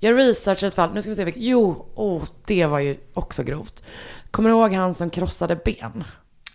jag 0.00 0.18
researchade 0.18 0.68
ett 0.68 0.74
fall, 0.74 0.94
nu 0.94 1.02
ska 1.02 1.10
vi 1.10 1.16
se 1.16 1.24
vilket, 1.24 1.42
jo, 1.42 1.86
oh, 1.94 2.24
det 2.46 2.66
var 2.66 2.78
ju 2.78 2.96
också 3.14 3.42
grovt. 3.42 3.82
Kommer 4.30 4.50
du 4.50 4.56
ihåg 4.56 4.72
han 4.72 4.94
som 4.94 5.10
krossade 5.10 5.56
ben? 5.56 6.04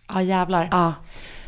Ja, 0.08 0.22
jävlar. 0.22 0.70
Ja. 0.72 0.94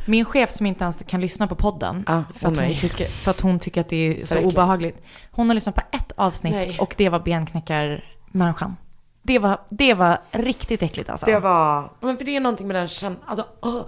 Min 0.08 0.26
chef 0.26 0.52
som 0.52 0.66
inte 0.66 0.84
ens 0.84 1.04
kan 1.08 1.22
lyssna 1.22 1.48
på 1.48 1.56
podden 1.56 2.04
Ja, 2.08 2.24
för, 2.34 2.48
att 2.48 2.58
hon 2.58 2.76
tycker, 2.76 3.06
för 3.06 3.32
att 3.32 3.42
hon 3.42 3.60
tycker 3.60 3.82
att 3.82 3.90
det 3.90 4.22
är 4.22 4.26
så 4.26 4.36
äckligt. 4.36 4.54
obehagligt. 4.54 5.02
Hon 5.32 5.48
har 5.48 5.56
lyssnat 5.56 5.76
på 5.76 5.82
ett 5.92 6.12
avsnitt 6.16 6.54
Nej. 6.54 6.78
och 6.80 6.96
det 6.98 7.10
var 7.10 7.20
benknäckarmänniskan. 7.20 8.76
Det 9.28 9.40
var, 9.40 9.60
det 9.70 9.94
var 9.94 10.18
riktigt 10.32 10.84
äckligt 10.84 11.10
alltså. 11.10 11.26
Det 11.26 11.40
var, 11.40 11.90
men 12.00 12.18
för 12.18 12.26
det 12.26 12.36
är 12.36 12.40
någonting 12.40 12.68
med 12.68 12.76
den 12.76 12.88
känslan, 12.88 13.24
alltså, 13.26 13.46
åh. 13.62 13.82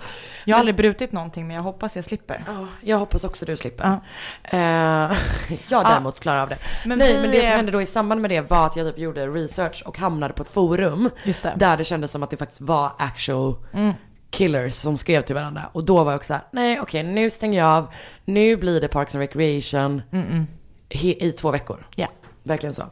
Jag 0.45 0.55
har 0.55 0.59
aldrig 0.59 0.75
brutit 0.75 1.11
någonting 1.11 1.47
men 1.47 1.55
jag 1.55 1.63
hoppas 1.63 1.95
jag 1.95 2.05
slipper. 2.05 2.43
Ja, 2.47 2.67
jag 2.81 2.97
hoppas 2.97 3.23
också 3.23 3.45
du 3.45 3.57
slipper. 3.57 3.85
Ja. 3.85 4.57
Eh, 4.57 5.17
jag 5.67 5.85
däremot 5.85 6.19
klarar 6.19 6.41
av 6.41 6.49
det. 6.49 6.57
Men 6.85 6.97
Nej, 6.99 7.13
vi 7.15 7.21
men 7.21 7.31
det 7.31 7.41
som 7.41 7.49
hände 7.49 7.71
då 7.71 7.81
i 7.81 7.85
samband 7.85 8.21
med 8.21 8.29
det 8.31 8.41
var 8.41 8.65
att 8.65 8.75
jag 8.75 8.87
typ 8.87 8.97
gjorde 8.99 9.27
research 9.27 9.83
och 9.85 9.97
hamnade 9.97 10.33
på 10.33 10.43
ett 10.43 10.49
forum. 10.51 11.09
Det. 11.23 11.53
Där 11.55 11.77
det 11.77 11.83
kändes 11.83 12.11
som 12.11 12.23
att 12.23 12.29
det 12.29 12.37
faktiskt 12.37 12.61
var 12.61 12.91
actual 12.97 13.55
Mm. 13.73 13.93
killers 14.29 14.73
som 14.73 14.97
skrev 14.97 15.21
till 15.21 15.35
varandra. 15.35 15.69
Och 15.73 15.83
då 15.83 16.03
var 16.03 16.11
jag 16.11 16.17
också 16.19 16.27
såhär, 16.27 16.43
nej 16.51 16.79
okej 16.81 17.03
nu 17.03 17.29
stänger 17.29 17.59
jag 17.59 17.69
av. 17.69 17.87
Nu 18.25 18.55
blir 18.57 18.81
det 18.81 18.87
Parks 18.87 19.15
and 19.15 19.21
Recreation 19.21 20.01
Mm-mm. 20.11 20.45
he- 20.89 21.17
i 21.23 21.31
två 21.31 21.51
veckor. 21.51 21.87
Ja. 21.95 22.07
Verkligen 22.47 22.75
så. 22.75 22.83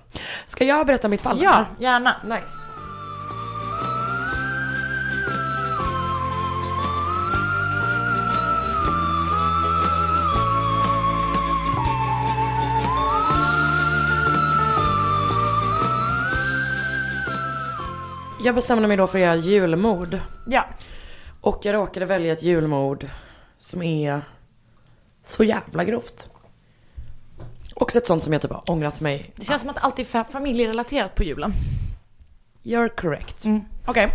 Ska 0.48 0.66
jag 0.66 0.88
berätta 0.88 1.08
mitt 1.08 1.22
fall? 1.22 1.42
Ja, 1.42 1.66
gärna. 1.80 2.16
Nice. 2.24 2.66
jag 18.46 18.56
bestämde 18.56 18.88
mig 18.88 18.98
då 18.98 19.08
för 19.08 19.18
att 19.18 19.22
göra 19.22 19.36
julmord. 19.36 20.20
Ja. 20.48 20.66
Och 21.42 21.66
jag 21.66 21.74
råkade 21.74 22.06
välja 22.06 22.34
ett 22.34 22.44
julmord 22.44 23.08
som 23.58 23.82
är 23.82 24.22
så 25.24 25.44
jävla 25.44 25.84
grovt. 25.84 26.30
Också 27.78 27.98
ett 27.98 28.08
sånt 28.08 28.24
som 28.24 28.34
jag 28.34 28.42
typ 28.42 28.52
har 28.52 28.70
ångrat 28.72 29.02
mig. 29.02 29.32
Det 29.36 29.46
känns 29.46 29.62
som 29.62 29.70
att 29.70 29.84
allt 29.84 30.00
är 30.00 30.04
fa- 30.04 30.32
familjerelaterat 30.32 31.16
på 31.16 31.24
julen. 31.24 31.54
You're 32.64 32.90
correct. 32.96 33.46
Okej. 33.86 34.12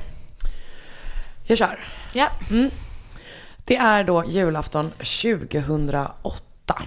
Jag 1.42 1.59
kör. 1.59 1.85
Ja. 2.12 2.29
Mm. 2.51 2.70
Det 3.64 3.77
är 3.77 4.05
då 4.05 4.25
julafton 4.25 4.90
2008. 4.90 6.83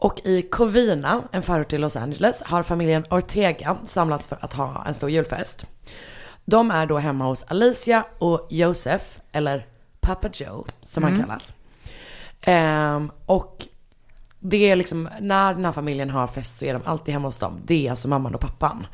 Och 0.00 0.20
i 0.24 0.42
Covina, 0.42 1.22
en 1.32 1.42
förort 1.42 1.68
till 1.70 1.80
Los 1.80 1.96
Angeles, 1.96 2.42
har 2.42 2.62
familjen 2.62 3.04
Ortega 3.10 3.76
samlats 3.86 4.26
för 4.26 4.38
att 4.40 4.52
ha 4.52 4.84
en 4.86 4.94
stor 4.94 5.10
julfest. 5.10 5.66
De 6.44 6.70
är 6.70 6.86
då 6.86 6.98
hemma 6.98 7.24
hos 7.24 7.44
Alicia 7.48 8.04
och 8.18 8.46
Joseph, 8.50 9.04
eller 9.32 9.66
Papa 10.00 10.28
Joe 10.32 10.66
som 10.82 11.02
han 11.02 11.12
Mm. 11.12 11.24
kallas. 11.26 11.54
Ehm, 12.40 13.10
och 13.26 13.66
det 14.50 14.70
är 14.70 14.76
liksom, 14.76 15.08
när 15.20 15.54
den 15.54 15.64
här 15.64 15.72
familjen 15.72 16.10
har 16.10 16.26
fest 16.26 16.58
så 16.58 16.64
är 16.64 16.72
de 16.72 16.82
alltid 16.84 17.14
hemma 17.14 17.28
hos 17.28 17.38
dem. 17.38 17.60
Det 17.64 17.86
är 17.86 17.90
alltså 17.90 18.08
mamman 18.08 18.34
och 18.34 18.40
pappan. 18.40 18.86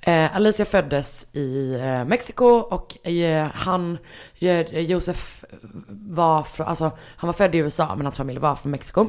Eh, 0.00 0.36
Alicia 0.36 0.66
föddes 0.66 1.26
i 1.32 1.74
eh, 1.74 2.04
Mexiko 2.04 2.44
och 2.46 3.06
eh, 3.08 3.46
han, 3.54 3.98
eh, 4.38 4.80
Josef 4.80 5.44
var 5.88 6.42
från, 6.42 6.66
alltså 6.66 6.90
han 7.16 7.28
var 7.28 7.32
född 7.32 7.54
i 7.54 7.58
USA 7.58 7.94
men 7.96 8.06
hans 8.06 8.16
familj 8.16 8.38
var 8.38 8.54
från 8.56 8.70
Mexiko. 8.72 9.08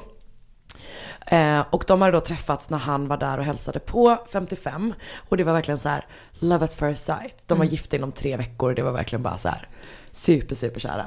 Eh, 1.27 1.59
och 1.69 1.83
de 1.87 2.01
hade 2.01 2.13
då 2.13 2.19
träffats 2.21 2.69
när 2.69 2.77
han 2.77 3.07
var 3.07 3.17
där 3.17 3.37
och 3.37 3.45
hälsade 3.45 3.79
på 3.79 4.17
55. 4.31 4.93
Och 5.29 5.37
det 5.37 5.43
var 5.43 5.53
verkligen 5.53 5.79
så 5.79 5.89
här, 5.89 6.05
love 6.39 6.65
at 6.65 6.73
first 6.73 7.05
sight. 7.05 7.35
De 7.45 7.57
var 7.57 7.65
Mm. 7.65 7.71
gifta 7.71 7.95
inom 7.95 8.11
tre 8.11 8.37
veckor 8.37 8.69
och 8.69 8.75
det 8.75 8.81
var 8.83 8.91
verkligen 8.91 9.23
bara 9.23 9.37
så 9.37 9.49
här 9.49 9.67
super, 10.17 10.55
super 10.55 10.79
kära. 10.79 11.05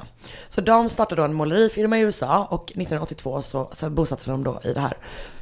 Så 0.49 0.61
de 0.61 0.89
startade 0.91 1.23
då 1.23 1.25
en 1.25 1.35
målerifirma 1.35 1.99
i 1.99 2.01
USA 2.01 2.45
och 2.51 2.63
1982 2.71 3.43
så, 3.43 3.71
så 3.73 3.91
bosatte 3.91 4.31
de 4.31 4.45
då 4.45 4.61
i 4.65 4.73
det 4.73 4.81
här 4.81 4.97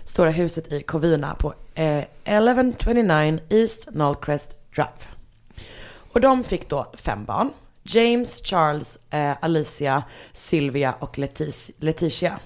stora 0.04 0.30
huset 0.30 0.72
i 0.72 0.82
Covina 0.82 1.34
på 1.34 1.54
eh, 1.74 1.98
1129 2.24 3.38
East 3.48 3.84
Knollcrest 3.92 4.50
Drive. 4.74 4.88
Och 6.12 6.20
de 6.20 6.44
fick 6.44 6.68
då 6.68 6.92
fem 6.98 7.24
barn. 7.24 7.50
James, 7.82 8.40
Charles, 8.44 8.98
eh, 9.10 9.32
Alicia, 9.40 10.02
Sylvia 10.32 10.94
och 10.98 11.18
Letis- 11.18 11.70
Leticia. 11.78 12.40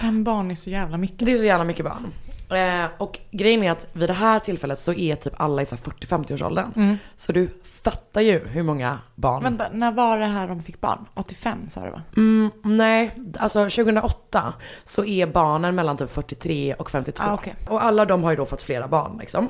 Fem 0.00 0.24
barn 0.24 0.50
är 0.50 0.54
så 0.54 0.70
jävla 0.70 0.96
mycket. 0.96 1.26
Det 1.26 1.32
är 1.32 1.38
så 1.38 1.44
jävla 1.44 1.64
mycket 1.64 1.84
barn. 1.84 2.12
Eh, 2.50 2.90
och 2.98 3.18
grejen 3.30 3.62
är 3.62 3.70
att 3.70 3.86
vid 3.92 4.08
det 4.08 4.14
här 4.14 4.38
tillfället 4.38 4.80
så 4.80 4.92
är 4.92 5.16
typ 5.16 5.32
alla 5.36 5.62
i 5.62 5.66
så 5.66 5.76
här 5.76 5.82
40-50 5.82 6.34
års 6.34 6.42
åldern. 6.42 6.72
Mm. 6.76 6.96
Så 7.16 7.32
du 7.32 7.48
fattar 7.64 8.20
ju 8.20 8.46
hur 8.48 8.62
många 8.62 8.98
barn. 9.14 9.42
Men 9.42 9.78
när 9.78 9.92
var 9.92 10.18
det 10.18 10.26
här 10.26 10.48
de 10.48 10.62
fick 10.62 10.80
barn? 10.80 11.06
85 11.14 11.68
sa 11.68 11.84
du 11.84 11.90
va? 11.90 12.02
Mm, 12.16 12.50
nej, 12.62 13.10
alltså 13.38 13.58
2008 13.58 14.54
så 14.84 15.04
är 15.04 15.26
barnen 15.26 15.74
mellan 15.74 15.96
typ 15.96 16.10
43 16.10 16.74
och 16.74 16.90
52. 16.90 17.22
Ah, 17.26 17.34
okej. 17.34 17.54
Och 17.68 17.84
alla 17.84 18.04
de 18.04 18.24
har 18.24 18.30
ju 18.30 18.36
då 18.36 18.46
fått 18.46 18.62
flera 18.62 18.88
barn 18.88 19.18
liksom. 19.20 19.48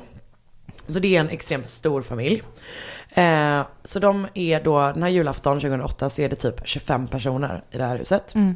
Så 0.87 0.99
det 0.99 1.15
är 1.15 1.19
en 1.19 1.29
extremt 1.29 1.69
stor 1.69 2.01
familj. 2.01 2.43
Eh, 3.09 3.61
så 3.83 3.99
de 3.99 4.27
är 4.33 4.63
då, 4.63 4.79
den 4.79 5.03
här 5.03 5.09
julafton 5.09 5.59
2008 5.59 6.09
så 6.09 6.21
är 6.21 6.29
det 6.29 6.35
typ 6.35 6.61
25 6.63 7.07
personer 7.07 7.63
i 7.71 7.77
det 7.77 7.85
här 7.85 7.97
huset. 7.97 8.35
Mm. 8.35 8.55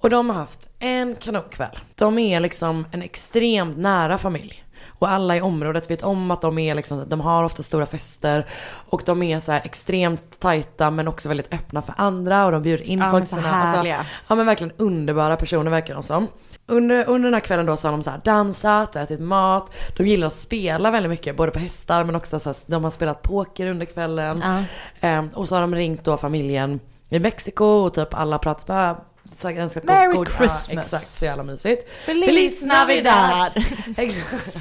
Och 0.00 0.10
de 0.10 0.30
har 0.30 0.36
haft 0.36 0.68
en 0.78 1.16
kanonkväll. 1.16 1.78
De 1.94 2.18
är 2.18 2.40
liksom 2.40 2.86
en 2.92 3.02
extremt 3.02 3.76
nära 3.76 4.18
familj. 4.18 4.62
Och 4.98 5.08
alla 5.08 5.36
i 5.36 5.40
området 5.40 5.90
vet 5.90 6.02
om 6.02 6.30
att 6.30 6.40
de 6.42 6.58
är 6.58 6.74
liksom, 6.74 7.04
de 7.08 7.20
har 7.20 7.44
ofta 7.44 7.62
stora 7.62 7.86
fester. 7.86 8.46
Och 8.88 9.02
de 9.06 9.22
är 9.22 9.40
så 9.40 9.52
extremt 9.52 10.40
tajta 10.40 10.90
men 10.90 11.08
också 11.08 11.28
väldigt 11.28 11.54
öppna 11.54 11.82
för 11.82 11.94
andra. 11.98 12.44
Och 12.46 12.52
de 12.52 12.62
bjuder 12.62 12.84
in 12.84 12.98
Ja, 12.98 13.10
folk 13.10 13.28
sina- 13.28 13.50
alltså. 13.54 13.86
Ja 14.28 14.34
men 14.34 14.46
verkligen 14.46 14.72
underbara 14.76 15.36
personer 15.36 15.70
verkar 15.70 15.94
de 15.94 16.02
som. 16.02 16.26
Under, 16.66 17.04
under 17.08 17.26
den 17.26 17.34
här 17.34 17.40
kvällen 17.40 17.66
då 17.66 17.76
så 17.76 17.88
har 17.88 17.92
de 17.92 18.02
så 18.02 18.10
här 18.10 18.20
dansat, 18.24 18.96
ätit 18.96 19.20
mat. 19.20 19.70
De 19.96 20.06
gillar 20.06 20.26
att 20.26 20.34
spela 20.34 20.90
väldigt 20.90 21.10
mycket, 21.10 21.36
både 21.36 21.52
på 21.52 21.58
hästar 21.58 22.04
men 22.04 22.16
också 22.16 22.40
så 22.40 22.48
här, 22.48 22.56
de 22.66 22.84
har 22.84 22.90
spelat 22.90 23.22
poker 23.22 23.66
under 23.66 23.86
kvällen. 23.86 24.40
Ja. 24.44 24.64
Ehm, 25.08 25.28
och 25.28 25.48
så 25.48 25.54
har 25.54 25.60
de 25.60 25.74
ringt 25.74 26.04
då 26.04 26.16
familjen 26.16 26.80
i 27.08 27.18
Mexiko 27.18 27.64
och 27.64 27.94
typ 27.94 28.14
alla 28.14 28.38
pratar 28.38 28.66
bara 28.66 28.96
så 29.34 29.50
önskat 29.50 29.84
Merry 29.84 30.06
god, 30.06 30.16
god, 30.16 30.28
Christmas. 30.28 30.68
Ja, 30.72 30.80
exakt, 30.80 31.06
så 31.06 31.24
jävla 31.24 31.42
mysigt. 31.42 31.88
Feliz 32.04 32.64
Navidad. 32.64 33.52
Exakt. 33.96 34.56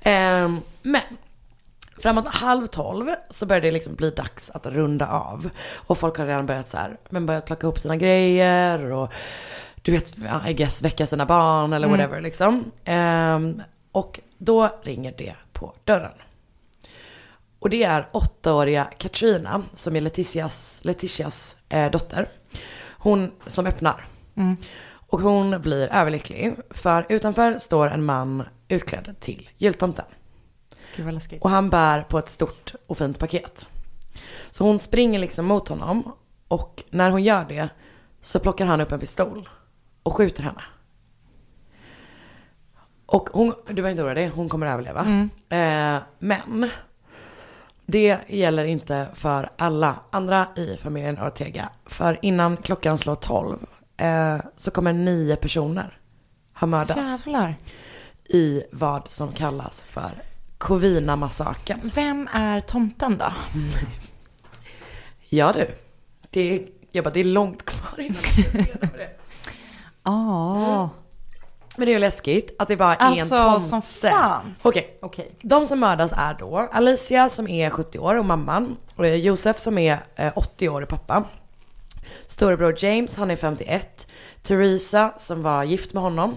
Ehm, 0.00 0.60
men 0.82 1.00
framåt 1.98 2.26
halv 2.26 2.66
tolv 2.66 3.06
så 3.30 3.46
börjar 3.46 3.60
det 3.62 3.70
liksom 3.70 3.94
bli 3.94 4.10
dags 4.10 4.50
att 4.50 4.66
runda 4.66 5.08
av. 5.08 5.50
Och 5.74 5.98
folk 5.98 6.18
har 6.18 6.26
redan 6.26 6.46
börjat 6.46 6.68
så 6.68 6.76
här, 6.76 6.96
men 7.08 7.26
börjat 7.26 7.46
plocka 7.46 7.66
ihop 7.66 7.78
sina 7.78 7.96
grejer 7.96 8.92
och 8.92 9.12
du 9.82 9.92
vet, 9.92 10.14
I 10.48 10.52
guess 10.52 10.82
väcka 10.82 11.06
sina 11.06 11.26
barn 11.26 11.72
eller 11.72 11.86
Mm. 11.88 11.98
whatever 11.98 12.20
liksom. 12.20 12.64
Ehm, 12.84 13.62
och 13.92 14.20
då 14.38 14.70
ringer 14.82 15.14
det 15.18 15.34
på 15.52 15.72
dörren. 15.84 16.12
Och 17.58 17.70
det 17.70 17.82
är 17.82 18.08
åttaåriga 18.12 18.84
Katrina 18.98 19.62
som 19.74 19.96
är 19.96 20.00
Leticias, 20.00 20.80
Leticias 20.82 21.56
eh, 21.68 21.90
dotter. 21.90 22.28
Hon 23.06 23.32
som 23.46 23.66
öppnar. 23.66 24.04
Mm. 24.36 24.56
Och 24.94 25.20
hon 25.20 25.62
blir 25.62 25.88
överlycklig 25.92 26.56
för 26.70 27.06
utanför 27.08 27.58
står 27.58 27.86
en 27.86 28.04
man 28.04 28.42
utklädd 28.68 29.14
till 29.20 29.50
jultomten. 29.56 30.04
Och 31.40 31.50
han 31.50 31.70
bär 31.70 32.02
på 32.02 32.18
ett 32.18 32.28
stort 32.28 32.74
och 32.86 32.98
fint 32.98 33.18
paket. 33.18 33.68
Så 34.50 34.64
hon 34.64 34.78
springer 34.78 35.18
liksom 35.18 35.46
mot 35.46 35.68
honom 35.68 36.12
och 36.48 36.84
när 36.90 37.10
hon 37.10 37.22
gör 37.22 37.44
det 37.44 37.68
så 38.22 38.38
plockar 38.38 38.66
han 38.66 38.80
upp 38.80 38.92
en 38.92 39.00
pistol 39.00 39.48
och 40.02 40.14
skjuter 40.14 40.42
henne. 40.42 40.62
Och 43.06 43.28
hon, 43.32 43.54
du 43.66 43.74
behöver 43.74 43.90
inte 43.90 44.02
oroa 44.02 44.14
dig, 44.14 44.28
hon 44.28 44.48
kommer 44.48 44.66
överleva. 44.66 45.00
Mm. 45.00 45.30
Eh, 45.48 46.02
men 46.18 46.70
det 47.86 48.18
gäller 48.28 48.64
inte 48.64 49.06
för 49.14 49.50
alla 49.58 49.96
andra 50.10 50.46
i 50.56 50.76
familjen 50.76 51.18
Ortega. 51.18 51.68
För 51.86 52.18
innan 52.22 52.56
klockan 52.56 52.98
slår 52.98 53.14
12 53.14 53.58
eh, 53.96 54.36
så 54.56 54.70
kommer 54.70 54.92
nio 54.92 55.36
personer 55.36 55.98
ha 56.54 56.66
mördats 56.66 57.26
Jävlar. 57.26 57.56
i 58.24 58.62
vad 58.72 59.08
som 59.08 59.32
kallas 59.32 59.82
för 59.82 60.22
Covina-massakern. 60.58 61.90
Vem 61.94 62.28
är 62.32 62.60
tomten 62.60 63.18
då? 63.18 63.32
Ja 65.28 65.52
du, 65.52 65.74
det 66.30 66.40
är, 66.40 66.66
jag 66.92 67.04
bara, 67.04 67.10
det 67.10 67.20
är 67.20 67.24
långt 67.24 67.64
kvar 67.64 68.00
innan 68.00 68.16
jag 68.36 68.44
får 68.44 68.58
reda 68.58 68.78
på 68.88 68.96
det. 68.96 69.10
Men 71.76 71.86
det 71.86 71.90
är 71.90 71.94
ju 71.94 71.98
läskigt 71.98 72.54
att 72.58 72.68
det 72.68 72.76
bara 72.76 72.94
är 72.94 72.98
Alltså, 73.06 73.34
en 73.34 73.44
tomte. 73.52 73.68
som 73.68 73.82
fan. 73.82 74.54
Okej, 74.62 74.98
Okej. 75.02 75.32
de 75.42 75.66
som 75.66 75.80
mördas 75.80 76.12
är 76.12 76.34
då 76.38 76.68
Alicia 76.72 77.28
som 77.28 77.48
är 77.48 77.70
70 77.70 77.98
år 77.98 78.14
och 78.18 78.24
mamman. 78.24 78.76
Och 78.96 79.08
Josef 79.08 79.58
som 79.58 79.78
är 79.78 79.98
eh, 80.16 80.32
80 80.36 80.68
år 80.68 80.82
och 80.82 80.88
pappa. 80.88 81.24
Storebror 82.26 82.74
James, 82.84 83.16
han 83.16 83.30
är 83.30 83.36
51. 83.36 84.08
Theresa 84.42 85.12
som 85.16 85.42
var 85.42 85.64
gift 85.64 85.92
med 85.92 86.02
honom. 86.02 86.34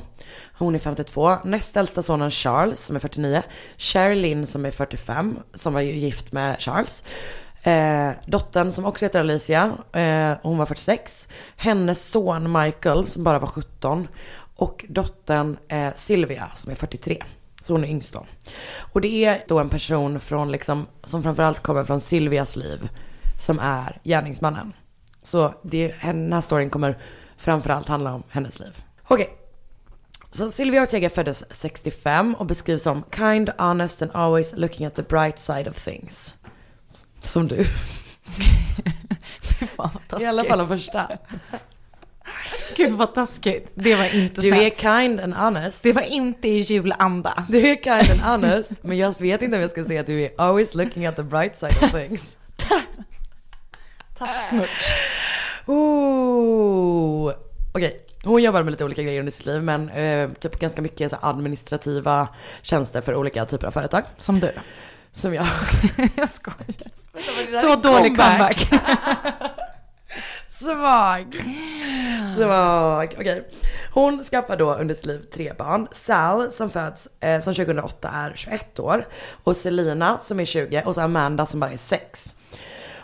Hon 0.57 0.75
är 0.75 0.79
52. 0.79 1.37
Näst 1.43 1.77
äldsta 1.77 2.03
sonen 2.03 2.31
Charles 2.31 2.79
som 2.85 2.95
är 2.95 2.99
49. 2.99 3.43
Sherilyn 3.77 4.47
som 4.47 4.65
är 4.65 4.71
45. 4.71 5.39
Som 5.53 5.73
var 5.73 5.81
gift 5.81 6.31
med 6.31 6.55
Charles. 6.61 7.03
Eh, 7.63 8.09
dottern 8.25 8.71
som 8.71 8.85
också 8.85 9.05
heter 9.05 9.19
Alicia, 9.19 9.71
eh, 9.93 10.33
hon 10.41 10.57
var 10.57 10.65
46. 10.65 11.27
Hennes 11.57 12.11
son 12.11 12.51
Michael 12.51 13.07
som 13.07 13.23
bara 13.23 13.39
var 13.39 13.47
17. 13.47 14.07
Och 14.59 14.85
dottern 14.89 15.57
eh, 15.67 15.93
Sylvia 15.95 16.49
som 16.53 16.71
är 16.71 16.75
43. 16.75 17.23
Så 17.61 17.73
hon 17.73 17.83
är 17.83 17.87
yngst 17.87 18.13
då. 18.13 18.25
Och 18.93 19.01
det 19.01 19.25
är 19.25 19.43
då 19.47 19.59
en 19.59 19.69
person 19.69 20.19
från 20.19 20.51
liksom, 20.51 20.87
som 21.03 21.23
framförallt 21.23 21.59
kommer 21.59 21.83
från 21.83 22.01
Sylvias 22.01 22.55
liv 22.55 22.89
som 23.41 23.59
är 23.59 23.99
gärningsmannen. 24.03 24.73
Så 25.23 25.53
det, 25.61 25.95
den 26.01 26.33
här 26.33 26.41
storyn 26.41 26.69
kommer 26.69 26.97
framförallt 27.37 27.87
handla 27.87 28.13
om 28.13 28.23
hennes 28.29 28.59
liv. 28.59 28.83
Okej. 29.07 29.29
Så 30.31 30.51
Sylvia 30.51 30.83
Ortega 30.83 31.09
föddes 31.09 31.43
65 31.49 32.35
och 32.35 32.45
beskrivs 32.45 32.83
som 32.83 33.03
kind, 33.15 33.49
honest 33.57 34.01
and 34.01 34.11
always 34.13 34.53
looking 34.55 34.85
at 34.85 34.95
the 34.95 35.03
bright 35.03 35.39
side 35.39 35.67
of 35.67 35.83
things. 35.83 36.35
Som 37.23 37.47
du. 37.47 37.65
Fan 39.75 39.89
vad 40.09 40.21
I 40.21 40.25
alla 40.25 40.43
taskigt. 40.43 40.49
fall 40.49 40.59
de 40.59 40.67
första. 40.67 41.17
Gud 42.75 42.91
vad 42.91 43.13
taskigt. 43.13 43.71
Det 43.73 43.95
var 43.95 44.15
inte 44.15 44.41
Du 44.41 44.47
är 44.49 44.55
snällt. 44.55 44.79
kind 44.79 45.19
and 45.19 45.33
honest. 45.33 45.83
Det 45.83 45.93
var 45.93 46.01
inte 46.01 46.47
i 46.47 46.59
julanda. 46.59 47.45
Du 47.49 47.67
är 47.67 47.75
kind 47.75 48.11
and 48.21 48.43
honest. 48.43 48.71
Men 48.81 48.97
jag 48.97 49.19
vet 49.21 49.41
inte 49.41 49.55
om 49.57 49.61
jag 49.61 49.71
ska 49.71 49.85
säga 49.85 50.01
att 50.01 50.07
du 50.07 50.21
är 50.21 50.29
always 50.37 50.75
looking 50.75 51.05
at 51.05 51.15
the 51.15 51.23
bright 51.23 51.57
side 51.57 51.71
of 51.83 51.91
things. 51.91 52.37
Taskmutt. 54.17 54.69
Ooh. 55.65 57.33
Okej, 57.73 58.01
hon 58.23 58.41
jobbade 58.43 58.63
med 58.63 58.71
lite 58.71 58.85
olika 58.85 59.03
grejer 59.03 59.19
under 59.19 59.31
sitt 59.31 59.45
liv 59.45 59.63
men 59.63 59.89
eh, 59.89 60.29
typ 60.29 60.59
ganska 60.59 60.81
mycket 60.81 61.11
så 61.11 61.17
administrativa 61.21 62.27
tjänster 62.61 63.01
för 63.01 63.15
olika 63.15 63.45
typer 63.45 63.67
av 63.67 63.71
företag. 63.71 64.03
Som 64.17 64.39
du. 64.39 64.51
som 65.11 65.33
jag... 65.33 65.45
jag 66.15 66.29
skojar. 66.29 66.89
Så 67.61 67.75
dålig 67.75 68.17
comeback. 68.17 68.67
Svag. 70.59 71.35
Svag. 72.37 73.15
Okej. 73.19 73.49
Hon 73.93 74.23
skaffar 74.23 74.57
då 74.57 74.73
under 74.73 74.95
sitt 74.95 75.05
liv 75.05 75.25
tre 75.33 75.53
barn. 75.57 75.87
Sal 75.91 76.51
som 76.51 76.69
föds 76.69 77.09
eh, 77.19 77.41
som 77.41 77.53
2008 77.53 78.09
är 78.09 78.33
21 78.35 78.79
år. 78.79 79.05
Och 79.43 79.55
Selina 79.55 80.17
som 80.21 80.39
är 80.39 80.45
20 80.45 80.83
och 80.85 80.95
så 80.95 81.01
Amanda 81.01 81.45
som 81.45 81.59
bara 81.59 81.71
är 81.71 81.77
6. 81.77 82.33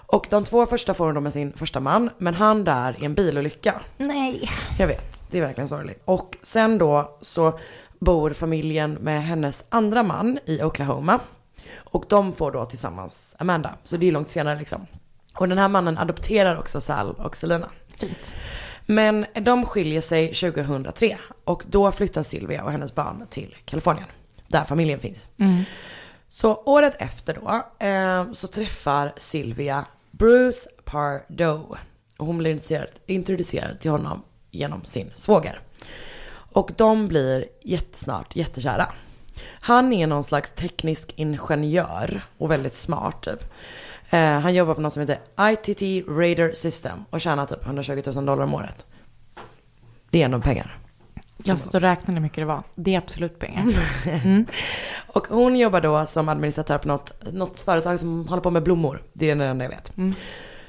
Och 0.08 0.28
de 0.30 0.44
två 0.46 0.66
första 0.66 0.94
får 0.94 1.06
hon 1.06 1.16
då 1.16 1.22
med 1.22 1.34
sin 1.34 1.54
första 1.54 1.80
man. 1.80 2.10
Men 2.18 2.34
han 2.34 2.64
där 2.64 2.96
i 3.00 3.06
en 3.06 3.14
bilolycka. 3.14 3.82
Nej. 3.98 4.50
Jag 4.80 4.88
vet, 4.88 5.24
det 5.32 5.38
är 5.38 5.42
verkligen 5.42 5.68
sorgligt. 5.68 6.02
Och 6.06 6.38
sen 6.42 6.78
då 6.78 7.18
så 7.22 7.60
bor 8.00 8.34
familjen 8.34 8.94
med 8.94 9.24
hennes 9.24 9.66
andra 9.70 10.04
man 10.04 10.40
i 10.46 10.64
Oklahoma. 10.64 11.20
Och 11.76 12.06
de 12.10 12.32
får 12.32 12.52
då 12.52 12.66
tillsammans 12.66 13.36
Amanda. 13.40 13.76
Så 13.84 13.98
det 13.98 14.08
är 14.08 14.12
långt 14.12 14.30
senare 14.30 14.60
liksom. 14.60 14.88
Och 15.36 15.50
den 15.50 15.58
här 15.58 15.68
mannen 15.68 15.98
adopterar 15.98 16.58
också 16.58 16.82
Sal 16.82 17.16
och 17.18 17.36
Selina. 17.36 17.70
Fint. 17.98 18.34
Men 18.86 19.26
de 19.34 19.66
skiljer 19.66 20.02
sig 20.02 20.34
2003 20.34 21.18
och 21.44 21.64
då 21.70 21.92
flyttar 21.92 22.24
Sylvia 22.24 22.64
och 22.64 22.72
hennes 22.72 22.96
barn 22.96 23.28
till 23.30 23.56
Kalifornien. 23.66 24.08
Där 24.48 24.64
familjen 24.64 25.00
finns. 25.00 25.26
Mm. 25.38 25.64
Så 26.30 26.56
året 26.56 26.96
efter 27.00 27.34
då 27.34 27.64
eh, 27.86 28.34
så 28.34 28.48
träffar 28.48 29.14
Sylvia 29.18 29.86
Bruce 30.12 30.70
Pardo. 30.84 31.78
Och 32.18 32.26
hon 32.26 32.38
blir 32.38 32.52
introducerad, 32.52 32.90
introducerad 33.06 33.80
till 33.80 33.92
honom 33.92 34.24
genom 34.52 34.86
sin 34.86 35.12
svåger. 35.16 35.60
Och 36.52 36.72
de 36.78 37.08
blir 37.08 37.46
jättesnart 37.64 38.36
jättekära. 38.36 38.88
Han 39.44 39.94
är 39.94 40.08
någon 40.08 40.24
slags 40.24 40.52
teknisk 40.52 41.14
ingenjör 41.16 42.22
och 42.38 42.52
väldigt 42.52 42.74
smart 42.74 43.22
typ. 43.22 43.44
Eh, 44.16 44.40
han 44.40 44.54
jobbar 44.54 44.76
på 44.76 44.82
något 44.82 44.94
som 44.94 45.02
heter 45.02 45.18
ITT 45.52 46.08
Radar 46.08 46.54
System 46.54 47.06
och 47.10 47.22
tjänar 47.22 47.46
typ 47.46 47.66
120 47.66 48.02
000 48.06 48.26
dollar 48.26 48.44
om 48.44 48.54
året. 48.54 48.86
Det 50.10 50.22
är 50.22 50.26
ändå 50.26 50.40
pengar. 50.40 50.78
Jag 51.44 51.58
satt 51.58 51.74
och 51.74 51.82
räknade 51.82 52.14
hur 52.14 52.22
mycket 52.22 52.38
det 52.38 52.46
var. 52.46 52.64
Det 52.76 52.96
är 52.96 52.98
absolut 52.98 53.40
pengar. 53.40 53.66
Och 55.08 55.28
hon 55.28 55.58
jobbar 55.58 55.82
då 55.82 56.06
som 56.06 56.30
administratör 56.30 56.78
på 56.78 56.88
något, 56.88 57.34
något 57.34 57.60
företag 57.60 58.00
som 58.00 58.28
håller 58.28 58.42
på 58.42 58.50
med 58.50 58.64
blommor. 58.64 59.04
Det 59.14 59.32
är 59.32 59.36
det 59.36 59.46
enda 59.46 59.66
jag 59.66 59.70
vet. 59.70 59.94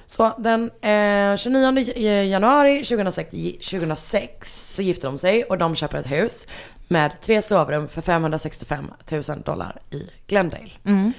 Så 0.06 0.32
den 0.38 0.70
eh, 0.80 1.36
29 1.36 2.22
januari 2.22 2.84
2006, 2.84 3.30
2006 3.70 4.74
så 4.74 4.82
gifter 4.82 5.08
de 5.08 5.18
sig 5.18 5.44
och 5.44 5.58
de 5.58 5.76
köper 5.76 5.98
ett 5.98 6.10
hus 6.10 6.46
med 6.88 7.20
tre 7.20 7.42
sovrum 7.42 7.88
för 7.88 8.02
565 8.02 8.90
000 9.10 9.22
dollar 9.44 9.80
i 9.90 10.10
Glendale. 10.26 10.70
Mm. 10.84 11.12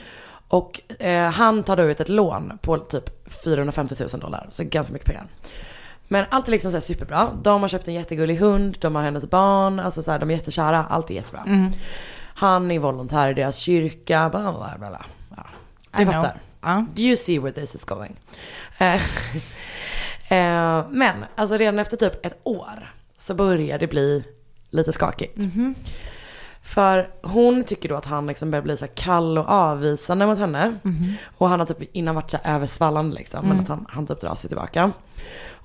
Och 0.48 0.82
eh, 1.00 1.30
han 1.30 1.64
tar 1.64 1.76
då 1.78 1.84
ut 1.84 2.00
ett 2.00 2.10
lån 2.10 2.58
på 2.62 2.78
typ 2.78 3.34
450 3.44 3.96
000 4.00 4.10
dollar, 4.20 4.48
så 4.52 4.64
ganska 4.64 4.94
mycket 4.94 5.08
pengar. 5.08 5.26
Men 6.08 6.26
allt 6.30 6.48
är 6.48 6.52
liksom 6.52 6.72
så 6.72 6.82
superbra. 6.82 7.30
De 7.44 7.62
har 7.62 7.68
köpt 7.68 7.88
en 7.88 7.94
jättegullig 7.94 8.36
hund, 8.36 8.78
de 8.82 8.96
har 8.96 9.04
hennes 9.04 9.30
barn, 9.30 9.80
alltså 9.80 10.04
så 10.04 10.12
här, 10.12 10.20
de 10.20 10.30
är 10.30 10.34
jättekära, 10.36 10.86
allt 10.90 11.10
är 11.10 11.14
jättebra. 11.14 11.44
Mm. 11.48 11.72
Han 12.34 12.72
är 12.72 12.80
volontär 12.80 13.30
i 13.30 13.34
deras 13.34 13.58
kyrka, 13.58 14.30
bla 14.30 14.40
bla 14.42 14.76
bla. 14.78 14.90
bla. 14.90 15.06
Ja, 15.92 16.00
I 16.02 16.06
du 16.06 16.12
know. 16.12 16.24
fattar. 16.24 16.40
Do 16.96 17.02
you 17.02 17.18
see 17.18 17.40
where 17.40 17.52
this 17.52 17.76
is 17.76 17.84
going? 17.84 18.16
Eh, 18.78 18.94
eh, 20.30 20.86
men 20.90 21.26
alltså 21.36 21.58
redan 21.58 21.80
efter 21.80 21.98
typ 21.98 22.26
ett 22.26 22.38
år 22.44 22.92
så 23.18 23.34
börjar 23.34 23.80
det 23.80 23.88
bli 23.88 24.24
lite 24.70 24.94
skakigt. 24.94 25.38
Mhm. 25.38 25.76
För 26.68 27.10
hon 27.22 27.64
tycker 27.64 27.90
då 27.90 27.96
att 27.96 28.06
han 28.06 28.28
liksom 28.28 28.52
börjar 28.52 28.64
bli 28.64 28.78
så 28.78 28.88
kall 28.88 29.38
och 29.38 29.50
avvisande 29.50 30.26
mot 30.26 30.40
henne. 30.40 30.76
Mhm. 30.82 31.14
Och 31.38 31.50
han 31.50 31.60
har 31.60 31.68
typ 31.68 31.96
innan 31.96 32.16
varit 32.16 32.32
så 32.32 32.38
översvallande 32.44 33.16
liksom. 33.16 33.40
Men 33.42 33.52
Mm. 33.52 33.64
att 33.64 33.70
han, 33.70 33.86
han 33.90 34.08
typ 34.08 34.22
drar 34.22 34.36
sig 34.36 34.48
tillbaka. 34.48 34.92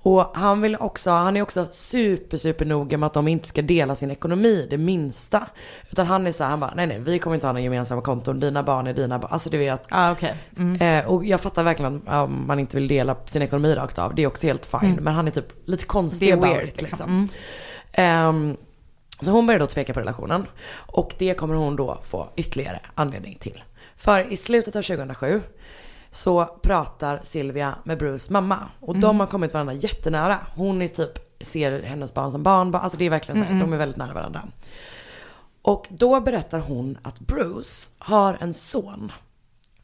Och 0.04 0.32
han 0.34 0.60
vill 0.60 0.76
också, 0.76 1.10
han 1.10 1.36
är 1.36 1.42
också 1.42 1.66
super 1.70 2.36
super 2.36 2.64
noga 2.64 2.98
med 2.98 3.06
att 3.06 3.14
de 3.14 3.28
inte 3.28 3.48
ska 3.48 3.62
dela 3.62 3.94
sin 3.94 4.10
ekonomi 4.10 4.66
det 4.70 4.78
minsta. 4.78 5.46
Utan 5.90 6.06
han 6.06 6.26
är 6.26 6.32
så 6.32 6.42
här, 6.44 6.50
han 6.50 6.60
bara 6.60 6.72
nej 6.76 6.86
nej 6.86 6.98
vi 6.98 7.18
kommer 7.18 7.34
inte 7.34 7.46
ha 7.46 7.52
några 7.52 7.62
gemensamma 7.64 8.02
konton, 8.02 8.40
dina 8.40 8.62
barn 8.62 8.86
är 8.86 8.92
dina 8.92 9.18
barn. 9.18 9.30
Alltså 9.32 9.50
du 9.50 9.58
vet. 9.58 9.84
Ah, 9.90 10.12
okay. 10.12 10.34
mm. 10.56 10.80
Eh, 11.04 11.10
och 11.10 11.24
jag 11.24 11.40
fattar 11.40 11.62
verkligen 11.62 11.96
att 11.96 12.02
ja, 12.06 12.26
man 12.26 12.58
inte 12.58 12.76
vill 12.76 12.88
dela 12.88 13.16
sin 13.26 13.42
ekonomi 13.42 13.74
rakt 13.74 13.98
av. 13.98 14.14
Det 14.14 14.22
är 14.22 14.26
också 14.26 14.46
helt 14.46 14.66
fine. 14.66 14.90
Mm. 14.92 15.04
Men 15.04 15.14
han 15.14 15.26
är 15.26 15.30
typ 15.30 15.68
lite 15.68 15.84
konstig 15.84 16.28
Det 16.28 16.32
är 16.32 16.36
about 16.36 16.56
weird, 16.56 16.68
it, 16.68 16.82
liksom. 16.82 17.20
liksom. 17.22 17.28
Ehm, 17.92 18.56
så 19.24 19.30
hon 19.30 19.46
börjar 19.46 19.60
då 19.60 19.66
tveka 19.66 19.94
på 19.94 20.00
relationen. 20.00 20.46
Och 20.72 21.14
det 21.18 21.34
kommer 21.34 21.54
hon 21.54 21.76
då 21.76 21.98
få 22.02 22.28
ytterligare 22.36 22.80
anledning 22.94 23.34
till. 23.40 23.62
För 23.96 24.32
i 24.32 24.36
slutet 24.36 24.76
av 24.76 24.82
2007 24.82 25.42
så 26.10 26.44
pratar 26.44 27.20
Silvia 27.22 27.74
med 27.84 27.98
Bruce 27.98 28.32
mamma. 28.32 28.58
Och 28.80 28.88
Mm. 28.94 29.00
de 29.00 29.20
har 29.20 29.26
kommit 29.26 29.52
varandra 29.52 29.74
jättenära. 29.74 30.38
Hon 30.54 30.82
är 30.82 30.88
typ, 30.88 31.42
ser 31.44 31.82
hennes 31.82 32.14
barn 32.14 32.32
som 32.32 32.42
barn. 32.42 32.74
Alltså 32.74 32.98
det 32.98 33.04
är 33.04 33.10
verkligen 33.10 33.36
så 33.40 33.44
här, 33.44 33.50
Mm, 33.50 33.60
mm. 33.60 33.70
de 33.70 33.74
är 33.74 33.78
väldigt 33.78 33.96
nära 33.96 34.14
varandra. 34.14 34.42
Och 35.62 35.86
då 35.90 36.20
berättar 36.20 36.58
hon 36.58 36.98
att 37.02 37.18
Bruce 37.20 37.90
har 37.98 38.36
en 38.40 38.54
son. 38.54 39.12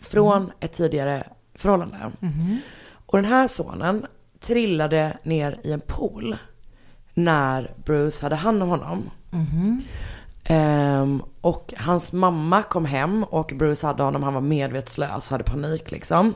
Från 0.00 0.52
ett 0.60 0.72
tidigare 0.72 1.26
förhållande. 1.54 1.96
Mhm. 2.20 2.58
Och 3.06 3.18
den 3.18 3.24
här 3.24 3.48
sonen 3.48 4.06
trillade 4.40 5.18
ner 5.22 5.60
i 5.64 5.72
en 5.72 5.80
pool. 5.80 6.36
När 7.14 7.74
Bruce 7.84 8.22
hade 8.22 8.36
hand 8.36 8.62
om 8.62 8.68
honom. 8.68 9.10
Mhm. 9.30 9.82
Ehm, 10.44 11.22
och 11.40 11.74
hans 11.76 12.12
mamma 12.12 12.62
kom 12.62 12.84
hem 12.84 13.24
och 13.24 13.52
Bruce 13.54 13.86
hade 13.86 14.02
honom, 14.02 14.22
han 14.22 14.34
var 14.34 14.40
medvetslös 14.40 15.26
och 15.26 15.30
hade 15.30 15.44
panik 15.44 15.90
liksom. 15.90 16.34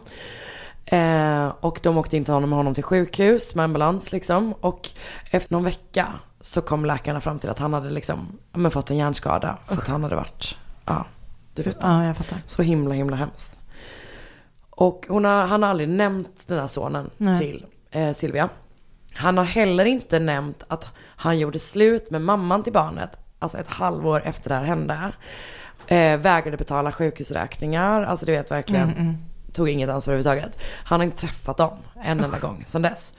Ehm, 0.87 1.51
och 1.61 1.81
de 1.83 1.99
åkte 1.99 2.17
in 2.17 2.25
till 2.25 2.35
honom, 2.35 2.53
honom 2.53 2.75
till 2.75 2.85
sjukhus 2.85 3.55
med 3.55 3.65
ambulans 3.65 4.13
liksom. 4.13 4.53
Och 4.61 4.91
efter 5.31 5.53
någon 5.53 5.65
vecka 5.65 6.07
så 6.41 6.61
kom 6.61 6.85
läkarna 6.85 7.21
fram 7.21 7.39
till 7.39 7.51
att 7.51 7.59
han 7.59 7.73
hade 7.73 7.91
liksom, 7.91 8.39
men 8.53 8.71
fått 8.71 8.91
en 8.91 8.97
hjärnskada. 8.97 9.59
För 9.67 9.77
att 9.77 9.89
han 9.89 10.03
hade 10.03 10.17
varit, 10.17 10.57
ja, 10.87 11.07
du 11.55 11.63
vet. 11.63 11.77
Ja, 11.81 12.05
jag 12.05 12.17
fattar. 12.17 12.39
Så 12.47 12.63
himla 12.63 12.95
himla 12.95 13.17
hemskt. 13.17 13.61
Och 14.71 15.07
hon 15.09 15.25
har, 15.25 15.47
han 15.47 15.63
har 15.63 15.71
aldrig 15.71 15.89
nämnt 15.89 16.31
den 16.47 16.61
här 16.61 16.67
sonen 16.67 17.11
Nej. 17.17 17.39
till 17.39 17.67
eh, 17.91 18.13
Silvia. 18.13 18.49
Han 19.15 19.39
har 19.39 19.45
heller 19.45 19.85
inte 19.85 20.19
nämnt 20.19 20.65
att 20.69 20.89
han 20.97 21.39
gjorde 21.39 21.59
slut 21.59 22.11
med 22.11 22.21
mamman 22.23 22.63
till 22.63 22.73
barnet, 22.73 23.11
alltså 23.39 23.59
ett 23.59 23.69
halvår 23.69 24.23
efter 24.25 24.49
det 24.49 24.55
här 24.55 24.65
hände. 24.65 25.13
Eh, 25.87 26.17
vägrade 26.17 26.57
betala 26.57 26.93
sjukhusräkningar, 26.93 28.03
alltså 28.03 28.27
du 28.27 28.33
vet 28.33 28.51
verkligen, 28.51 28.91
Mm, 28.91 28.99
mm. 28.99 29.17
tog 29.53 29.69
inget 29.69 29.91
ansvar 29.91 30.15
överhuvudtaget. 30.15 30.59
Han 30.85 31.01
har 31.01 31.05
inte 31.05 31.17
träffat 31.17 31.57
dem 31.57 31.79
en 32.03 32.21
enda 32.25 32.39
gång 32.39 32.65
sedan 32.67 32.83
dess. 32.83 33.13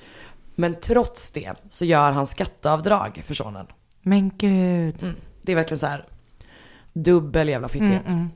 Men 0.56 0.76
trots 0.82 1.32
det 1.32 1.54
så 1.70 1.86
gör 1.86 2.12
han 2.12 2.28
skatteavdrag 2.28 3.24
för 3.26 3.34
sonen. 3.34 3.68
Men 4.02 4.32
gud. 4.38 5.04
Mm. 5.04 5.16
Det 5.41 5.52
är 5.52 5.56
verkligen 5.56 5.80
så 5.80 5.86
här 5.86 6.06
dubbel 6.94 7.50
jävla 7.50 7.68
fittighet. 7.68 8.08
Mm, 8.08 8.18
mm. 8.18 8.30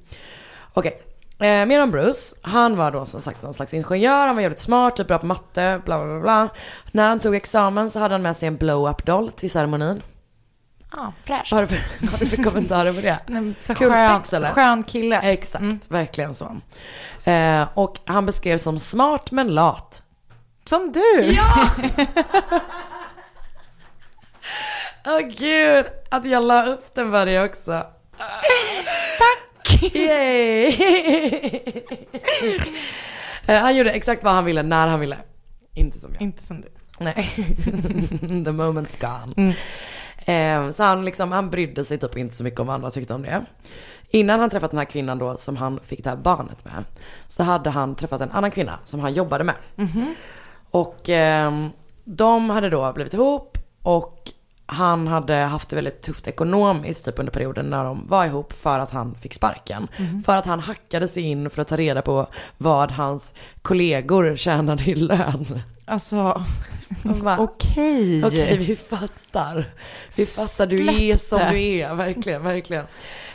Eh, 1.39 1.65
mer 1.65 1.83
om 1.83 1.91
Bruce. 1.91 2.35
Han 2.41 2.75
var 2.75 2.91
då 2.91 3.05
som 3.05 3.21
sagt 3.21 3.41
någon 3.41 3.53
slags 3.53 3.73
ingenjör, 3.73 4.27
han 4.27 4.35
var 4.35 4.41
jävligt 4.41 4.59
smart, 4.59 4.97
typ 4.97 5.07
bra 5.07 5.17
på 5.17 5.25
matte, 5.25 5.81
bla 5.85 6.05
bla 6.05 6.19
bla. 6.19 6.49
När 6.91 7.09
han 7.09 7.19
tog 7.19 7.35
examen 7.35 7.91
så 7.91 7.99
hade 7.99 8.13
han 8.13 8.21
med 8.21 8.37
sig 8.37 8.47
en 8.47 8.55
blow-up-doll 8.57 9.31
till 9.31 9.51
ceremonin. 9.51 10.01
Ja, 10.91 11.13
fräscht. 11.23 11.51
Vad 11.51 11.61
har 11.61 11.67
du 12.19 12.25
för, 12.27 12.43
kommentarer 12.43 12.93
på 12.93 13.01
det? 13.01 13.19
Nej, 13.27 13.53
Så 13.59 13.75
Kul 13.75 13.91
skön, 13.91 14.15
spex, 14.15 14.33
eller? 14.33 14.51
skön 14.51 14.83
kille. 14.83 15.19
Exakt, 15.19 15.63
verkligen 15.87 16.35
så. 16.35 16.55
Eh, 17.23 17.67
och 17.73 17.97
han 18.05 18.25
beskrevs 18.25 18.63
som 18.63 18.79
smart 18.79 19.31
men 19.31 19.47
lat. 19.55 20.01
Som 20.65 20.91
du! 20.91 21.21
Ja! 21.21 21.69
Åh 25.05 25.19
gud, 25.19 25.85
att 26.11 26.25
jag 26.25 26.43
la 26.43 26.65
upp 26.65 26.95
den 26.95 27.11
för 27.11 27.25
dig 27.25 27.43
också. 27.43 27.85
Yay! 29.81 30.75
Eh, 33.49 33.61
han 33.61 33.75
gjorde 33.75 33.91
exakt 33.91 34.23
vad 34.23 34.33
han 34.33 34.45
ville 34.45 34.63
när 34.63 34.87
han 34.87 34.99
ville. 34.99 35.17
Inte 35.73 35.99
som 35.99 36.13
jag. 36.13 36.21
Inte 36.21 36.43
som 36.43 36.61
du. 36.61 36.67
Nej. 36.99 37.13
The 38.45 38.51
moment's 38.51 39.01
gone. 39.01 39.33
Mm. 39.37 39.53
Eh, 40.67 40.73
så 40.73 40.83
han, 40.83 41.05
liksom, 41.05 41.31
han 41.31 41.49
brydde 41.49 41.85
sig 41.85 41.97
typ 41.97 42.17
inte 42.17 42.35
så 42.35 42.43
mycket 42.43 42.59
om 42.59 42.67
vad 42.67 42.73
andra 42.73 42.91
tyckte 42.91 43.13
om 43.13 43.21
det. 43.21 43.45
Innan 44.09 44.39
han 44.39 44.49
träffat 44.49 44.71
den 44.71 44.77
här 44.77 44.85
kvinnan 44.85 45.19
då 45.19 45.37
som 45.37 45.55
han 45.55 45.79
fick 45.85 46.03
det 46.03 46.09
här 46.09 46.17
barnet 46.17 46.65
med. 46.65 46.83
Så 47.27 47.43
hade 47.43 47.69
han 47.69 47.95
träffat 47.95 48.21
en 48.21 48.31
annan 48.31 48.51
kvinna 48.51 48.79
som 48.83 48.99
han 48.99 49.13
jobbade 49.13 49.43
med. 49.43 49.55
Mhm. 49.75 50.15
Och 50.69 51.09
ehm, 51.09 51.69
de 52.03 52.49
hade 52.49 52.69
då 52.69 52.93
blivit 52.93 53.13
ihop 53.13 53.57
och 53.81 54.31
han 54.69 55.07
hade 55.07 55.35
haft 55.35 55.69
det 55.69 55.75
väldigt 55.75 56.01
tufft 56.01 56.27
ekonomiskt 56.27 57.05
typ 57.05 57.19
under 57.19 57.31
perioden 57.31 57.69
när 57.69 57.83
de 57.83 58.07
var 58.07 58.25
ihop 58.25 58.53
för 58.53 58.79
att 58.79 58.91
han 58.91 59.15
fick 59.15 59.33
sparken. 59.33 59.87
Mhm. 59.97 60.23
För 60.23 60.37
att 60.37 60.45
han 60.45 60.59
hackade 60.59 61.07
sig 61.07 61.23
in 61.23 61.49
för 61.49 61.61
att 61.61 61.67
ta 61.67 61.77
reda 61.77 62.01
på 62.01 62.27
vad 62.57 62.91
hans 62.91 63.33
kollegor 63.61 64.35
tjänade 64.35 64.83
i 64.83 64.95
lön. 64.95 65.61
Alltså, 65.85 66.43
okej. 67.37 68.25
Okej, 68.25 68.57
vi 68.57 68.75
fattar. 68.75 69.73
Vi 70.15 70.25
fattar, 70.25 70.67
du 70.67 70.87
är 70.87 71.17
som 71.17 71.39
du 71.39 71.63
är. 71.63 71.95
Verkligen, 71.95 72.43
verkligen. 72.43 72.85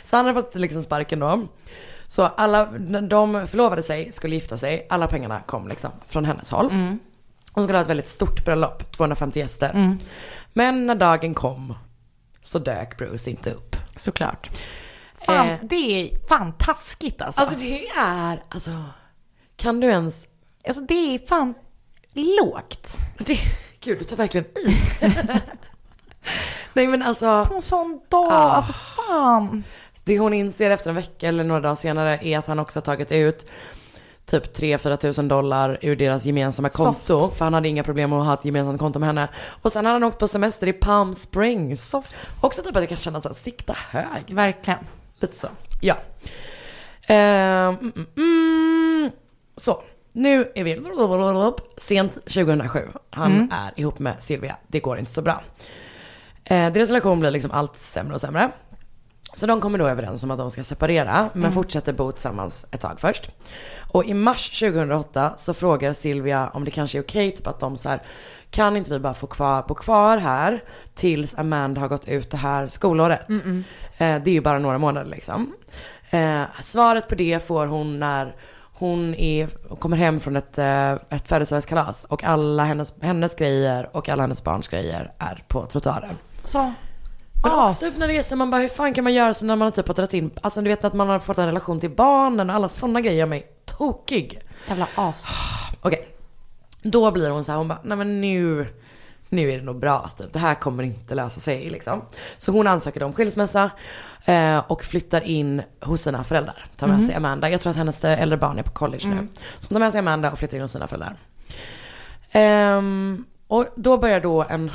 Så 0.03 0.15
han 0.15 0.25
hade 0.25 0.41
fått 0.41 0.55
liksom 0.55 0.83
sparken 0.83 1.19
då. 1.19 1.41
Så 2.07 2.23
alla, 2.23 2.65
de 3.09 3.47
förlovade 3.47 3.83
sig, 3.83 4.11
skulle 4.11 4.35
gifta 4.35 4.57
sig, 4.57 4.87
alla 4.89 5.07
pengarna 5.07 5.41
kom 5.45 5.67
liksom 5.67 5.91
från 6.07 6.25
hennes 6.25 6.51
håll. 6.51 6.65
Mm. 6.71 6.99
Hon 7.53 7.63
skulle 7.63 7.77
ha 7.77 7.81
ett 7.83 7.89
väldigt 7.89 8.07
stort 8.07 8.45
bröllop, 8.45 8.91
250 8.91 9.39
gäster. 9.39 9.69
Mm. 9.69 9.99
Men 10.53 10.85
när 10.87 10.95
dagen 10.95 11.33
kom 11.33 11.73
så 12.43 12.59
dök 12.59 12.97
Bruce 12.97 13.29
inte 13.29 13.51
upp. 13.51 13.75
Såklart. 13.95 14.49
Fan, 15.25 15.49
Eh. 15.49 15.57
det 15.61 15.75
är 15.75 16.27
fan 16.27 16.53
taskigt 16.59 17.21
alltså. 17.21 17.41
Alltså 17.41 17.59
det 17.59 17.87
är, 17.89 18.43
alltså, 18.49 18.71
kan 19.57 19.79
du 19.79 19.87
ens... 19.87 20.27
Alltså 20.67 20.81
det 20.83 21.15
är 21.15 21.27
fan 21.27 21.53
lågt. 22.13 22.97
Det, 23.17 23.37
gud, 23.79 23.99
du 23.99 24.03
tar 24.05 24.15
verkligen 24.15 24.45
i. 24.47 24.77
Nej 26.73 26.87
men 26.87 27.01
alltså. 27.03 27.45
På 27.45 27.53
en 27.55 27.61
sån 27.61 27.99
dag, 28.09 28.31
Ah. 28.31 28.51
alltså 28.51 28.73
fan. 28.73 29.63
Det 30.03 30.19
hon 30.19 30.33
inser 30.33 30.69
efter 30.71 30.89
en 30.89 30.95
vecka 30.95 31.27
eller 31.27 31.43
några 31.43 31.61
dagar 31.61 31.75
senare 31.75 32.19
är 32.21 32.37
att 32.37 32.47
han 32.47 32.59
också 32.59 32.79
har 32.79 32.83
tagit 32.83 33.11
ut 33.11 33.45
typ 34.25 34.57
3-4 34.57 34.95
tusen 34.95 35.27
dollar 35.27 35.77
ur 35.81 35.95
deras 35.95 36.25
gemensamma 36.25 36.69
Soft. 36.69 37.07
konto. 37.07 37.29
För 37.35 37.45
han 37.45 37.53
hade 37.53 37.67
inga 37.67 37.83
problem 37.83 38.13
att 38.13 38.25
ha 38.25 38.33
ett 38.33 38.45
gemensamt 38.45 38.79
konto 38.79 38.99
med 38.99 39.07
henne. 39.07 39.27
Och 39.61 39.71
sen 39.71 39.85
hade 39.85 39.95
han 39.95 40.03
åkt 40.03 40.19
på 40.19 40.27
semester 40.27 40.67
i 40.67 40.73
Palm 40.73 41.13
Springs. 41.13 41.89
Soft. 41.89 42.15
Också 42.41 42.61
typ 42.61 42.75
att 42.75 42.81
jag 42.81 42.89
kan 42.89 42.97
känna 42.97 43.21
såhär, 43.21 43.35
sikta 43.35 43.75
hög. 43.89 44.23
Verkligen. 44.35 44.79
Lite 45.19 45.37
så. 45.39 45.47
Ja. 45.81 45.95
Ehm, 47.07 47.75
mm, 47.75 47.91
mm, 47.95 48.07
mm. 48.17 49.11
Så, 49.57 49.83
nu 50.11 50.51
är 50.55 50.63
vi 50.63 50.81
sent 51.77 52.13
2007. 52.13 52.79
Han 53.09 53.31
Mm. 53.31 53.49
är 53.51 53.79
ihop 53.79 53.99
med 53.99 54.15
Silvia. 54.19 54.55
Det 54.67 54.79
går 54.79 54.99
inte 54.99 55.11
så 55.11 55.21
bra. 55.21 55.41
Eh, 56.43 56.71
deras 56.73 56.89
relation 56.89 57.19
blir 57.19 57.31
liksom 57.31 57.51
allt 57.51 57.75
sämre 57.79 58.15
och 58.15 58.21
sämre. 58.21 58.49
Så 59.35 59.45
de 59.45 59.61
kommer 59.61 59.77
då 59.79 59.87
överens 59.87 60.23
om 60.23 60.31
att 60.31 60.37
de 60.37 60.51
ska 60.51 60.63
separera, 60.63 61.29
men 61.33 61.41
Mm. 61.43 61.53
fortsätter 61.53 61.93
bo 61.93 62.11
tillsammans 62.11 62.65
ett 62.71 62.81
tag 62.81 62.99
först. 62.99 63.29
Och 63.91 64.05
i 64.05 64.13
mars 64.13 64.59
2008 64.59 65.33
så 65.37 65.53
frågar 65.53 65.93
Silvia 65.93 66.49
om 66.53 66.65
det 66.65 66.71
kanske 66.71 66.97
är 66.97 67.01
okej, 67.03 67.31
typ 67.31 67.47
att 67.47 67.59
de 67.59 67.77
så 67.77 67.89
här, 67.89 68.01
kan 68.49 68.77
inte 68.77 68.91
vi 68.91 68.99
bara 68.99 69.13
få 69.13 69.27
kvar, 69.27 69.63
bo 69.67 69.73
kvar 69.75 70.17
här 70.17 70.63
tills 70.95 71.35
Amanda 71.37 71.81
har 71.81 71.87
gått 71.87 72.07
ut 72.07 72.31
det 72.31 72.37
här 72.37 72.67
skolåret? 72.67 73.27
Mm-mm. 73.27 73.63
Eh, 73.97 74.23
det 74.23 74.31
är 74.31 74.33
ju 74.33 74.41
bara 74.41 74.59
några 74.59 74.77
månader 74.77 75.09
liksom. 75.11 75.53
Eh, 76.09 76.41
svaret 76.61 77.07
på 77.07 77.15
det 77.15 77.47
får 77.47 77.65
hon 77.65 77.99
när 77.99 78.35
hon 78.75 79.15
är, 79.15 79.47
kommer 79.79 79.97
hem 79.97 80.19
från 80.19 80.35
ett, 80.35 80.57
eh, 80.57 80.91
ett 80.91 81.27
födelsedagskalas 81.27 82.05
och 82.05 82.23
alla 82.23 82.63
hennes, 82.63 82.93
hennes 83.01 83.35
grejer 83.35 83.89
och 83.95 84.09
alla 84.09 84.23
hennes 84.23 84.43
barns 84.43 84.67
grejer 84.67 85.11
är 85.19 85.43
på 85.47 85.65
trottoaren. 85.65 86.17
Så. 86.43 86.73
Men 87.43 87.51
As. 87.51 87.71
också 87.73 87.85
typ 87.85 87.99
när 87.99 88.07
det 88.07 88.17
är 88.17 88.23
så 88.23 88.35
man 88.35 88.49
bara, 88.51 88.61
hur 88.61 88.69
fan 88.69 88.93
kan 88.93 89.03
man 89.03 89.13
göra 89.13 89.33
så 89.33 89.45
när 89.45 89.55
man 89.55 89.71
typ 89.71 89.87
har 89.87 89.95
dragit 89.95 90.13
in, 90.13 90.31
alltså 90.41 90.61
du 90.61 90.69
vet 90.69 90.83
att 90.83 90.93
man 90.93 91.09
har 91.09 91.19
fått 91.19 91.37
en 91.37 91.45
relation 91.45 91.79
till 91.79 91.89
barnen 91.89 92.49
och 92.49 92.55
alla 92.55 92.69
sådana 92.69 93.01
grejer 93.01 93.17
gör 93.19 93.25
mig 93.25 93.47
tokig. 93.65 94.41
Jävla 94.67 94.87
as. 94.95 95.27
Okej, 95.81 96.07
då 96.81 97.11
blir 97.11 97.29
hon 97.29 97.45
så 97.45 97.51
här, 97.51 97.57
hon 97.57 97.67
bara, 97.67 97.79
nej 97.83 97.97
men 97.97 98.21
nu, 98.21 98.67
nu 99.29 99.51
är 99.51 99.57
det 99.57 99.63
nog 99.63 99.79
bra 99.79 100.09
typ. 100.17 100.33
Det 100.33 100.39
här 100.39 100.55
kommer 100.55 100.83
inte 100.83 101.15
lösa 101.15 101.39
sig 101.39 101.69
liksom. 101.69 102.01
Så 102.37 102.51
hon 102.51 102.67
ansöker 102.67 103.03
om 103.03 103.13
skilsmässa 103.13 103.69
eh, 104.25 104.57
och 104.57 104.83
flyttar 104.85 105.21
in 105.21 105.61
hos 105.81 106.01
sina 106.01 106.23
föräldrar. 106.23 106.65
Tar 106.77 106.87
med 106.87 106.97
Mhm. 106.97 107.05
sig 107.07 107.15
Amanda. 107.15 107.49
Jag 107.49 107.61
tror 107.61 107.71
att 107.71 107.77
hennes 107.77 108.03
äldre 108.03 108.37
barn 108.37 108.59
är 108.59 108.63
på 108.63 108.71
college 108.71 109.07
nu. 109.07 109.11
Mm. 109.13 109.29
Så 109.59 109.67
hon 109.69 109.75
tar 109.75 109.79
med 109.79 109.91
sig 109.91 109.99
Amanda 109.99 110.31
och 110.31 110.37
flyttar 110.39 110.57
in 110.57 110.61
hos 110.63 110.71
sina 110.71 110.87
föräldrar. 110.87 111.15
Ehm, 112.31 113.25
och 113.47 113.65
då 113.75 113.97
börjar 113.97 114.19
då 114.19 114.43
en, 114.49 114.71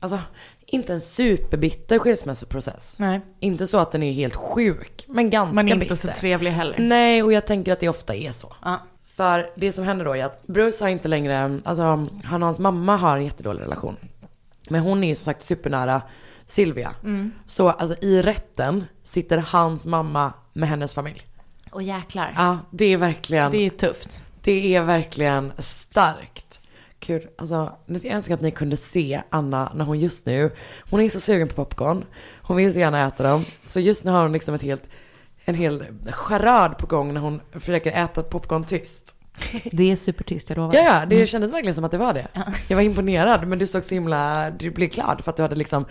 alltså 0.00 0.18
inte 0.72 0.92
en 0.92 1.00
superbitter 1.00 1.98
skilsmässoprocess. 1.98 2.96
Nej. 2.98 3.20
Inte 3.40 3.66
så 3.66 3.78
att 3.78 3.92
den 3.92 4.02
är 4.02 4.12
helt 4.12 4.34
sjuk, 4.34 5.04
men 5.08 5.30
ganska 5.30 5.54
Men 5.54 5.68
inte 5.68 5.78
bitter. 5.78 5.96
så 5.96 6.08
trevlig 6.08 6.50
heller. 6.50 6.78
Nej, 6.78 7.22
och 7.22 7.32
jag 7.32 7.46
tänker 7.46 7.72
att 7.72 7.80
det 7.80 7.88
ofta 7.88 8.14
är 8.14 8.32
så. 8.32 8.54
Ja. 8.62 8.80
För 9.16 9.50
det 9.56 9.72
som 9.72 9.84
händer 9.84 10.04
då 10.04 10.16
är 10.16 10.24
att 10.24 10.46
Bruce 10.46 10.84
har 10.84 10.88
inte 10.88 11.08
längre, 11.08 11.60
alltså 11.64 11.82
han 12.24 12.42
och 12.42 12.46
hans 12.46 12.58
mamma 12.58 12.96
har 12.96 13.16
en 13.16 13.24
jättedålig 13.24 13.62
relation. 13.62 13.96
Men 14.68 14.80
hon 14.82 15.04
är 15.04 15.08
ju 15.08 15.16
som 15.16 15.24
sagt 15.24 15.42
supernära 15.42 16.02
Silvia. 16.46 16.94
Mm. 17.04 17.32
Så 17.46 17.68
alltså 17.68 18.04
i 18.04 18.22
rätten 18.22 18.84
sitter 19.04 19.38
hans 19.38 19.86
mamma 19.86 20.32
med 20.52 20.68
hennes 20.68 20.94
familj. 20.94 21.22
Och 21.70 21.82
jäklar. 21.82 22.32
Ja, 22.36 22.58
det 22.70 22.84
är 22.84 22.96
verkligen. 22.96 23.52
Det 23.52 23.66
är 23.66 23.70
tufft. 23.70 24.22
Det 24.42 24.74
är 24.74 24.82
verkligen 24.82 25.52
starkt. 25.58 26.51
Gud, 27.06 27.28
alltså 27.38 27.72
jag 27.86 28.04
önskar 28.06 28.34
att 28.34 28.40
ni 28.40 28.50
kunde 28.50 28.76
se 28.76 29.22
Anna 29.30 29.72
när 29.74 29.84
hon 29.84 29.98
just 30.00 30.26
nu, 30.26 30.50
hon 30.90 31.00
är 31.00 31.08
så 31.10 31.20
sugen 31.20 31.48
på 31.48 31.54
popcorn. 31.54 32.04
Hon 32.42 32.56
vill 32.56 32.72
så 32.72 32.78
gärna 32.78 33.06
äta 33.08 33.22
dem. 33.22 33.44
Så 33.66 33.80
just 33.80 34.04
nu 34.04 34.10
har 34.10 34.22
hon 34.22 34.32
liksom 34.32 34.54
ett 34.54 34.62
helt, 34.62 34.82
en 35.44 35.54
hel 35.54 35.84
charad 36.10 36.78
på 36.78 36.86
gång 36.86 37.14
när 37.14 37.20
hon 37.20 37.40
försöker 37.52 37.92
äta 38.04 38.22
popcorn 38.22 38.64
tyst. 38.64 39.16
Det 39.72 39.92
är 39.92 39.96
supertyst, 39.96 40.48
jag 40.50 40.56
lovar. 40.56 40.74
Ja, 40.74 40.82
ja, 40.82 41.06
det 41.06 41.14
Mm. 41.16 41.26
kändes 41.26 41.52
verkligen 41.52 41.74
som 41.74 41.84
att 41.84 41.90
det 41.90 41.98
var 41.98 42.14
det. 42.14 42.26
Jag 42.68 42.76
var 42.76 42.82
imponerad, 42.82 43.46
men 43.48 43.58
du 43.58 43.66
såg 43.66 43.84
så 43.84 43.94
himla, 43.94 44.50
du 44.50 44.70
blev 44.70 44.88
glad 44.88 45.20
för 45.24 45.30
att 45.30 45.36
du 45.36 45.42
hade 45.42 45.56
liksom 45.56 45.84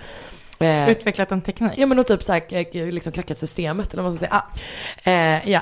eh, 0.60 0.90
Utvecklat 0.90 1.32
en 1.32 1.42
teknik. 1.42 1.72
Ja 1.78 1.88
men 1.88 2.00
och 2.00 2.08
typ 2.08 2.24
såhär, 2.24 2.44
eh, 2.50 2.88
liksom 2.88 3.14
knackat 3.14 3.38
systemet 3.38 3.94
eller 3.94 4.04
vad 4.04 4.12
man 4.12 4.18
ska 4.18 4.28
säga. 4.28 4.44
Eh, 5.44 5.50
ja. 5.52 5.62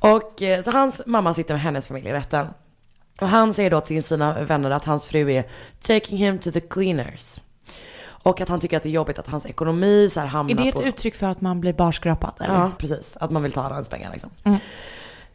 och 0.14 0.42
eh, 0.42 0.62
så 0.62 0.70
hans 0.70 1.00
mamma 1.06 1.34
sitter 1.34 1.54
med 1.54 1.60
hennes 1.62 1.86
familj 1.88 2.08
i 2.08 2.12
rätten. 2.12 2.46
Och 3.22 3.28
han 3.28 3.54
säger 3.54 3.70
då 3.70 3.80
till 3.80 4.04
sina 4.04 4.44
vänner 4.44 4.70
att 4.70 4.84
hans 4.84 5.04
fru 5.04 5.32
är 5.32 5.44
taking 5.80 6.18
him 6.18 6.38
to 6.38 6.50
the 6.50 6.60
cleaners. 6.60 7.40
Och 8.04 8.40
att 8.40 8.48
han 8.48 8.60
tycker 8.60 8.76
att 8.76 8.82
det 8.82 8.88
är 8.88 8.90
jobbigt 8.90 9.18
att 9.18 9.26
hans 9.26 9.46
ekonomi 9.46 10.08
så 10.12 10.20
här 10.20 10.26
hamnar 10.26 10.54
Är 10.54 10.56
det 10.56 10.68
ett 10.68 10.74
på... 10.74 10.82
uttryck 10.82 11.14
för 11.14 11.26
att 11.26 11.40
man 11.40 11.60
blir 11.60 11.72
barskrapad? 11.72 12.34
Eller? 12.40 12.54
Ja, 12.54 12.72
precis. 12.78 13.16
Att 13.20 13.30
man 13.30 13.42
vill 13.42 13.52
ta 13.52 13.62
alla 13.62 13.74
hans 13.74 13.88
pengar 13.88 14.10
liksom. 14.12 14.30
Mm. 14.44 14.58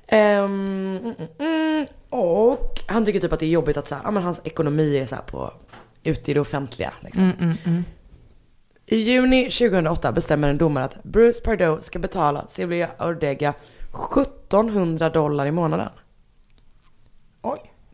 Mm. 0.07 1.85
och 2.09 2.79
han 2.87 3.05
tycker 3.05 3.19
typ 3.19 3.33
att 3.33 3.39
det 3.39 3.45
är 3.45 3.49
jobbigt 3.49 3.77
att 3.77 3.87
så 3.87 3.95
här, 3.95 4.01
ja, 4.03 4.11
men 4.11 4.23
hans 4.23 4.41
ekonomi 4.43 4.97
är 4.97 5.05
så 5.05 5.15
här 5.15 5.21
på, 5.21 5.53
ute 6.03 6.31
i 6.31 6.33
det 6.33 6.39
offentliga. 6.39 6.93
Liksom. 7.01 7.31
Mm. 7.39 7.83
I 8.85 8.95
juni 8.95 9.43
2008 9.43 10.11
bestämmer 10.11 10.49
en 10.49 10.57
domare 10.57 10.83
att 10.83 11.03
Bruce 11.03 11.41
Pardo 11.43 11.81
ska 11.81 11.99
betala 11.99 12.45
Silvia 12.47 12.89
Ordega 12.99 13.53
1700 14.49 15.09
dollar 15.09 15.45
i 15.45 15.51
månaden. 15.51 15.89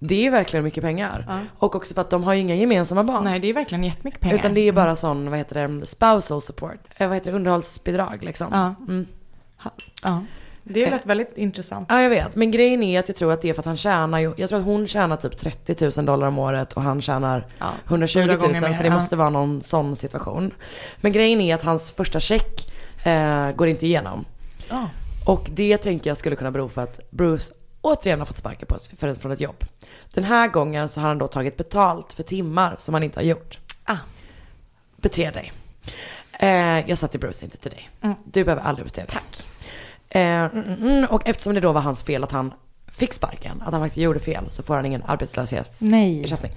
Det 0.05 0.27
är 0.27 0.31
verkligen 0.31 0.63
mycket 0.63 0.83
pengar. 0.83 1.25
Ja. 1.27 1.39
Och 1.57 1.75
också 1.75 1.93
för 1.93 2.01
att 2.01 2.09
de 2.09 2.23
har 2.23 2.33
ju 2.33 2.39
inga 2.41 2.55
gemensamma 2.55 3.03
barn. 3.03 3.23
Nej, 3.23 3.39
det 3.39 3.47
är 3.47 3.53
verkligen 3.53 3.83
jättemycket 3.83 4.19
pengar. 4.21 4.35
Utan 4.35 4.53
det 4.53 4.67
är 4.67 4.71
bara 4.71 4.95
sån, 4.95 5.29
vad 5.29 5.37
heter 5.39 5.67
det, 5.67 5.85
spousal 5.85 6.41
support. 6.41 6.79
Eh, 6.97 7.07
vad 7.07 7.17
heter 7.17 7.31
det, 7.31 7.35
underhållsbidrag 7.35 8.23
liksom. 8.23 8.47
Ja. 8.51 8.75
Mm. 8.87 9.05
Ja. 10.03 10.23
Det 10.63 10.89
lät 10.89 11.05
väldigt 11.05 11.37
intressant. 11.37 11.87
Ja, 11.91 12.01
jag 12.01 12.09
vet. 12.09 12.35
Men 12.35 12.51
grejen 12.51 12.83
är 12.83 12.99
att 12.99 13.07
jag 13.07 13.15
tror 13.15 13.33
att 13.33 13.41
det 13.41 13.49
är 13.49 13.53
för 13.53 13.61
att 13.61 13.65
han 13.65 13.77
tjänar 13.77 14.19
ju, 14.19 14.33
jag 14.37 14.49
tror 14.49 14.59
att 14.59 14.65
hon 14.65 14.87
tjänar 14.87 15.17
typ 15.17 15.37
30 15.37 15.91
000 15.97 16.05
dollar 16.05 16.27
om 16.27 16.39
året 16.39 16.73
och 16.73 16.81
han 16.81 17.01
tjänar 17.01 17.47
Ja, 17.59 17.71
120 17.87 18.19
fyra 18.19 18.25
000. 18.25 18.37
gånger 18.37 18.61
mer, 18.61 18.73
så 18.73 18.81
det 18.83 18.87
ja. 18.87 18.93
måste 18.93 19.15
vara 19.15 19.29
någon 19.29 19.61
sån 19.61 19.95
situation. 19.95 20.51
Men 21.01 21.11
grejen 21.11 21.41
är 21.41 21.55
att 21.55 21.63
hans 21.63 21.91
första 21.91 22.19
check 22.19 22.71
eh, 23.05 23.51
går 23.51 23.67
inte 23.67 23.85
igenom. 23.85 24.25
Ja. 24.69 24.89
Och 25.25 25.49
det 25.53 25.77
tänker 25.77 26.09
jag 26.09 26.17
skulle 26.17 26.35
kunna 26.35 26.51
bero 26.51 26.69
för 26.69 26.81
att 26.81 27.11
Bruce 27.11 27.53
återigen 27.83 28.19
har 28.19 28.25
fått 28.25 28.37
sparka 28.37 28.65
på 28.65 28.77
för, 28.97 29.15
från 29.15 29.31
ett 29.31 29.39
jobb. 29.39 29.65
Den 30.13 30.23
här 30.23 30.47
gången 30.47 30.89
så 30.89 31.01
har 31.01 31.07
han 31.07 31.17
då 31.17 31.27
tagit 31.27 31.57
betalt 31.57 32.13
för 32.13 32.23
timmar 32.23 32.75
som 32.79 32.93
han 32.93 33.03
inte 33.03 33.19
har 33.19 33.23
gjort. 33.23 33.59
Ah. 33.83 33.97
Bete 34.97 35.31
dig. 35.31 35.51
Eh, 36.39 36.89
jag 36.89 36.97
sa 36.97 37.07
till 37.07 37.19
Bruce, 37.19 37.45
inte 37.45 37.57
till 37.57 37.71
dig. 37.71 37.89
Mm. 38.01 38.15
Du 38.25 38.43
behöver 38.43 38.61
aldrig 38.63 38.85
bete 38.85 39.01
dig. 39.01 39.09
Tack. 39.09 39.47
Eh, 40.09 40.21
mm, 40.21 40.63
mm, 40.63 40.83
mm. 40.83 41.05
Och 41.05 41.27
eftersom 41.29 41.53
det 41.53 41.59
då 41.59 41.71
var 41.71 41.81
hans 41.81 42.03
fel 42.03 42.23
att 42.23 42.31
han 42.31 42.53
fick 42.87 43.13
sparken, 43.13 43.61
att 43.65 43.71
han 43.71 43.81
faktiskt 43.81 43.97
gjorde 43.97 44.19
fel, 44.19 44.49
så 44.49 44.63
får 44.63 44.75
han 44.75 44.85
ingen 44.85 45.03
arbetslöshetsersättning. 45.05 46.51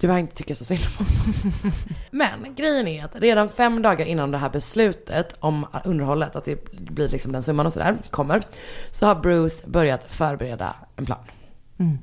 Du 0.00 0.06
behöver 0.06 0.20
inte 0.20 0.34
tycka 0.34 0.54
så 0.54 0.64
synd 0.64 0.80
om 0.98 1.06
honom. 1.06 1.72
Men 2.10 2.54
grejen 2.54 2.88
är 2.88 3.04
att 3.04 3.16
redan 3.16 3.48
fem 3.48 3.82
dagar 3.82 4.06
innan 4.06 4.30
det 4.30 4.38
här 4.38 4.50
beslutet 4.50 5.36
om 5.40 5.66
underhållet, 5.84 6.36
att 6.36 6.44
det 6.44 6.70
blir 6.72 7.08
liksom 7.08 7.32
den 7.32 7.42
summan 7.42 7.66
och 7.66 7.72
sådär, 7.72 7.96
kommer, 8.10 8.46
så 8.90 9.06
har 9.06 9.14
Bruce 9.14 9.66
börjat 9.66 10.06
förbereda 10.08 10.76
en 10.96 11.06
plan. 11.06 11.24
Mm. 11.78 11.98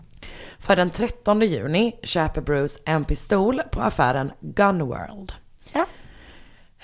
För 0.59 0.75
den 0.75 0.89
13 0.89 1.41
juni 1.41 1.99
köper 2.03 2.41
Bruce 2.41 2.79
en 2.85 3.05
pistol 3.05 3.61
på 3.71 3.81
affären 3.81 4.31
Gunworld. 4.39 5.33
Ja. 5.73 5.85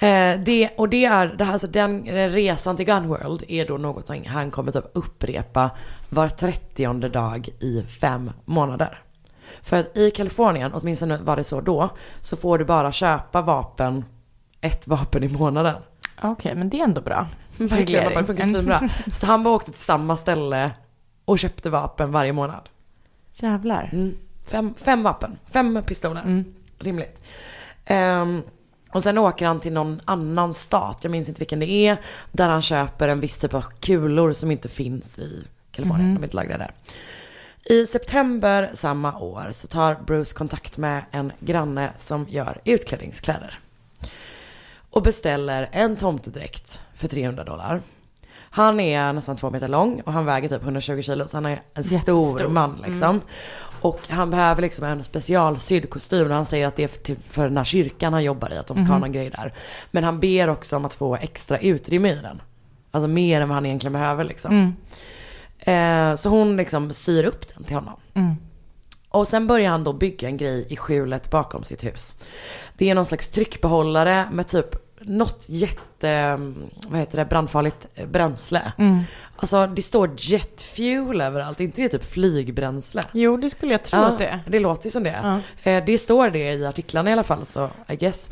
Eh, 0.07 0.39
det, 0.39 0.69
och 0.77 0.89
det 0.89 1.05
är, 1.05 1.27
det 1.27 1.43
här, 1.43 1.53
alltså 1.53 1.67
den 1.67 2.03
resan 2.29 2.77
till 2.77 2.85
Gunworld 2.85 3.43
är 3.47 3.65
då 3.65 3.77
något 3.77 4.27
han 4.27 4.51
kommer 4.51 4.71
typ 4.71 4.85
upprepa 4.93 5.71
var 6.09 6.29
30 6.29 7.09
dag 7.09 7.49
i 7.59 7.83
fem 8.01 8.31
månader. 8.45 8.99
För 9.61 9.77
att 9.79 9.97
i 9.97 10.11
Kalifornien, 10.11 10.71
åtminstone 10.73 11.17
var 11.17 11.35
det 11.35 11.43
så 11.43 11.61
då, 11.61 11.89
så 12.21 12.37
får 12.37 12.57
du 12.57 12.65
bara 12.65 12.91
köpa 12.91 13.41
vapen, 13.41 14.05
ett 14.61 14.87
vapen 14.87 15.23
i 15.23 15.27
månaden. 15.27 15.75
Okej, 16.21 16.55
men 16.55 16.69
det 16.69 16.79
är 16.79 16.83
ändå 16.83 17.01
bra. 17.01 17.27
Verkligen, 17.57 18.13
det 18.13 18.23
funkar 18.23 18.43
svinbra. 18.43 18.89
Så 19.11 19.25
han 19.25 19.43
bara 19.43 19.53
åkte 19.55 19.71
till 19.71 19.81
samma 19.81 20.17
ställe 20.17 20.71
och 21.25 21.39
köpte 21.39 21.69
vapen 21.69 22.11
varje 22.11 22.33
månad. 22.33 22.69
Jävlar. 23.33 23.89
Mm. 23.93 24.17
Fem, 24.47 24.73
fem 24.77 25.03
vapen, 25.03 25.37
fem 25.51 25.83
pistoler. 25.85 26.21
Mm. 26.21 26.45
Rimligt. 26.79 27.21
Ehm, 27.85 28.41
Och 28.91 29.03
sen 29.03 29.17
åker 29.17 29.45
han 29.47 29.59
till 29.59 29.73
någon 29.73 30.01
annan 30.05 30.53
stat, 30.53 30.97
jag 31.01 31.11
minns 31.11 31.27
inte 31.29 31.39
vilken 31.39 31.59
det 31.59 31.69
är, 31.69 31.97
där 32.31 32.49
han 32.49 32.61
köper 32.61 33.07
en 33.07 33.19
viss 33.19 33.37
typ 33.37 33.53
av 33.53 33.61
kulor 33.79 34.33
som 34.33 34.51
inte 34.51 34.69
finns 34.69 35.19
i 35.19 35.47
Kalifornien, 35.71 36.05
Mhm. 36.09 36.15
de 36.15 36.21
är 36.23 36.27
inte 36.27 36.35
lagrade 36.35 36.63
där. 36.63 36.71
I 37.65 37.85
september 37.85 38.69
samma 38.73 39.17
år 39.19 39.49
så 39.51 39.67
tar 39.67 39.95
Bruce 40.07 40.33
kontakt 40.33 40.77
med 40.77 41.03
en 41.11 41.31
granne 41.39 41.93
som 41.97 42.25
gör 42.29 42.61
utklädningskläder. 42.65 43.59
Och 44.89 45.01
beställer 45.03 45.69
en 45.71 45.95
tomtedräkt 45.95 46.79
för 46.95 47.07
300 47.07 47.43
dollar. 47.43 47.81
Han 48.51 48.79
är 48.79 49.13
nästan 49.13 49.37
två 49.37 49.49
meter 49.49 49.67
lång 49.67 50.01
och 50.05 50.13
han 50.13 50.25
väger 50.25 50.49
typ 50.49 50.63
120 50.63 51.01
kilo 51.01 51.27
så 51.27 51.37
han 51.37 51.45
är 51.45 51.61
en 51.73 51.83
stor 51.83 51.97
Jättestor. 51.99 52.47
man 52.47 52.75
liksom. 52.87 53.09
Mm. 53.09 53.21
Och 53.81 53.99
han 54.09 54.31
behöver 54.31 54.61
liksom 54.61 54.85
en 54.85 55.03
specialsydd 55.03 55.89
kostym 55.89 56.27
och 56.27 56.33
han 56.35 56.45
säger 56.45 56.67
att 56.67 56.75
det 56.75 56.83
är 56.83 57.15
för, 57.29 57.43
den 57.43 57.57
här 57.57 57.63
kyrkan 57.63 58.13
han 58.13 58.23
jobbar 58.23 58.53
i, 58.53 58.57
att 58.57 58.67
de 58.67 58.77
ska 58.77 58.85
ha 58.87 58.93
Mhm. 58.93 59.01
någon 59.01 59.11
grej 59.11 59.29
där. 59.29 59.53
Men 59.91 60.03
han 60.03 60.19
ber 60.19 60.47
också 60.47 60.75
om 60.75 60.85
att 60.85 60.93
få 60.93 61.15
extra 61.15 61.57
utrymme 61.57 62.11
i 62.11 62.15
den. 62.21 62.41
Alltså 62.91 63.07
mer 63.07 63.41
än 63.41 63.49
vad 63.49 63.55
han 63.55 63.65
egentligen 63.65 63.93
behöver 63.93 64.23
liksom. 64.23 64.51
Mm. 64.51 64.75
Eh, 65.59 66.15
så 66.15 66.29
hon 66.29 66.57
liksom 66.57 66.93
syr 66.93 67.23
upp 67.23 67.55
den 67.55 67.63
till 67.63 67.75
honom. 67.75 67.99
Mm. 68.13 68.35
Och 69.09 69.27
sen 69.27 69.47
börjar 69.47 69.71
han 69.71 69.83
då 69.83 69.93
bygga 69.93 70.27
en 70.27 70.37
grej 70.37 70.65
i 70.69 70.77
skjulet 70.77 71.31
bakom 71.31 71.63
sitt 71.63 71.83
hus. 71.83 72.17
Det 72.77 72.89
är 72.89 72.95
någon 72.95 73.05
slags 73.05 73.29
tryckbehållare 73.29 74.25
med 74.31 74.47
typ 74.47 74.75
något 75.01 75.45
jätte, 75.47 76.39
vad 76.87 76.99
heter 76.99 77.17
det, 77.17 77.25
brandfarligt 77.25 77.87
eh, 77.95 78.07
bränsle. 78.07 78.71
Mm. 78.77 78.99
Alltså 79.35 79.67
det 79.67 79.81
står 79.81 80.11
jet 80.17 80.61
fuel 80.61 81.21
överallt, 81.21 81.59
inte 81.59 81.81
det 81.81 81.89
typ 81.89 82.05
flygbränsle? 82.05 83.03
Jo, 83.11 83.37
det 83.37 83.49
skulle 83.49 83.71
jag 83.71 83.83
tro 83.83 83.99
ja, 83.99 84.05
att 84.05 84.17
det 84.17 84.27
är. 84.27 84.39
det 84.47 84.59
låter 84.59 84.85
ju 84.85 84.91
som 84.91 85.03
det. 85.03 85.19
Ja. 85.23 85.39
Eh, 85.71 85.85
det 85.85 85.97
står 85.97 86.29
det 86.29 86.53
i 86.53 86.65
artiklarna 86.65 87.09
i 87.09 87.13
alla 87.13 87.23
fall, 87.23 87.45
så 87.45 87.69
I 87.87 87.95
guess. 87.95 88.29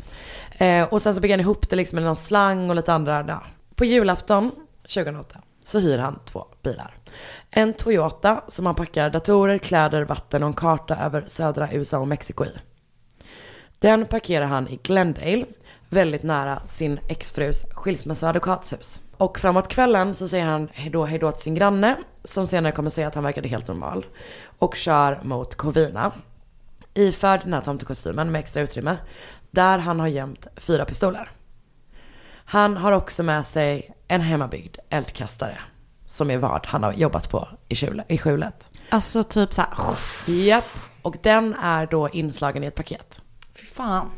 Eh, 0.50 0.84
och 0.84 1.02
sen 1.02 1.14
så 1.14 1.20
bygger 1.20 1.34
han 1.34 1.40
ihop 1.40 1.70
det 1.70 1.76
liksom 1.76 1.96
med 1.96 2.04
någon 2.04 2.16
slang 2.16 2.70
och 2.70 2.76
lite 2.76 2.92
andra, 2.92 3.24
ja. 3.28 3.42
På 3.74 3.84
julafton 3.84 4.52
2008 4.82 5.40
så 5.64 5.78
hyr 5.78 5.98
han 5.98 6.18
två 6.24 6.44
bilar. 6.62 6.97
En 7.50 7.74
Toyota 7.74 8.44
som 8.48 8.66
han 8.66 8.74
packar 8.74 9.10
datorer, 9.10 9.58
kläder, 9.58 10.04
vatten 10.04 10.42
och 10.42 10.48
en 10.48 10.54
karta 10.54 10.96
över 10.96 11.24
södra 11.26 11.72
USA 11.72 11.98
och 11.98 12.08
Mexiko 12.08 12.44
i. 12.44 12.52
Den 13.78 14.06
parkerar 14.06 14.46
han 14.46 14.68
i 14.68 14.76
Glendale, 14.82 15.44
väldigt 15.88 16.22
nära 16.22 16.62
sin 16.66 17.00
exfrus 17.08 17.64
skilsmässoadvokatshus. 17.70 19.00
Och 19.16 19.38
framåt 19.38 19.68
kvällen 19.68 20.14
så 20.14 20.28
säger 20.28 20.44
han 20.44 20.68
hejdå, 20.72 21.04
hejdå 21.04 21.32
till 21.32 21.42
sin 21.42 21.54
granne, 21.54 21.96
som 22.24 22.46
senare 22.46 22.72
kommer 22.72 22.90
säga 22.90 23.08
att 23.08 23.14
han 23.14 23.24
verkade 23.24 23.48
helt 23.48 23.68
normal. 23.68 24.06
Och 24.58 24.76
kör 24.76 25.20
mot 25.22 25.54
Covina. 25.54 26.12
Iförd 26.94 27.40
den 27.44 27.52
här 27.52 27.60
tomtekostymen 27.60 28.32
med 28.32 28.38
extra 28.38 28.62
utrymme, 28.62 28.96
där 29.50 29.78
han 29.78 30.00
har 30.00 30.06
gömt 30.06 30.46
fyra 30.56 30.84
pistoler. 30.84 31.30
Han 32.44 32.76
har 32.76 32.92
också 32.92 33.22
med 33.22 33.46
sig 33.46 33.94
en 34.08 34.20
hemmabyggd 34.20 34.76
eldkastare, 34.90 35.58
som 36.18 36.30
är 36.30 36.38
vad 36.38 36.66
han 36.66 36.82
har 36.82 36.92
jobbat 36.92 37.30
på 37.30 37.48
i 37.68 37.76
skjulet. 37.76 38.06
I 38.08 38.18
skjulet. 38.18 38.68
Alltså 38.88 39.24
typ 39.24 39.54
så 39.54 39.62
här. 39.62 39.70
Japp, 40.26 40.64
och 41.02 41.16
den 41.22 41.54
är 41.54 41.86
då 41.86 42.08
inslagen 42.08 42.64
i 42.64 42.66
ett 42.66 42.74
paket. 42.74 43.22
Fy 43.54 43.66
fan. 43.66 44.10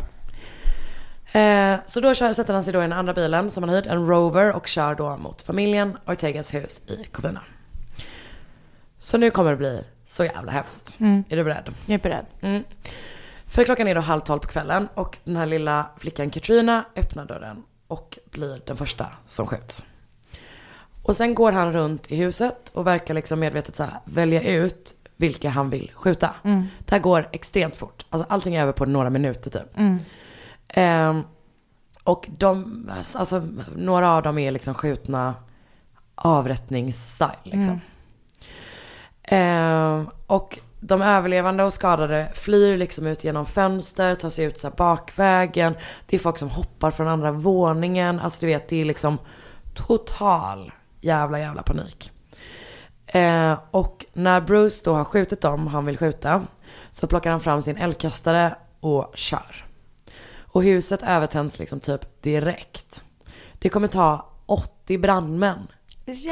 Eh, 1.32 1.80
så 1.86 2.00
då 2.00 2.14
kör, 2.14 2.34
sätter 2.34 2.54
han 2.54 2.64
sig 2.64 2.72
då 2.72 2.78
i 2.78 2.82
den 2.82 2.92
andra 2.92 3.14
bilen 3.14 3.50
som 3.50 3.62
han 3.62 3.68
har 3.68 3.76
hyrt, 3.76 3.86
en 3.86 4.06
Rover, 4.06 4.52
och 4.52 4.66
kör 4.66 4.94
då 4.94 5.16
mot 5.16 5.42
familjen 5.42 5.98
Ortegas 6.06 6.54
hus 6.54 6.80
i 6.86 7.04
Covina. 7.04 7.40
Så 9.00 9.18
nu 9.18 9.30
kommer 9.30 9.50
det 9.50 9.56
bli 9.56 9.84
så 10.04 10.24
jävla 10.24 10.52
hemskt. 10.52 10.94
Mm. 10.98 11.24
Är 11.28 11.36
du 11.36 11.44
beredd? 11.44 11.74
Jag 11.86 11.94
är 11.94 11.98
beredd. 11.98 12.26
Mm. 12.40 12.64
För 13.46 13.64
klockan 13.64 13.88
är 13.88 13.94
då 13.94 14.00
halv 14.00 14.20
tolv 14.20 14.40
på 14.40 14.48
kvällen 14.48 14.88
och 14.94 15.18
den 15.24 15.36
här 15.36 15.46
lilla 15.46 15.90
flickan 15.98 16.30
Katrina 16.30 16.84
öppnar 16.96 17.24
dörren 17.24 17.62
och 17.86 18.18
blir 18.30 18.62
den 18.66 18.76
första 18.76 19.06
som 19.26 19.46
skjuts. 19.46 19.84
Och 21.02 21.16
sen 21.16 21.34
går 21.34 21.52
han 21.52 21.72
runt 21.72 22.12
i 22.12 22.16
huset 22.16 22.68
och 22.74 22.86
verkar 22.86 23.14
liksom 23.14 23.40
medvetet 23.40 23.76
så 23.76 23.82
här 23.82 24.00
välja 24.04 24.42
ut 24.42 24.94
vilka 25.16 25.50
han 25.50 25.70
vill 25.70 25.90
skjuta. 25.94 26.30
Mm. 26.44 26.66
Det 26.78 26.94
här 26.94 26.98
går 26.98 27.28
extremt 27.32 27.76
fort. 27.76 28.06
Alltså 28.10 28.26
allting 28.30 28.54
är 28.54 28.62
över 28.62 28.72
på 28.72 28.86
några 28.86 29.10
minuter 29.10 29.50
typ. 29.50 29.78
Mm. 29.78 29.98
Ehm, 30.68 31.22
och 32.04 32.28
de, 32.38 32.90
alltså 33.14 33.42
några 33.76 34.10
av 34.10 34.22
dem 34.22 34.38
är 34.38 34.50
liksom 34.50 34.74
skjutna 34.74 35.34
avrättningsstyle 36.14 37.30
liksom. 37.42 37.62
Mm. 37.62 37.80
Ehm, 39.22 40.08
och 40.26 40.58
de 40.80 41.02
överlevande 41.02 41.64
och 41.64 41.72
skadade 41.72 42.32
flyr 42.34 42.76
liksom 42.76 43.06
ut 43.06 43.24
genom 43.24 43.46
fönster, 43.46 44.14
tar 44.14 44.30
sig 44.30 44.44
ut 44.44 44.58
så 44.58 44.70
bakvägen. 44.70 45.74
Det 46.06 46.16
är 46.16 46.20
folk 46.20 46.38
som 46.38 46.50
hoppar 46.50 46.90
från 46.90 47.08
andra 47.08 47.32
våningen. 47.32 48.20
Alltså 48.20 48.40
du 48.40 48.46
vet, 48.46 48.68
det 48.68 48.80
är 48.80 48.84
liksom 48.84 49.18
total 49.74 50.72
jävla 51.00 51.38
jävla 51.38 51.62
panik. 51.62 52.10
Eh, 53.06 53.58
och 53.70 54.06
när 54.12 54.40
Bruce 54.40 54.80
då 54.84 54.94
har 54.94 55.04
skjutit 55.04 55.40
dem 55.40 55.66
han 55.66 55.84
vill 55.84 55.98
skjuta 55.98 56.46
så 56.92 57.06
plockar 57.06 57.30
han 57.30 57.40
fram 57.40 57.62
sin 57.62 57.76
eldkastare 57.76 58.54
och 58.80 59.12
kör. 59.14 59.66
Och 60.38 60.62
huset 60.62 61.02
övertänds 61.02 61.58
liksom 61.58 61.80
typ 61.80 62.22
direkt. 62.22 63.04
Det 63.58 63.68
kommer 63.68 63.88
ta 63.88 64.26
80 64.46 64.98
brandmän 64.98 65.66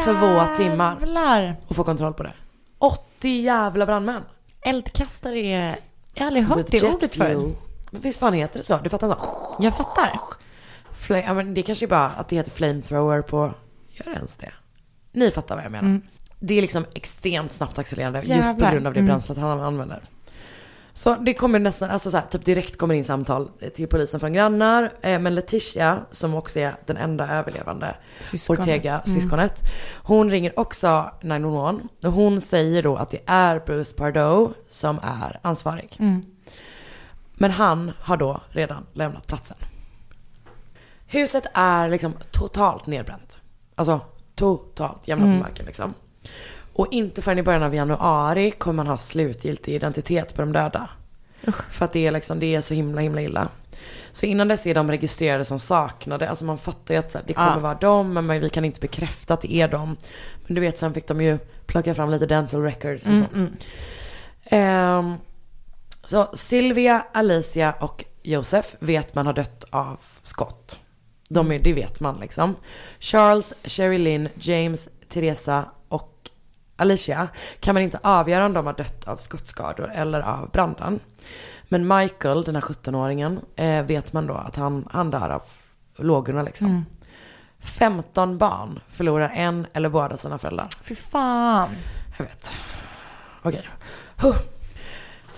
två 0.04 0.56
timmar 0.56 0.96
Jävlar. 1.00 1.56
att 1.68 1.76
få 1.76 1.84
kontroll 1.84 2.14
på 2.14 2.22
det. 2.22 2.32
80 2.78 3.28
jävla 3.28 3.86
brandmän. 3.86 4.22
Eldkastare 4.60 5.38
är... 5.38 5.76
Jag 6.14 6.22
har 6.22 6.26
aldrig 6.26 6.44
hört 6.44 6.58
With 6.58 6.70
det 6.70 6.94
ordet 6.94 7.14
förut. 7.14 7.56
Men 7.90 8.00
visst 8.00 8.20
fan 8.20 8.32
heter 8.32 8.58
det 8.58 8.64
så? 8.64 8.76
Du 8.76 8.90
fattar 8.90 9.08
så? 9.08 9.16
Jag 9.62 9.76
fattar. 9.76 10.10
Fla- 10.92 11.22
ja, 11.26 11.34
men 11.34 11.54
det 11.54 11.62
kanske 11.62 11.84
är 11.84 11.88
bara 11.88 12.06
att 12.06 12.28
det 12.28 12.36
heter 12.36 12.50
flamethrower 12.50 13.22
på... 13.22 13.52
Gör 13.88 14.04
det 14.04 14.16
ens 14.16 14.34
det? 14.34 14.52
Ni 15.18 15.30
fattar 15.30 15.54
vad 15.56 15.64
jag 15.64 15.72
menar. 15.72 15.88
Mm. 15.88 16.02
Det 16.40 16.54
är 16.58 16.62
liksom 16.62 16.84
extremt 16.94 17.52
snabbt 17.52 17.78
accelererande 17.78 18.18
just 18.18 18.30
på 18.30 18.36
Jävlar. 18.36 18.72
grund 18.72 18.86
av 18.86 18.92
det 18.92 18.98
Mm. 19.00 19.06
bränslet 19.08 19.38
han 19.38 19.60
använder. 19.60 20.00
Så 20.94 21.14
det 21.14 21.34
kommer 21.34 21.58
nästan, 21.58 21.90
alltså 21.90 22.10
så 22.10 22.16
här, 22.16 22.26
typ 22.26 22.44
direkt 22.44 22.78
kommer 22.78 22.94
in 22.94 23.04
samtal 23.04 23.50
till 23.74 23.86
polisen 23.88 24.20
från 24.20 24.32
grannar. 24.32 24.92
Eh, 25.02 25.18
men 25.18 25.34
Letitia, 25.34 25.98
som 26.10 26.34
också 26.34 26.58
är 26.58 26.74
den 26.86 26.96
enda 26.96 27.28
överlevande 27.28 27.96
Syskonet. 28.20 28.60
Ortega-syskonet. 28.60 29.62
Hon 30.02 30.30
ringer 30.30 30.58
också 30.58 31.10
911 31.22 31.80
och 32.04 32.12
hon 32.12 32.40
säger 32.40 32.82
då 32.82 32.96
att 32.96 33.10
det 33.10 33.20
är 33.26 33.60
Bruce 33.66 33.94
Pardo 33.96 34.52
som 34.68 34.98
är 35.02 35.38
ansvarig. 35.42 35.96
Mm. 35.98 36.22
Men 37.34 37.50
han 37.50 37.92
har 38.00 38.16
då 38.16 38.40
redan 38.50 38.86
lämnat 38.92 39.26
platsen. 39.26 39.56
Huset 41.06 41.46
är 41.54 41.88
liksom 41.88 42.14
totalt 42.30 42.86
nedbränt. 42.86 43.38
Alltså 43.74 44.00
totalt 44.38 45.08
jämna 45.08 45.24
Mm. 45.26 45.38
på 45.38 45.42
marken 45.44 45.66
liksom. 45.66 45.94
Och 46.72 46.86
inte 46.90 47.22
förrän 47.22 47.38
i 47.38 47.42
början 47.42 47.62
av 47.62 47.74
januari 47.74 48.50
kommer 48.50 48.76
man 48.76 48.86
ha 48.86 48.98
slutgiltig 48.98 49.74
identitet 49.74 50.34
på 50.34 50.40
de 50.42 50.52
döda. 50.52 50.88
För 51.70 51.84
att 51.84 51.92
det 51.92 52.06
är 52.06 52.10
liksom, 52.12 52.40
det 52.40 52.54
är 52.54 52.60
så 52.60 52.74
himla 52.74 53.00
himla 53.00 53.20
illa. 53.22 53.48
Så 54.12 54.26
innan 54.26 54.48
dess 54.48 54.66
är 54.66 54.74
de 54.74 54.90
registrerade 54.90 55.44
som 55.44 55.58
saknade. 55.58 56.28
Alltså 56.30 56.44
man 56.44 56.58
fattar 56.58 56.94
ju 56.94 56.98
att 57.00 57.14
här, 57.14 57.22
det 57.26 57.34
kommer 57.34 57.52
Ja. 57.54 57.58
vara 57.58 57.74
dem, 57.74 58.12
men 58.12 58.40
vi 58.40 58.50
kan 58.50 58.64
inte 58.64 58.80
bekräfta 58.80 59.34
att 59.34 59.40
det 59.40 59.52
är 59.52 59.68
dem. 59.68 59.96
Men 60.46 60.54
du 60.54 60.60
vet, 60.60 60.78
sen 60.78 60.94
fick 60.94 61.06
de 61.08 61.20
ju 61.22 61.38
plocka 61.66 61.94
fram 61.94 62.10
lite 62.10 62.26
dental 62.26 62.62
records 62.62 63.02
och 63.06 63.12
Mm, 63.14 63.20
sånt. 63.28 63.34
mm. 63.34 63.52
Ehm, 64.44 65.14
så 66.04 66.28
Silvia, 66.34 67.04
Alicia 67.12 67.72
och 67.80 68.04
Josef 68.22 68.76
vet 68.78 69.14
man 69.14 69.26
har 69.26 69.32
dött 69.32 69.64
av 69.70 70.00
skott. 70.22 70.78
De 71.28 71.52
är, 71.52 71.58
det 71.58 71.72
vet 71.72 72.00
man 72.00 72.20
liksom. 72.20 72.56
Charles, 72.98 73.54
Sherry 73.64 73.98
Lynn, 73.98 74.28
James, 74.34 74.88
Teresa 75.08 75.64
och 75.88 76.30
Alicia 76.76 77.28
kan 77.60 77.74
man 77.74 77.82
inte 77.82 77.98
avgöra 78.02 78.46
om 78.46 78.52
de 78.52 78.66
har 78.66 78.72
dött 78.74 79.08
av 79.08 79.16
skottskador 79.16 79.92
eller 79.94 80.20
av 80.20 80.50
branden. 80.50 81.00
Men 81.68 81.98
Michael, 81.98 82.42
den 82.42 82.54
här 82.54 82.62
17-åringen, 82.62 83.40
eh, 83.56 83.82
vet 83.82 84.12
man 84.12 84.26
då 84.26 84.34
att 84.34 84.56
han, 84.56 84.88
han 84.90 85.10
dör 85.10 85.30
av 85.30 85.42
lågorna 85.96 86.42
liksom. 86.42 86.66
Mm. 86.66 86.84
15 87.60 88.38
barn 88.38 88.80
förlorar 88.88 89.32
en 89.34 89.66
eller 89.72 89.88
båda 89.88 90.16
sina 90.16 90.38
föräldrar. 90.38 90.68
Fy 90.82 90.94
fan. 90.94 91.70
Jag 92.18 92.24
vet. 92.24 92.52
Okej. 93.42 93.68
Huh. 94.22 94.36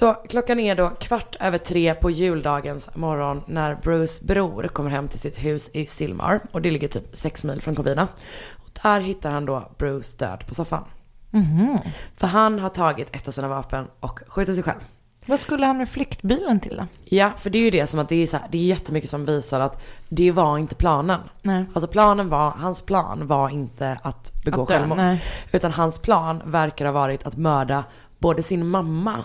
Så 0.00 0.14
klockan 0.14 0.60
är 0.60 0.74
då 0.74 0.88
kvart 0.88 1.36
över 1.40 1.58
tre 1.58 1.94
på 1.94 2.10
juldagens 2.10 2.90
morgon 2.94 3.42
när 3.46 3.74
Bruce 3.74 4.24
bror 4.24 4.68
kommer 4.68 4.90
hem 4.90 5.08
till 5.08 5.18
sitt 5.18 5.44
hus 5.44 5.70
i 5.72 5.86
Silmar. 5.86 6.40
Och 6.52 6.62
det 6.62 6.70
ligger 6.70 6.88
typ 6.88 7.16
sex 7.16 7.44
mil 7.44 7.62
från 7.62 7.74
Covina. 7.74 8.08
Och 8.56 8.70
där 8.82 9.00
hittar 9.00 9.30
han 9.30 9.46
då 9.46 9.70
Bruce 9.78 10.16
död 10.18 10.44
på 10.48 10.54
soffan. 10.54 10.84
Mhm. 11.30 11.78
För 12.16 12.26
han 12.26 12.58
har 12.58 12.68
tagit 12.68 13.16
ett 13.16 13.28
av 13.28 13.32
sina 13.32 13.48
vapen 13.48 13.86
och 14.00 14.20
skjutit 14.26 14.54
sig 14.54 14.64
själv. 14.64 14.78
Vad 15.26 15.40
skulle 15.40 15.66
han 15.66 15.78
med 15.78 15.88
flyktbilen 15.88 16.60
till 16.60 16.76
då? 16.76 16.86
Ja, 17.04 17.30
för 17.38 17.50
det 17.50 17.58
är 17.58 17.62
ju 17.62 17.70
det 17.70 17.86
som 17.86 18.00
att 18.00 18.08
det 18.08 18.22
är 18.22 18.26
så 18.26 18.36
här, 18.36 18.46
det 18.50 18.58
är 18.58 18.64
jättemycket 18.66 19.10
som 19.10 19.24
visar 19.24 19.60
att 19.60 19.82
det 20.08 20.32
var 20.32 20.58
inte 20.58 20.74
planen. 20.74 21.20
Nej. 21.42 21.64
Alltså 21.74 21.88
planen 21.88 22.28
var, 22.28 22.50
hans 22.50 22.82
plan 22.82 23.26
var 23.26 23.48
inte 23.48 23.98
att 24.02 24.32
begå 24.44 24.62
Att 24.62 24.68
självmord. 24.68 24.96
nej. 24.98 25.24
Utan 25.52 25.72
hans 25.72 25.98
plan 25.98 26.42
verkar 26.44 26.84
ha 26.84 26.92
varit 26.92 27.26
att 27.26 27.36
mörda 27.36 27.84
både 28.18 28.42
sin 28.42 28.66
mamma 28.68 29.24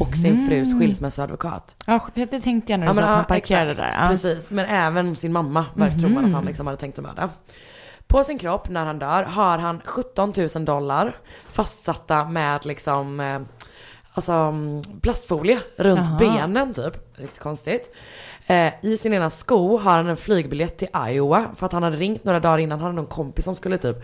och 0.00 0.16
sin 0.16 0.34
Mhm. 0.34 0.46
frus 0.48 0.72
skilsmässoadvokat. 0.78 1.76
Ja, 1.86 2.00
det 2.14 2.26
tänkte 2.40 2.72
jag 2.72 2.80
när 2.80 2.86
du 2.86 2.90
Ja, 2.90 2.94
sa 2.94 3.00
att 3.02 3.16
han 3.16 3.24
parkerade 3.24 3.70
exakt. 3.70 3.92
där. 3.92 4.02
Ja. 4.02 4.08
Precis, 4.08 4.50
men 4.50 4.66
även 4.66 5.16
sin 5.16 5.32
mamma 5.32 5.66
verkar 5.74 5.98
tror 5.98 6.10
man 6.10 6.24
att 6.24 6.32
han 6.32 6.44
liksom 6.44 6.66
hade 6.66 6.78
tänkt 6.78 6.98
att 6.98 7.04
mörda. 7.04 7.30
På 8.06 8.24
sin 8.24 8.38
kropp 8.38 8.68
när 8.68 8.86
han 8.86 8.98
dör 8.98 9.22
har 9.22 9.58
han 9.58 9.80
17 9.84 10.32
000 10.54 10.64
dollar 10.64 11.16
fastsatta 11.48 12.24
med 12.24 12.66
liksom 12.66 13.20
eh, 13.20 13.40
alltså 14.12 14.32
mm, 14.32 14.82
plastfolie 15.02 15.60
runt 15.76 15.98
Jaha. 16.00 16.18
benen 16.18 16.74
typ. 16.74 17.18
Riktigt 17.18 17.38
konstigt. 17.38 17.94
Eh, 18.46 18.72
I 18.82 18.96
sin 18.96 19.12
ena 19.14 19.30
sko 19.30 19.78
har 19.78 19.92
han 19.92 20.06
en 20.08 20.16
flygbiljett 20.16 20.78
till 20.78 20.88
Iowa 21.08 21.44
för 21.56 21.66
att 21.66 21.72
han 21.72 21.82
hade 21.82 21.96
ringt 21.96 22.24
några 22.24 22.40
dagar 22.40 22.58
innan. 22.58 22.78
Han 22.78 22.84
hade 22.86 22.96
någon 22.96 23.06
kompis 23.06 23.44
som 23.44 23.56
skulle 23.56 23.78
typ 23.78 23.96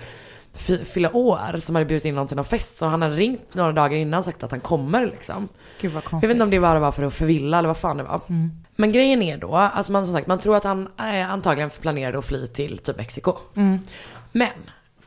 fy- 0.52 0.84
fylla 0.84 1.16
år 1.16 1.60
som 1.60 1.74
hade 1.74 1.84
bjudit 1.86 2.04
in 2.04 2.14
honom 2.14 2.28
till 2.28 2.36
någon 2.36 2.44
fest. 2.44 2.76
Så 2.78 2.86
han 2.86 3.02
hade 3.02 3.16
ringt 3.16 3.54
några 3.54 3.72
dagar 3.72 3.96
innan 3.96 4.18
och 4.18 4.24
sagt 4.24 4.42
att 4.42 4.50
han 4.50 4.60
kommer 4.60 5.06
liksom. 5.06 5.48
Gud 5.80 5.92
vad 5.92 6.02
Jag 6.04 6.10
konstigt. 6.10 6.30
vet 6.30 6.34
inte 6.34 6.44
om 6.44 6.50
det 6.50 6.60
bara 6.60 6.78
var 6.78 6.92
för 6.92 7.02
att 7.02 7.14
förvilla 7.14 7.58
eller 7.58 7.68
vad 7.68 7.76
fan 7.76 7.96
det 7.96 8.02
var. 8.02 8.20
Mm. 8.28 8.50
Men 8.76 8.92
grejen 8.92 9.22
är 9.22 9.38
då, 9.38 9.56
alltså 9.56 9.92
man 9.92 10.04
som 10.04 10.14
sagt, 10.14 10.26
man 10.26 10.38
tror 10.38 10.56
att 10.56 10.64
han 10.64 10.88
eh, 10.98 11.32
antagligen 11.32 11.70
planerade 11.70 12.18
att 12.18 12.24
fly 12.24 12.46
till 12.46 12.78
typ 12.78 12.96
Mexiko. 12.96 13.36
Mm. 13.56 13.78
Men 14.32 14.48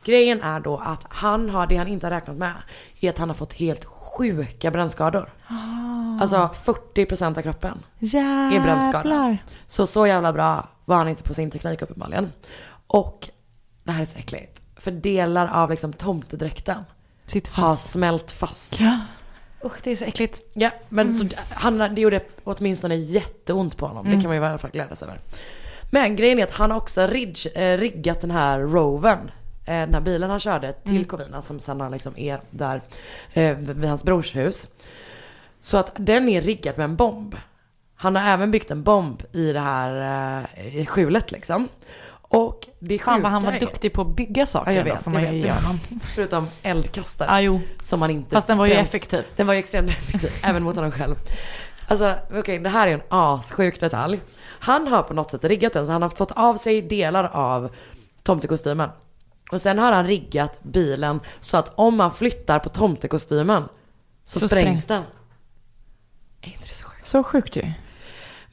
grejen 0.04 0.42
är 0.42 0.60
då 0.60 0.76
att 0.84 1.04
han 1.08 1.50
har, 1.50 1.66
det 1.66 1.76
han 1.76 1.88
inte 1.88 2.06
har 2.06 2.10
räknat 2.12 2.36
med, 2.36 2.52
är 3.00 3.10
att 3.10 3.18
han 3.18 3.28
har 3.28 3.34
fått 3.34 3.52
helt 3.52 3.84
sjuka 3.84 4.70
brännskador. 4.70 5.28
Ah. 5.46 5.91
Alltså 6.20 6.50
40% 6.64 7.38
av 7.38 7.42
kroppen 7.42 7.82
är 8.00 8.60
brännskadad. 8.62 9.06
Jävlar. 9.06 9.44
Så 9.66 9.86
så 9.86 10.06
jävla 10.06 10.32
bra 10.32 10.68
var 10.84 10.96
han 10.96 11.08
inte 11.08 11.22
på 11.22 11.34
sin 11.34 11.50
teknik 11.50 11.82
uppenbarligen. 11.82 12.32
Och 12.86 13.28
det 13.84 13.92
här 13.92 14.02
är 14.02 14.06
så 14.06 14.18
äckligt. 14.18 14.60
För 14.76 14.90
delar 14.90 15.48
av 15.48 15.70
liksom 15.70 15.92
tomtedräkten 15.92 16.84
har 17.50 17.76
smält 17.76 18.30
fast. 18.32 18.80
Ja. 18.80 18.98
Usch, 19.64 19.72
det 19.82 19.90
är 19.90 19.96
så 19.96 20.04
äckligt. 20.04 20.40
Ja, 20.54 20.70
men 20.88 21.06
Mm. 21.10 21.30
så 21.30 21.36
han, 21.50 21.78
det 21.78 22.00
gjorde 22.00 22.20
åtminstone 22.44 22.94
jätteont 22.96 23.76
på 23.76 23.86
honom. 23.86 24.06
Mm. 24.06 24.18
Det 24.18 24.22
kan 24.22 24.28
man 24.28 24.36
ju 24.36 24.42
i 24.42 24.46
alla 24.46 24.58
fall 24.58 24.70
glädjas 24.70 25.02
över. 25.02 25.18
Men 25.90 26.16
grejen 26.16 26.38
är 26.38 26.44
att 26.44 26.52
han 26.52 26.70
har 26.70 26.78
också 26.78 27.06
ridge, 27.06 27.48
eh, 27.54 27.78
riggat 27.78 28.20
den 28.20 28.30
här 28.30 28.58
rovern. 28.60 29.30
Eh, 29.64 29.74
den 29.74 29.94
här 29.94 30.00
bilen 30.00 30.30
han 30.30 30.40
körde 30.40 30.72
till 30.72 30.90
Mm. 30.92 31.04
Covina 31.04 31.42
som 31.42 31.60
sen 31.60 31.80
har 31.80 31.90
liksom 31.90 32.18
är 32.18 32.40
där 32.50 32.82
eh, 33.32 33.56
vid 33.56 33.84
hans 33.88 34.04
brors 34.04 34.36
hus. 34.36 34.68
Så 35.62 35.76
att 35.76 35.92
den 35.96 36.28
är 36.28 36.42
riggad 36.42 36.78
med 36.78 36.84
en 36.84 36.96
bomb. 36.96 37.36
Han 37.96 38.16
har 38.16 38.28
även 38.32 38.50
byggt 38.50 38.70
en 38.70 38.82
bomb 38.82 39.22
i 39.32 39.52
det 39.52 39.60
här 39.60 40.46
eh, 40.54 40.86
skjulet 40.86 41.32
liksom. 41.32 41.68
Och 42.34 42.68
det 42.78 42.98
Fan 42.98 43.22
vad 43.22 43.30
han 43.30 43.42
var 43.42 43.52
sjuka 43.52 43.64
är- 43.64 43.68
duktig 43.68 43.92
på 43.92 44.02
att 44.02 44.16
bygga 44.16 44.46
saker. 44.46 44.70
Ja, 44.70 44.76
jag 44.76 44.86
då, 44.86 44.92
vet. 44.94 45.02
får 45.02 45.12
Jag 45.12 45.22
man 45.22 45.32
vet. 45.42 45.54
honom. 45.54 45.80
Förutom 46.14 46.48
eldkastare. 46.62 47.28
Ja, 47.30 47.40
jo. 47.40 47.60
Som 47.82 48.00
man 48.00 48.10
inte... 48.10 48.30
Fast 48.34 48.46
den 48.46 48.58
var 48.58 48.66
ju 48.66 48.72
ens- 48.72 48.88
effektiv. 48.88 49.24
Den 49.36 49.46
var 49.46 49.54
ju 49.54 49.58
extremt 49.58 49.90
effektiv, 49.90 50.30
även 50.44 50.62
mot 50.62 50.76
honom 50.76 50.90
själv. 50.90 51.14
Alltså 51.88 52.14
okej, 52.34 52.58
det 52.58 52.68
här 52.68 52.88
är 52.88 52.92
en 52.94 53.02
assjuk 53.08 53.80
detalj. 53.80 54.20
Han 54.44 54.86
har 54.88 55.02
på 55.02 55.14
något 55.14 55.30
sätt 55.30 55.44
riggat 55.44 55.72
den 55.72 55.86
så 55.86 55.92
han 55.92 56.02
har 56.02 56.08
fått 56.10 56.30
av 56.30 56.54
sig 56.56 56.82
delar 56.82 57.24
av 57.32 57.70
tomtekostymen. 58.22 58.88
Och 59.52 59.62
sen 59.62 59.78
har 59.78 59.92
han 59.92 60.06
riggat 60.06 60.62
bilen 60.62 61.20
så 61.40 61.56
att 61.56 61.72
om 61.74 61.96
man 61.96 62.12
flyttar 62.12 62.58
på 62.58 62.68
tomtekostymen 62.68 63.62
så, 64.24 64.40
Så 64.40 64.48
sprängs 64.48 64.86
den. 64.86 65.02
Så 67.02 67.22
sjukt? 67.22 67.56
Ju. 67.56 67.62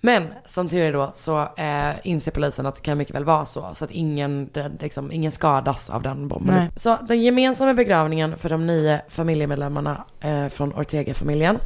Men 0.01 0.27
som 0.47 0.69
tur 0.69 0.81
är 0.81 0.93
då 0.93 1.11
så 1.15 1.41
eh, 1.57 1.95
inser 2.03 2.31
polisen 2.31 2.65
att 2.65 2.75
det 2.75 2.81
kan 2.81 2.97
mycket 2.97 3.15
väl 3.15 3.23
vara 3.23 3.45
så. 3.45 3.69
Så 3.73 3.85
att 3.85 3.91
ingen, 3.91 4.49
liksom, 4.79 5.11
ingen 5.11 5.31
skadas 5.31 5.89
av 5.89 6.01
den 6.01 6.27
bomben. 6.27 6.55
Nej. 6.55 6.69
Så 6.75 6.97
den 7.07 7.21
gemensamma 7.21 7.73
begravningen 7.73 8.37
för 8.37 8.49
de 8.49 8.67
nio 8.67 9.01
familjemedlemmarna 9.09 10.05
eh, 10.19 10.47
från 10.47 10.73
Ortega-familjen 10.73 11.59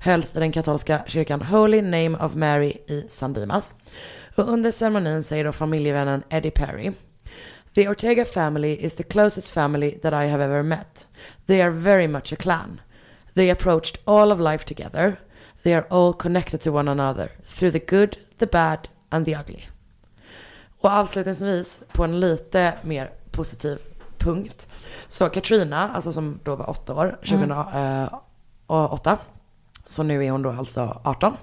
hölls 0.00 0.36
i 0.36 0.38
den 0.38 0.52
katolska 0.52 1.02
kyrkan 1.06 1.42
Holy 1.42 1.82
Name 1.82 2.16
of 2.20 2.34
Mary 2.34 2.72
i 2.86 3.04
San 3.08 3.32
Dimas. 3.32 3.74
Och 4.36 4.48
under 4.48 4.72
ceremonin 4.72 5.22
säger 5.22 5.44
då 5.44 5.52
familjevännen 5.52 6.22
Eddie 6.28 6.50
Perry 6.50 6.92
The 7.74 7.88
Ortega 7.88 8.24
family 8.24 8.72
is 8.80 8.94
the 8.94 9.02
closest 9.02 9.50
family 9.50 9.90
that 10.02 10.12
I 10.12 10.28
have 10.28 10.44
ever 10.44 10.62
met. 10.62 11.06
They 11.46 11.62
are 11.62 11.70
very 11.70 12.08
much 12.08 12.32
a 12.32 12.36
clan. 12.36 12.80
They 13.34 13.50
approached 13.50 13.98
all 14.04 14.32
of 14.32 14.40
life 14.40 14.64
together. 14.64 15.16
They 15.62 15.74
are 15.74 15.86
all 15.90 16.12
connected 16.12 16.62
to 16.62 16.70
one 16.72 16.90
another 16.90 17.28
through 17.46 17.72
the 17.72 17.96
good, 17.96 18.16
the 18.38 18.46
bad 18.46 18.88
and 19.08 19.26
the 19.26 19.36
ugly. 19.36 19.68
Och 20.80 20.90
avslutningsvis 20.90 21.80
på 21.92 22.04
en 22.04 22.20
lite 22.20 22.74
mer 22.82 23.10
positiv 23.30 23.78
punkt. 24.18 24.68
Så 25.08 25.28
Katrina, 25.28 25.90
alltså 25.94 26.12
som 26.12 26.40
då 26.44 26.56
var 26.56 26.70
åtta 26.70 26.94
år, 26.94 27.18
2008. 28.66 29.18
Så 29.86 30.02
nu 30.02 30.26
är 30.26 30.30
hon 30.30 30.42
då 30.42 30.50
alltså 30.50 31.00
18. 31.04 31.36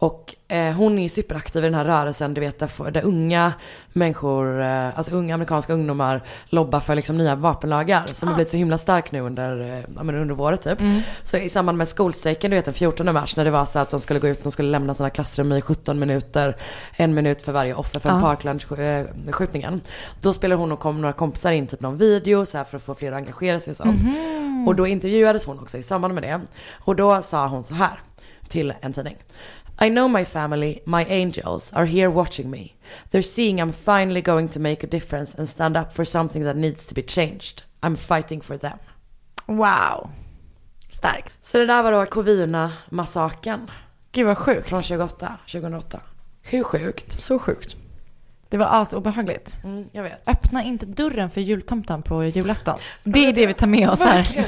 Och 0.00 0.34
eh, 0.48 0.72
hon 0.72 0.98
är 0.98 1.02
ju 1.02 1.08
superaktiv 1.08 1.64
i 1.64 1.66
den 1.66 1.74
här 1.74 1.84
rörelsen, 1.84 2.34
du 2.34 2.40
vet 2.40 2.58
där, 2.58 2.90
där 2.90 3.04
unga 3.04 3.52
människor, 3.92 4.62
eh, 4.62 4.98
alltså 4.98 5.12
unga 5.12 5.34
amerikanska 5.34 5.72
ungdomar 5.72 6.22
lobbar 6.48 6.80
för 6.80 6.94
liksom 6.94 7.16
nya 7.18 7.34
vapenlagar 7.34 8.02
som 8.06 8.28
har 8.28 8.34
blivit 8.34 8.50
så 8.50 8.56
himla 8.56 8.78
stark 8.78 9.12
nu 9.12 9.20
under, 9.20 9.60
eh, 9.60 9.84
ja, 9.96 10.02
men 10.02 10.14
under 10.14 10.40
året 10.40 10.62
typ. 10.62 10.80
Mm. 10.80 11.00
Så 11.22 11.36
i 11.36 11.48
samband 11.48 11.78
med 11.78 11.88
skolstrejken, 11.88 12.50
du 12.50 12.56
vet 12.56 12.64
den 12.64 12.74
14 12.74 13.12
mars 13.12 13.36
när 13.36 13.44
det 13.44 13.50
var 13.50 13.66
så 13.66 13.78
att 13.78 13.90
de 13.90 14.00
skulle 14.00 14.20
gå 14.20 14.28
ut, 14.28 14.42
de 14.42 14.52
skulle 14.52 14.70
lämna 14.70 14.94
sina 14.94 15.10
klassrum 15.10 15.52
i 15.52 15.60
17 15.60 15.98
minuter, 15.98 16.56
en 16.96 17.14
minut 17.14 17.42
för 17.42 17.52
varje 17.52 17.74
offer 17.74 18.00
för 18.00 18.08
Ja. 18.08 18.20
Parkland-skjutningen. 18.20 19.80
Då 20.20 20.32
spelade 20.32 20.60
hon 20.60 20.72
och 20.72 20.80
kom 20.80 21.00
några 21.00 21.12
kompisar 21.12 21.52
in 21.52 21.66
typ 21.66 21.80
någon 21.80 21.98
video 21.98 22.46
så 22.46 22.58
här 22.58 22.64
för 22.64 22.76
att 22.76 22.82
få 22.82 22.94
fler 22.94 23.12
att 23.12 23.18
engagera 23.18 23.60
sig 23.60 23.70
och 23.70 23.76
sånt. 23.76 24.02
Mhm. 24.02 24.68
Och 24.68 24.74
då 24.74 24.86
intervjuades 24.86 25.44
hon 25.44 25.58
också 25.58 25.78
i 25.78 25.82
samband 25.82 26.14
med 26.14 26.22
det. 26.22 26.40
Och 26.78 26.96
då 26.96 27.22
sa 27.22 27.46
hon 27.46 27.64
så 27.64 27.74
här 27.74 28.00
till 28.50 28.74
en 28.80 28.92
tidning. 28.92 29.16
I 29.82 29.88
know 29.88 30.08
my 30.08 30.24
family, 30.24 30.82
my 30.84 31.04
angels, 31.04 31.72
are 31.72 31.86
here 31.86 32.10
watching 32.10 32.50
me. 32.50 32.76
They're 33.10 33.22
seeing 33.22 33.60
I'm 33.60 33.72
finally 33.72 34.20
going 34.20 34.48
to 34.48 34.60
make 34.60 34.84
a 34.84 34.86
difference 34.86 35.34
and 35.34 35.48
stand 35.48 35.76
up 35.76 35.92
for 35.92 36.04
something 36.04 36.44
that 36.44 36.56
needs 36.56 36.86
to 36.86 36.94
be 36.94 37.02
changed. 37.02 37.62
I'm 37.82 37.96
fighting 37.96 38.42
for 38.42 38.58
them. 38.58 38.78
Wow. 39.46 40.10
Starkt. 40.90 41.32
Så 41.42 41.58
det 41.58 41.66
där 41.66 41.82
var 41.82 41.92
då 41.92 42.06
Covina-massakern. 42.06 43.70
Gud 44.12 44.26
vad 44.26 44.38
sjukt. 44.38 44.68
Från 44.68 44.82
28, 44.82 45.38
2008. 45.52 46.00
Hur 46.42 46.64
sjukt? 46.64 47.22
Så 47.22 47.38
sjukt. 47.38 47.76
Det 48.50 48.56
var 48.56 48.66
asobehagligt. 48.82 49.56
Mm, 49.64 49.88
jag 49.92 50.02
vet. 50.02 50.28
Öppna 50.28 50.64
inte 50.64 50.86
dörren 50.86 51.30
för 51.30 51.40
jultomten 51.40 52.02
på 52.02 52.24
julafton. 52.24 52.78
Det 53.04 53.26
är 53.26 53.32
det 53.32 53.46
vi 53.46 53.54
tar 53.54 53.66
med 53.66 53.90
oss 53.90 54.00
här. 54.00 54.46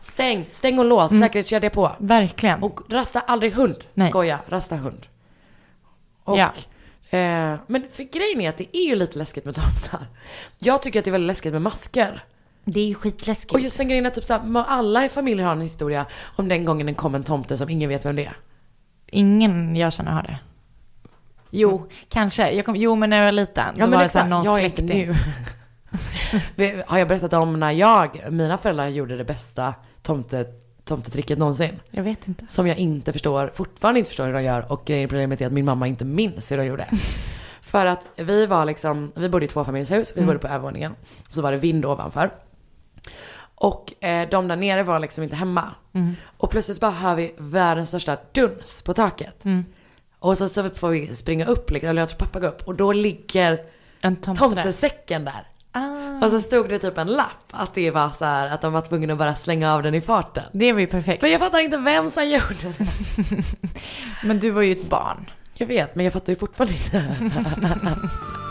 Stäng, 0.00 0.46
stäng 0.50 0.78
och 0.78 0.84
lås, 0.84 1.10
Mm. 1.10 1.22
säkerhetskedja 1.22 1.70
på. 1.70 1.90
Verkligen. 1.98 2.62
Och 2.62 2.80
rasta 2.92 3.20
aldrig 3.20 3.52
hund. 3.52 3.76
Nej. 3.94 4.10
Skoja, 4.10 4.38
rasta 4.48 4.76
hund. 4.76 5.06
Och, 6.24 6.38
Ja. 6.38 6.52
eh, 7.18 7.54
men 7.66 7.86
för 7.92 8.02
grejen 8.12 8.40
är 8.40 8.48
att 8.48 8.56
det 8.58 8.76
är 8.76 8.88
ju 8.88 8.96
lite 8.96 9.18
läskigt 9.18 9.44
med 9.44 9.54
tomtar. 9.54 10.06
Jag 10.58 10.82
tycker 10.82 10.98
att 10.98 11.04
det 11.04 11.08
är 11.10 11.12
väldigt 11.12 11.26
läskigt 11.26 11.52
med 11.52 11.62
masker. 11.62 12.24
Det 12.64 12.80
är 12.80 12.86
ju 12.86 12.94
skitläskigt. 12.94 13.52
Och 13.52 13.60
just 13.60 13.78
den 13.78 13.88
grejen 13.88 14.06
att 14.06 14.14
typ 14.14 14.24
såhär, 14.24 14.64
alla 14.68 15.04
i 15.04 15.08
familjer 15.08 15.46
har 15.46 15.52
en 15.52 15.60
historia 15.60 16.06
om 16.36 16.48
den 16.48 16.64
gången 16.64 16.86
det 16.86 16.94
kom 16.94 17.14
en 17.14 17.24
tomte 17.24 17.56
som 17.56 17.68
ingen 17.68 17.88
vet 17.88 18.04
vem 18.04 18.16
det 18.16 18.24
är. 18.24 18.36
Ingen 19.10 19.76
jag 19.76 19.92
känner 19.92 20.12
har 20.12 20.22
det. 20.22 20.38
Jo, 21.56 21.88
kanske. 22.08 22.50
Jag 22.50 22.64
kom, 22.66 22.76
jo, 22.76 22.96
men 22.96 23.10
när 23.10 23.16
jag 23.16 23.24
var 23.24 23.32
liten. 23.32 23.74
Ja 23.76 23.84
då 23.86 23.90
var 23.92 23.98
det 23.98 24.04
exakt, 24.04 24.12
så 24.12 24.18
här 24.18 24.28
någon 24.28 24.44
jag 24.44 24.58
är 24.58 24.60
släkting. 24.70 24.86
nu. 24.86 25.14
Har 26.86 26.98
jag 26.98 27.08
berättat 27.08 27.32
om 27.32 27.60
när 27.60 27.70
jag, 27.70 28.20
mina 28.30 28.58
föräldrar 28.58 28.86
gjorde 28.88 29.16
det 29.16 29.24
bästa 29.24 29.74
tomte, 30.02 30.46
tomtetricket 30.84 31.38
någonsin? 31.38 31.80
Jag 31.90 32.02
vet 32.02 32.28
inte. 32.28 32.44
Som 32.48 32.66
jag 32.66 32.78
inte 32.78 33.12
förstår, 33.12 33.52
fortfarande 33.54 33.98
inte 33.98 34.08
förstår 34.08 34.26
hur 34.26 34.32
de 34.32 34.42
gör 34.42 34.72
och 34.72 34.84
problemet 34.86 35.40
är 35.40 35.46
att 35.46 35.52
min 35.52 35.64
mamma 35.64 35.86
inte 35.86 36.04
minns 36.04 36.52
hur 36.52 36.56
de 36.56 36.64
gjorde. 36.64 36.86
För 37.62 37.86
att 37.86 38.00
vi 38.16 38.46
var 38.46 38.64
liksom, 38.64 39.12
vi 39.16 39.28
bodde 39.28 39.44
i 39.44 39.48
tvåfamiljshus, 39.48 40.12
vi 40.14 40.18
Mm. 40.20 40.26
bodde 40.26 40.38
på 40.38 40.46
övervåningen. 40.48 40.94
Så 41.28 41.42
var 41.42 41.52
det 41.52 41.58
vind 41.58 41.84
ovanför. 41.86 42.30
Och 43.54 44.04
eh, 44.04 44.28
de 44.28 44.48
där 44.48 44.56
nere 44.56 44.82
var 44.82 44.98
liksom 45.00 45.24
inte 45.24 45.36
hemma. 45.36 45.64
Mm. 45.92 46.16
Och 46.36 46.50
plötsligt 46.50 46.80
bara 46.80 46.90
hör 46.90 47.14
vi 47.16 47.34
världens 47.38 47.88
största 47.88 48.16
duns 48.32 48.82
på 48.82 48.94
taket. 48.94 49.44
Mm. 49.44 49.64
Och 50.24 50.38
så, 50.38 50.48
så 50.48 50.70
får 50.70 50.88
vi 50.88 51.16
springa 51.16 51.46
upp, 51.46 51.70
liksom, 51.70 51.90
eller 51.90 52.02
jag 52.02 52.18
pappa 52.18 52.40
gå 52.40 52.46
upp. 52.46 52.62
Och 52.68 52.74
då 52.74 52.92
ligger 52.92 53.60
En 54.00 54.16
tomte 54.16 54.40
tomtesäcken 54.40 55.24
där. 55.24 55.48
Ah. 55.72 56.24
Och 56.24 56.30
så 56.30 56.40
stod 56.40 56.68
det 56.68 56.78
typ 56.78 56.98
en 56.98 57.06
lapp 57.06 57.50
att 57.50 57.74
det 57.74 57.90
var 57.90 58.10
så 58.18 58.24
här, 58.24 58.54
att 58.54 58.60
de 58.62 58.72
var 58.72 58.80
tvungna 58.80 59.12
att 59.12 59.18
bara 59.18 59.36
slänga 59.36 59.74
av 59.74 59.82
den 59.82 59.94
i 59.94 60.00
farten. 60.00 60.44
Det 60.52 60.72
var 60.72 60.80
ju 60.80 60.86
perfekt. 60.86 61.22
Men 61.22 61.30
jag 61.30 61.40
fattar 61.40 61.58
inte 61.58 61.76
vem 61.76 62.10
som 62.10 62.28
gjorde 62.28 62.54
det. 62.78 62.86
Men 64.26 64.40
du 64.40 64.50
var 64.50 64.62
ju 64.62 64.72
ett 64.72 64.90
barn. 64.90 65.30
Jag 65.54 65.66
vet, 65.66 65.94
men 65.94 66.04
jag 66.04 66.12
fattar 66.12 66.32
ju 66.32 66.36
fortfarande 66.36 66.74
inte. 66.74 67.04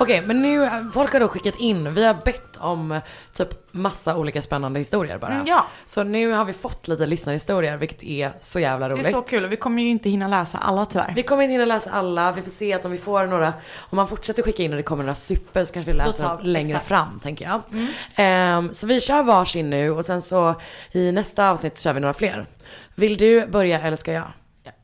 Okej, 0.00 0.22
men 0.26 0.42
nu, 0.42 0.70
folk 0.94 1.12
har 1.12 1.20
då 1.20 1.28
skickat 1.28 1.54
in, 1.56 1.94
vi 1.94 2.04
har 2.06 2.14
bett 2.14 2.56
om 2.56 3.00
typ 3.36 3.48
massa 3.74 4.16
olika 4.16 4.42
spännande 4.42 4.78
historier 4.78 5.18
bara. 5.18 5.32
Mm, 5.32 5.46
ja. 5.46 5.66
Så 5.86 6.02
nu 6.02 6.32
har 6.32 6.44
vi 6.44 6.52
fått 6.52 6.88
lite 6.88 7.06
lyssnarhistorier, 7.06 7.76
vilket 7.76 8.02
är 8.02 8.32
så 8.40 8.60
jävla 8.60 8.88
Det 8.88 8.94
roligt. 8.94 9.06
är 9.06 9.10
så 9.12 9.22
kul 9.22 9.44
och 9.44 9.52
vi 9.52 9.56
kommer 9.56 9.82
ju 9.82 9.88
inte 9.88 10.10
hinna 10.10 10.28
läsa 10.28 10.58
alla 10.58 10.86
tyvärr. 10.86 11.12
Vi 11.16 11.22
kommer 11.22 11.42
inte 11.42 11.52
hinna 11.52 11.64
läsa 11.64 11.90
alla, 11.90 12.32
vi 12.32 12.42
får 12.42 12.50
se 12.50 12.72
att 12.74 12.84
om 12.84 12.90
vi 12.92 12.98
får 12.98 13.26
några, 13.26 13.52
om 13.90 13.96
man 13.96 14.08
fortsätter 14.08 14.42
skicka 14.42 14.62
in 14.62 14.70
och 14.70 14.76
det 14.76 14.82
kommer 14.82 15.04
några 15.04 15.14
super 15.14 15.64
så 15.64 15.72
kanske 15.72 15.92
vi 15.92 15.98
läser 15.98 16.24
tar 16.24 16.40
längre 16.42 16.68
exakt. 16.76 16.88
fram 16.88 17.20
tänker 17.22 17.44
jag. 17.44 17.60
Mm. 17.72 17.86
Ehm, 18.16 18.74
så 18.74 18.86
vi 18.86 19.00
kör 19.00 19.22
varsin 19.22 19.70
nu 19.70 19.90
och 19.90 20.04
sen 20.04 20.22
så 20.22 20.54
i 20.92 21.12
nästa 21.12 21.50
avsnitt 21.50 21.80
kör 21.80 21.92
vi 21.92 22.00
några 22.00 22.14
fler. 22.14 22.46
Vill 22.94 23.16
du 23.16 23.46
börja 23.46 23.80
eller 23.80 23.96
ska 23.96 24.12
jag? 24.12 24.24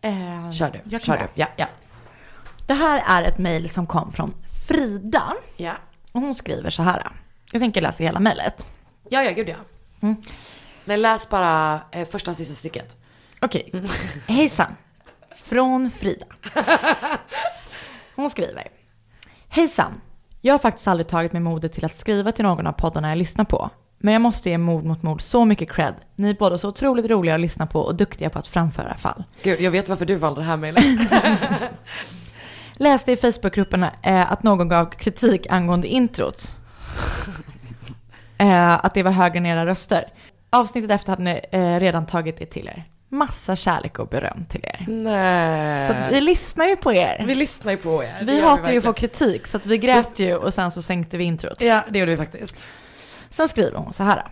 Eh, 0.01 0.51
Kör 0.53 0.71
du, 0.71 0.81
jag 0.85 1.03
kör 1.03 1.13
börja. 1.13 1.27
du. 1.35 1.41
Ja, 1.41 1.47
ja. 1.57 1.67
Det 2.67 2.75
här 2.75 3.03
är 3.07 3.29
ett 3.29 3.39
mejl 3.39 3.71
som 3.71 3.87
kom 3.87 4.13
från 4.13 4.35
Frida. 4.67 5.35
Ja. 5.57 5.73
Och 6.13 6.21
hon 6.21 6.35
skriver 6.35 6.71
så 6.71 6.83
här. 6.83 7.09
Jag 7.53 7.63
tänker 7.63 7.81
läsa 7.81 8.05
hela 8.05 8.21
mejlet. 8.21 8.65
Ja, 9.09 9.23
ja, 9.23 9.31
gud 9.31 9.49
ja. 9.49 9.57
Mm. 10.01 10.17
Men 10.85 11.03
läs 11.03 11.29
bara 11.29 11.81
eh, 11.93 12.09
första 12.09 12.31
och 12.31 12.37
sista 12.37 12.55
stycket. 12.55 12.97
Okej. 13.41 13.73
Hejsan. 14.29 14.77
Från 15.45 15.91
Frida. 15.91 16.27
Hon 18.17 18.31
skriver. 18.31 18.69
Hejsan. 19.49 20.01
Jag 20.41 20.55
har 20.55 20.59
faktiskt 20.59 20.89
aldrig 20.89 21.09
tagit 21.09 21.33
mig 21.33 21.43
modet 21.43 21.73
till 21.73 21.85
att 21.85 21.99
skriva 21.99 22.33
till 22.33 22.45
någon 22.45 22.67
av 22.67 22.73
poddarna 22.73 23.09
jag 23.09 23.19
lyssnar 23.19 23.45
på. 23.45 23.71
Men 23.99 24.13
jag 24.13 24.23
måste 24.23 24.51
ge 24.51 24.59
mod 24.59 24.85
mot 24.85 25.03
mod 25.03 25.21
så 25.21 25.45
mycket 25.45 25.73
cred. 25.73 25.95
Ni 26.17 26.31
är 26.31 26.35
båda 26.35 26.59
så 26.59 26.69
otroligt 26.69 27.07
roliga 27.07 27.35
att 27.35 27.41
lyssna 27.41 27.67
på 27.67 27.81
och 27.81 27.95
duktiga 27.95 28.31
på 28.31 28.39
att 28.39 28.49
framföra 28.49 28.97
fall. 28.97 29.25
Gud, 29.43 29.61
jag 29.61 29.71
vet 29.71 29.89
varför 29.89 30.07
du 30.07 30.15
valde 30.15 30.41
det 30.41 30.45
här 30.45 30.57
mejlet. 30.57 30.85
Läste 32.77 33.13
i 33.13 33.17
Facebookgruppen 33.17 33.83
eh, 34.03 34.33
att 34.33 34.43
någon 34.43 34.69
gav 34.69 34.91
kritik 34.91 35.47
angående 35.51 35.89
introt. 35.89 36.57
Eh, 38.39 38.85
att 38.85 38.95
det 38.95 39.03
var 39.03 39.11
högre 39.11 39.39
än 39.39 39.47
era 39.47 39.67
röster. 39.67 40.05
Avsnittet 40.51 40.91
efter 40.91 41.13
hade 41.13 41.23
ni 41.23 41.41
eh, 41.53 41.81
redan 41.81 42.07
tagit 42.07 42.39
det 42.39 42.47
till 42.47 42.69
er. 42.69 42.85
Massa 43.09 43.57
kärlek 43.57 43.99
och 43.99 44.09
beröm 44.09 44.45
till 44.49 44.65
er. 44.65 44.85
Nej. 44.89 45.89
Så 45.89 45.95
att 45.95 46.13
vi 46.13 46.21
lyssnar 46.21 46.67
ju 46.67 46.77
på 46.77 46.93
er. 46.93 47.25
Vi 47.27 47.35
lyssnar 47.35 47.73
ju 47.73 47.79
på 47.79 48.05
er. 48.05 48.23
Vi 48.23 48.41
hatar 48.41 48.73
ju 48.73 48.79
att 48.79 48.85
få 48.85 48.93
kritik 48.93 49.47
så 49.47 49.57
att 49.57 49.67
vi 49.67 49.79
grät 49.79 50.19
ju 50.19 50.37
och 50.37 50.55
sen 50.55 50.71
så 50.71 50.83
sänkte 50.83 51.17
vi 51.17 51.25
introt. 51.25 51.61
Ja, 51.61 51.85
det 51.91 51.99
gjorde 51.99 52.11
vi 52.11 52.17
faktiskt. 52.17 52.57
Sen 53.31 53.49
skriver 53.49 53.79
hon 53.79 53.93
så 53.93 54.03
här. 54.03 54.23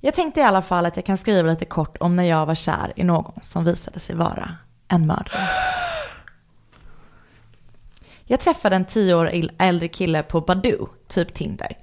Jag 0.00 0.14
tänkte 0.14 0.40
i 0.40 0.42
alla 0.42 0.62
fall 0.62 0.86
att 0.86 0.96
jag 0.96 1.04
kan 1.04 1.16
skriva 1.16 1.50
lite 1.50 1.64
kort 1.64 1.96
om 2.00 2.16
när 2.16 2.24
jag 2.24 2.46
var 2.46 2.54
kär 2.54 2.92
i 2.96 3.04
någon 3.04 3.40
som 3.42 3.64
visade 3.64 4.00
sig 4.00 4.16
vara 4.16 4.50
en 4.88 5.06
mördare. 5.06 5.48
Jag 8.28 8.40
träffade 8.40 8.76
en 8.76 8.84
tio 8.84 9.14
år 9.14 9.30
äldre 9.58 9.88
kille 9.88 10.22
på 10.22 10.40
Badoo, 10.40 10.88
typ 11.08 11.34
Tinder. 11.34 11.76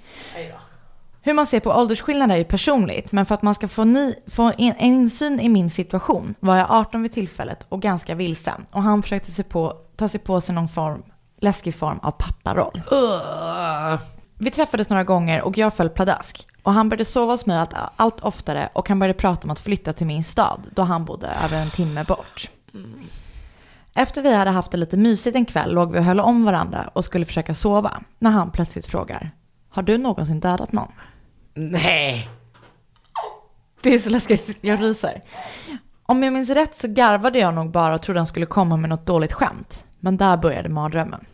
Hur 1.22 1.34
man 1.34 1.48
ser 1.48 1.60
på 1.60 1.72
åldersskillnader 1.72 2.34
är 2.36 2.40
ju 2.40 2.44
personligt, 2.44 3.12
men 3.12 3.26
för 3.26 3.36
att 3.36 3.42
man 3.42 3.56
ska 3.56 3.68
få, 3.68 3.84
ny, 3.84 4.16
få 4.28 4.52
en, 4.58 4.78
insyn 4.78 5.40
i 5.40 5.50
min 5.50 5.70
situation 5.70 6.36
var 6.40 6.58
jag 6.58 6.68
18 6.72 7.02
vid 7.02 7.14
tillfället 7.14 7.66
och 7.70 7.82
ganska 7.82 8.16
vilsen. 8.16 8.66
Och 8.72 8.84
han 8.84 9.04
försökte 9.04 9.32
sig 9.32 9.46
på, 9.46 9.74
ta 9.96 10.08
sig 10.08 10.20
på 10.20 10.42
sig 10.42 10.56
någon 10.56 10.70
form, 10.70 11.04
läskig 11.42 11.76
form 11.76 12.00
av 12.00 12.12
papparoll. 12.12 12.82
Vi 14.38 14.52
träffades 14.52 14.90
några 14.90 15.04
gånger 15.04 15.42
och 15.42 15.58
jag 15.58 15.74
föll 15.74 15.90
pladask. 15.90 16.48
Och 16.64 16.74
han 16.74 16.90
började 16.90 17.06
sova 17.06 17.34
hos 17.34 17.46
mig 17.46 17.58
allt, 17.58 17.74
allt 17.96 18.20
oftare 18.20 18.70
och 18.74 18.90
han 18.90 19.00
började 19.00 19.20
prata 19.20 19.44
om 19.44 19.50
att 19.50 19.60
flytta 19.60 19.94
till 19.94 20.08
min 20.08 20.24
stad 20.24 20.62
då 20.76 20.82
han 20.82 21.06
bodde 21.06 21.28
över 21.46 21.58
en 21.62 21.72
timme 21.72 22.04
bort. 22.04 22.50
Efter 23.96 24.22
vi 24.22 24.34
hade 24.34 24.52
haft 24.52 24.72
det 24.72 24.78
lite 24.78 24.98
mysigt 24.98 25.36
en 25.36 25.46
kväll 25.46 25.74
låg 25.74 25.92
vi 25.92 26.00
och 26.00 26.04
höll 26.04 26.20
om 26.20 26.46
varandra 26.46 26.90
och 26.94 27.06
skulle 27.06 27.26
försöka 27.26 27.54
sova 27.54 28.04
när 28.20 28.32
han 28.32 28.52
plötsligt 28.52 28.86
frågar 28.86 29.32
Har 29.70 29.84
du 29.84 29.98
någonsin 29.98 30.40
dödat 30.40 30.72
någon? 30.72 30.92
Nej. 31.54 32.30
Det 33.82 33.96
är 33.96 34.00
så 34.00 34.10
läskigt, 34.10 34.58
jag 34.62 34.84
ryser. 34.84 35.22
Om 36.04 36.24
jag 36.24 36.34
minns 36.34 36.50
rätt 36.50 36.78
så 36.78 36.88
garvade 36.88 37.40
jag 37.40 37.54
nog 37.54 37.72
bara 37.72 37.96
och 37.96 38.02
trodde 38.02 38.20
han 38.20 38.28
skulle 38.28 38.46
komma 38.46 38.78
med 38.78 38.90
något 38.90 39.06
dåligt 39.06 39.34
skämt. 39.34 39.86
Men 40.00 40.18
där 40.18 40.38
började 40.38 40.70
mardrömmen. 40.70 41.26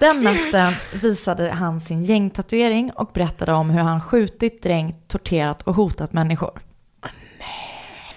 Den 0.00 0.22
natten 0.22 0.72
visade 1.02 1.50
han 1.50 1.80
sin 1.80 2.04
gängtatuering 2.04 2.92
och 2.92 3.10
berättade 3.14 3.52
om 3.52 3.70
hur 3.70 3.80
han 3.80 4.00
skjutit, 4.00 4.62
drängt, 4.62 5.08
torterat 5.08 5.62
och 5.62 5.74
hotat 5.74 6.12
människor. 6.12 6.60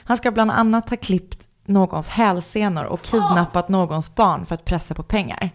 Han 0.04 0.18
ska 0.18 0.32
bland 0.32 0.52
annat 0.52 0.90
ha 0.90 0.98
klippt 0.98 1.47
någons 1.68 2.08
hälsenor 2.10 2.86
och 2.86 3.02
kidnappat 3.02 3.70
någons 3.70 4.16
barn 4.16 4.46
för 4.46 4.56
att 4.56 4.66
pressa 4.66 4.94
på 4.94 5.04
pengar. 5.04 5.50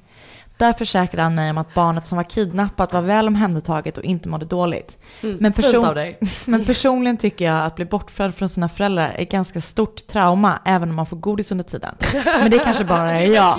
Där 0.57 0.73
försäkrade 0.73 1.23
han 1.23 1.35
mig 1.35 1.51
om 1.51 1.59
att 1.59 1.75
barnet 1.75 2.07
som 2.07 2.17
var 2.17 2.25
kidnappat 2.25 2.93
var 2.93 3.01
väl 3.01 3.27
omhändertaget 3.27 3.99
och 3.99 4.05
inte 4.05 4.29
mådde 4.29 4.45
dåligt. 4.47 4.97
Mm, 5.23 5.37
Men, 5.41 5.53
person- 5.53 6.15
men 6.45 6.65
personligen 6.65 7.17
tycker 7.17 7.45
jag 7.45 7.67
att 7.67 7.77
bli 7.77 7.85
bortförd 7.85 8.35
från 8.35 8.49
sina 8.49 8.69
föräldrar 8.69 9.09
är 9.09 9.23
ett 9.23 9.31
ganska 9.31 9.61
stort 9.61 10.07
trauma, 10.07 10.59
även 10.65 10.89
om 10.91 10.97
man 10.97 11.07
får 11.07 11.17
godis 11.17 11.53
under 11.53 11.65
tiden. 11.65 11.95
Men 12.41 12.51
det 12.51 12.59
kanske 12.59 12.85
bara 12.85 13.13
är 13.15 13.27
jag. 13.35 13.55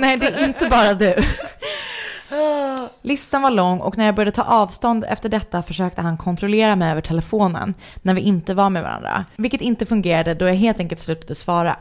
Nej, 0.00 0.16
det 0.16 0.26
är 0.26 0.44
inte 0.44 0.68
bara 0.68 0.94
du. 0.94 1.14
Listan 3.02 3.42
var 3.42 3.50
lång 3.50 3.78
och 3.80 3.98
när 3.98 4.06
jag 4.06 4.14
började 4.14 4.30
ta 4.30 4.42
avstånd 4.42 5.04
efter 5.08 5.28
detta 5.28 5.62
försökte 5.62 6.02
han 6.02 6.16
kontrollera 6.16 6.76
mig 6.76 6.90
över 6.90 7.00
telefonen 7.00 7.74
när 8.02 8.14
vi 8.14 8.20
inte 8.20 8.54
var 8.54 8.70
med 8.70 8.82
varandra. 8.82 9.24
Vilket 9.36 9.60
inte 9.60 9.86
fungerade 9.86 10.34
då 10.34 10.48
jag 10.48 10.54
helt 10.54 10.78
enkelt 10.80 11.00
slutade 11.00 11.34
svara. 11.34 11.76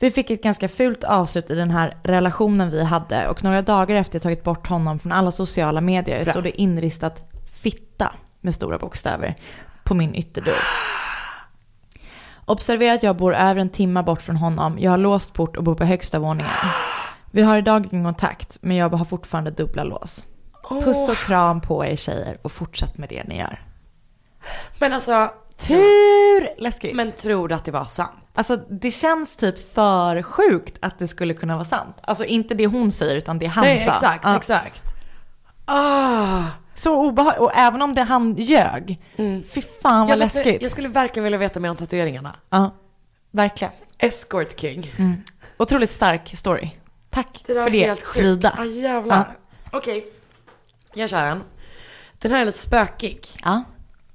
Vi 0.00 0.10
fick 0.10 0.30
ett 0.30 0.42
ganska 0.42 0.68
fult 0.68 1.04
avslut 1.04 1.50
i 1.50 1.54
den 1.54 1.70
här 1.70 1.96
relationen 2.02 2.70
vi 2.70 2.84
hade 2.84 3.28
och 3.28 3.44
några 3.44 3.62
dagar 3.62 3.96
efter 3.96 4.16
jag 4.16 4.22
tagit 4.22 4.44
bort 4.44 4.66
honom 4.66 4.98
från 4.98 5.12
alla 5.12 5.32
sociala 5.32 5.80
medier 5.80 6.24
Bra. 6.24 6.32
stod 6.32 6.44
det 6.44 6.60
inristat 6.60 7.30
fitta 7.62 8.12
med 8.40 8.54
stora 8.54 8.78
bokstäver 8.78 9.34
på 9.84 9.94
min 9.94 10.14
ytterdörr. 10.14 10.62
Observera 12.44 12.94
att 12.94 13.02
jag 13.02 13.16
bor 13.16 13.34
över 13.34 13.60
en 13.60 13.70
timme 13.70 14.02
bort 14.02 14.22
från 14.22 14.36
honom. 14.36 14.78
Jag 14.78 14.90
har 14.90 14.98
låst 14.98 15.32
port 15.32 15.56
och 15.56 15.64
bor 15.64 15.74
på 15.74 15.84
högsta 15.84 16.18
våningen. 16.18 16.52
Vi 17.30 17.42
har 17.42 17.58
idag 17.58 17.88
ingen 17.92 18.04
kontakt, 18.04 18.58
men 18.60 18.76
jag 18.76 18.88
har 18.88 19.04
fortfarande 19.04 19.50
dubbla 19.50 19.84
lås. 19.84 20.24
Puss 20.68 21.08
och 21.08 21.16
kram 21.16 21.60
på 21.60 21.84
er 21.84 21.96
tjejer 21.96 22.38
och 22.42 22.52
fortsätt 22.52 22.98
med 22.98 23.08
det 23.08 23.24
ni 23.24 23.38
gör. 23.38 23.64
Men 24.78 24.92
alltså, 24.92 25.30
Hur 25.66 26.60
läskigt? 26.62 26.96
men 26.96 27.12
tror 27.12 27.48
du 27.48 27.54
att 27.54 27.64
det 27.64 27.70
var 27.70 27.84
sant? 27.84 28.10
Alltså 28.34 28.56
det 28.56 28.90
känns 28.90 29.36
typ 29.36 29.72
för 29.74 30.22
sjukt 30.22 30.76
att 30.82 30.98
det 30.98 31.08
skulle 31.08 31.34
kunna 31.34 31.54
vara 31.54 31.64
sant. 31.64 31.96
Alltså 32.02 32.24
inte 32.24 32.54
det 32.54 32.66
hon 32.66 32.90
säger 32.90 33.16
utan 33.16 33.38
det 33.38 33.46
han 33.46 33.64
Nej, 33.64 33.78
sa. 33.78 33.92
exakt, 33.92 34.24
Ja. 34.24 34.36
exakt. 34.36 34.82
Ah. 35.64 36.42
Så 36.74 36.96
obehagligt. 37.06 37.40
Och 37.40 37.50
även 37.54 37.82
om 37.82 37.94
det 37.94 38.02
han 38.02 38.34
ljög. 38.36 39.00
Fy 39.54 39.62
fan 39.82 40.00
vad 40.00 40.10
Jag, 40.10 40.16
vet, 40.16 40.34
läskigt. 40.34 40.62
jag 40.62 40.70
skulle 40.70 40.88
verkligen 40.88 41.24
vilja 41.24 41.38
veta 41.38 41.60
mer 41.60 41.70
om 41.70 41.76
tatueringarna. 41.76 42.36
Ja, 42.50 42.74
verkligen. 43.30 43.72
Escort 43.98 44.60
King. 44.60 44.92
Mm. 44.98 45.22
Otroligt 45.56 45.92
stark 45.92 46.32
story. 46.38 46.70
Tack 47.10 47.44
Det 47.46 47.54
för 47.64 47.70
det 47.70 47.78
helt. 47.86 48.00
Frida. 48.00 48.52
Ah, 48.58 48.64
jävlar. 48.64 49.36
Okej, 49.72 50.06
jag 50.94 51.10
kör 51.10 51.24
en. 51.24 51.42
Den 52.18 52.32
här 52.32 52.40
är 52.40 52.44
lite 52.44 52.58
spökig. 52.58 53.28
Ja, 53.44 53.50
Jag 53.50 53.64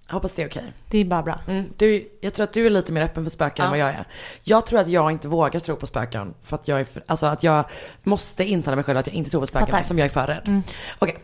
hoppas 0.09 0.33
det 0.33 0.43
är 0.43 0.47
okej. 0.47 0.63
det 0.89 0.97
är 0.97 1.05
bara 1.05 1.23
bra. 1.23 1.39
Mm, 1.47 1.65
du, 1.77 2.09
jag 2.21 2.33
tror 2.33 2.43
att 2.43 2.53
du 2.53 2.65
är 2.65 2.69
lite 2.69 2.91
mer 2.91 3.01
öppen 3.01 3.23
för 3.23 3.31
spöken 3.31 3.65
än 3.65 3.67
Ja. 3.67 3.71
vad 3.71 3.79
jag 3.93 3.99
är. 3.99 4.05
Jag 4.43 4.65
tror 4.65 4.79
att 4.79 4.87
jag 4.87 5.11
inte 5.11 5.27
vågar 5.27 5.59
tro 5.59 5.75
på 5.75 5.87
spöken. 5.87 6.33
För 6.43 6.55
att 6.55 6.67
jag 6.67 6.79
är 6.79 6.83
för, 6.83 7.03
alltså 7.07 7.25
att 7.25 7.43
jag 7.43 7.65
måste 8.03 8.43
intala 8.43 8.75
mig 8.75 8.83
själv 8.85 8.97
att 8.99 9.07
jag 9.07 9.15
inte 9.15 9.29
tror 9.29 9.41
på 9.41 9.47
spöken 9.47 9.65
Fattar. 9.67 9.77
eftersom 9.79 9.97
jag 9.99 10.05
är 10.05 10.09
för 10.09 10.27
rädd. 10.27 10.41
Mm. 10.47 10.63
Okej. 10.99 11.17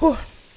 Oh, 0.00 0.16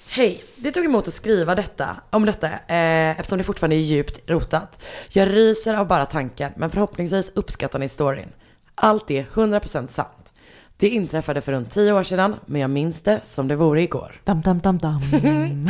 Hej, 0.10 0.44
det 0.56 0.72
tog 0.72 0.86
emot 0.86 1.08
att 1.08 1.14
skriva 1.14 1.56
detta, 1.56 1.96
om 2.10 2.26
detta 2.26 2.48
eh, 2.48 3.20
eftersom 3.20 3.38
det 3.38 3.44
fortfarande 3.44 3.76
är 3.76 3.80
djupt 3.80 4.30
rotat. 4.30 4.80
Jag 5.10 5.30
ryser 5.30 5.74
av 5.74 5.88
bara 5.88 6.06
tanken 6.06 6.52
men 6.56 6.70
förhoppningsvis 6.70 7.32
uppskattar 7.36 7.80
ni 7.80 7.90
storyn. 7.90 8.30
Allt 8.76 9.12
är 9.12 9.26
100% 9.34 9.88
sant. 9.88 10.34
Det 10.78 10.90
inträffade 10.90 11.42
för 11.42 11.52
runt 11.52 11.72
10 11.72 11.94
år 11.94 12.04
sedan 12.04 12.36
men 12.46 12.62
jag 12.62 12.70
minns 12.70 13.02
det 13.02 13.20
som 13.24 13.48
det 13.48 13.56
vore 13.56 13.82
igår. 13.82 14.22
Dam, 14.24 14.42
dam, 14.42 14.60
dam, 14.60 14.78
dam. 14.78 15.02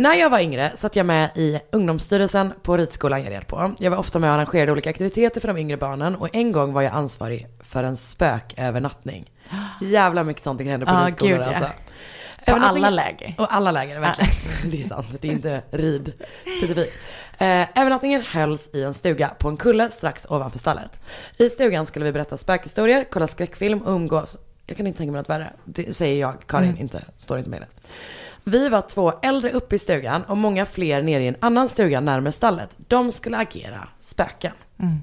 När 0.00 0.14
jag 0.14 0.30
var 0.30 0.38
yngre 0.40 0.72
satt 0.76 0.96
jag 0.96 1.06
med 1.06 1.30
i 1.34 1.60
ungdomsstyrelsen 1.72 2.52
på 2.62 2.76
ridskolan 2.76 3.24
jag 3.24 3.30
red 3.32 3.46
på. 3.46 3.74
Jag 3.78 3.90
var 3.90 3.98
ofta 3.98 4.18
med 4.18 4.30
och 4.30 4.34
arrangerade 4.36 4.72
olika 4.72 4.90
aktiviteter 4.90 5.40
för 5.40 5.48
de 5.48 5.56
yngre 5.58 5.76
barnen 5.76 6.14
och 6.16 6.28
en 6.34 6.52
gång 6.52 6.72
var 6.72 6.82
jag 6.82 6.92
ansvarig 6.92 7.46
för 7.60 7.84
en 7.84 7.96
spökövernattning. 7.96 9.30
Jävla 9.80 10.24
mycket 10.24 10.42
sånt 10.42 10.58
det 10.58 10.64
händer 10.64 10.86
på 10.86 10.92
Ja, 10.92 11.06
ridskolor 11.06 11.32
gud, 11.32 11.42
alltså. 11.42 11.70
På 12.46 12.52
alla 12.52 12.90
läger. 12.90 13.34
Och 13.38 13.54
alla 13.54 13.70
läger, 13.72 14.00
verkligen. 14.00 14.30
Det 14.70 14.82
är 14.82 14.88
sant, 14.88 15.06
det 15.20 15.28
är 15.28 15.32
inte 15.32 15.62
rid 15.70 16.12
specifikt. 16.58 16.96
Eh, 17.38 17.46
övernattningen 17.74 18.22
hölls 18.22 18.70
i 18.72 18.82
en 18.82 18.94
stuga 18.94 19.28
på 19.28 19.48
en 19.48 19.56
kulle 19.56 19.90
strax 19.90 20.26
ovanför 20.30 20.58
stallet. 20.58 21.00
I 21.36 21.48
stugan 21.50 21.86
skulle 21.86 22.04
vi 22.04 22.12
berätta 22.12 22.36
spökhistorier, 22.36 23.04
kolla 23.10 23.26
skräckfilm 23.26 23.78
och 23.82 23.92
umgås. 23.92 24.36
Jag 24.66 24.76
kan 24.76 24.86
inte 24.86 24.98
tänka 24.98 25.12
mig 25.12 25.20
något 25.20 25.28
värre. 25.28 25.50
Det 25.64 25.96
säger 25.96 26.20
jag, 26.20 26.34
Karin, 26.46 26.68
Mm. 26.68 26.80
inte, 26.80 27.02
står 27.16 27.38
inte 27.38 27.50
med 27.50 27.60
det. 27.60 27.66
Vi 28.44 28.68
var 28.68 28.80
två 28.80 29.12
äldre 29.22 29.50
uppe 29.50 29.76
i 29.76 29.78
stugan 29.78 30.22
och 30.24 30.36
många 30.36 30.66
fler 30.66 31.02
nere 31.02 31.22
i 31.22 31.26
en 31.26 31.36
annan 31.40 31.68
stuga 31.68 32.00
närmare 32.00 32.32
stallet. 32.32 32.76
De 32.76 33.12
skulle 33.12 33.36
agera 33.36 33.88
spöken. 34.00 34.52
Mm. 34.78 35.02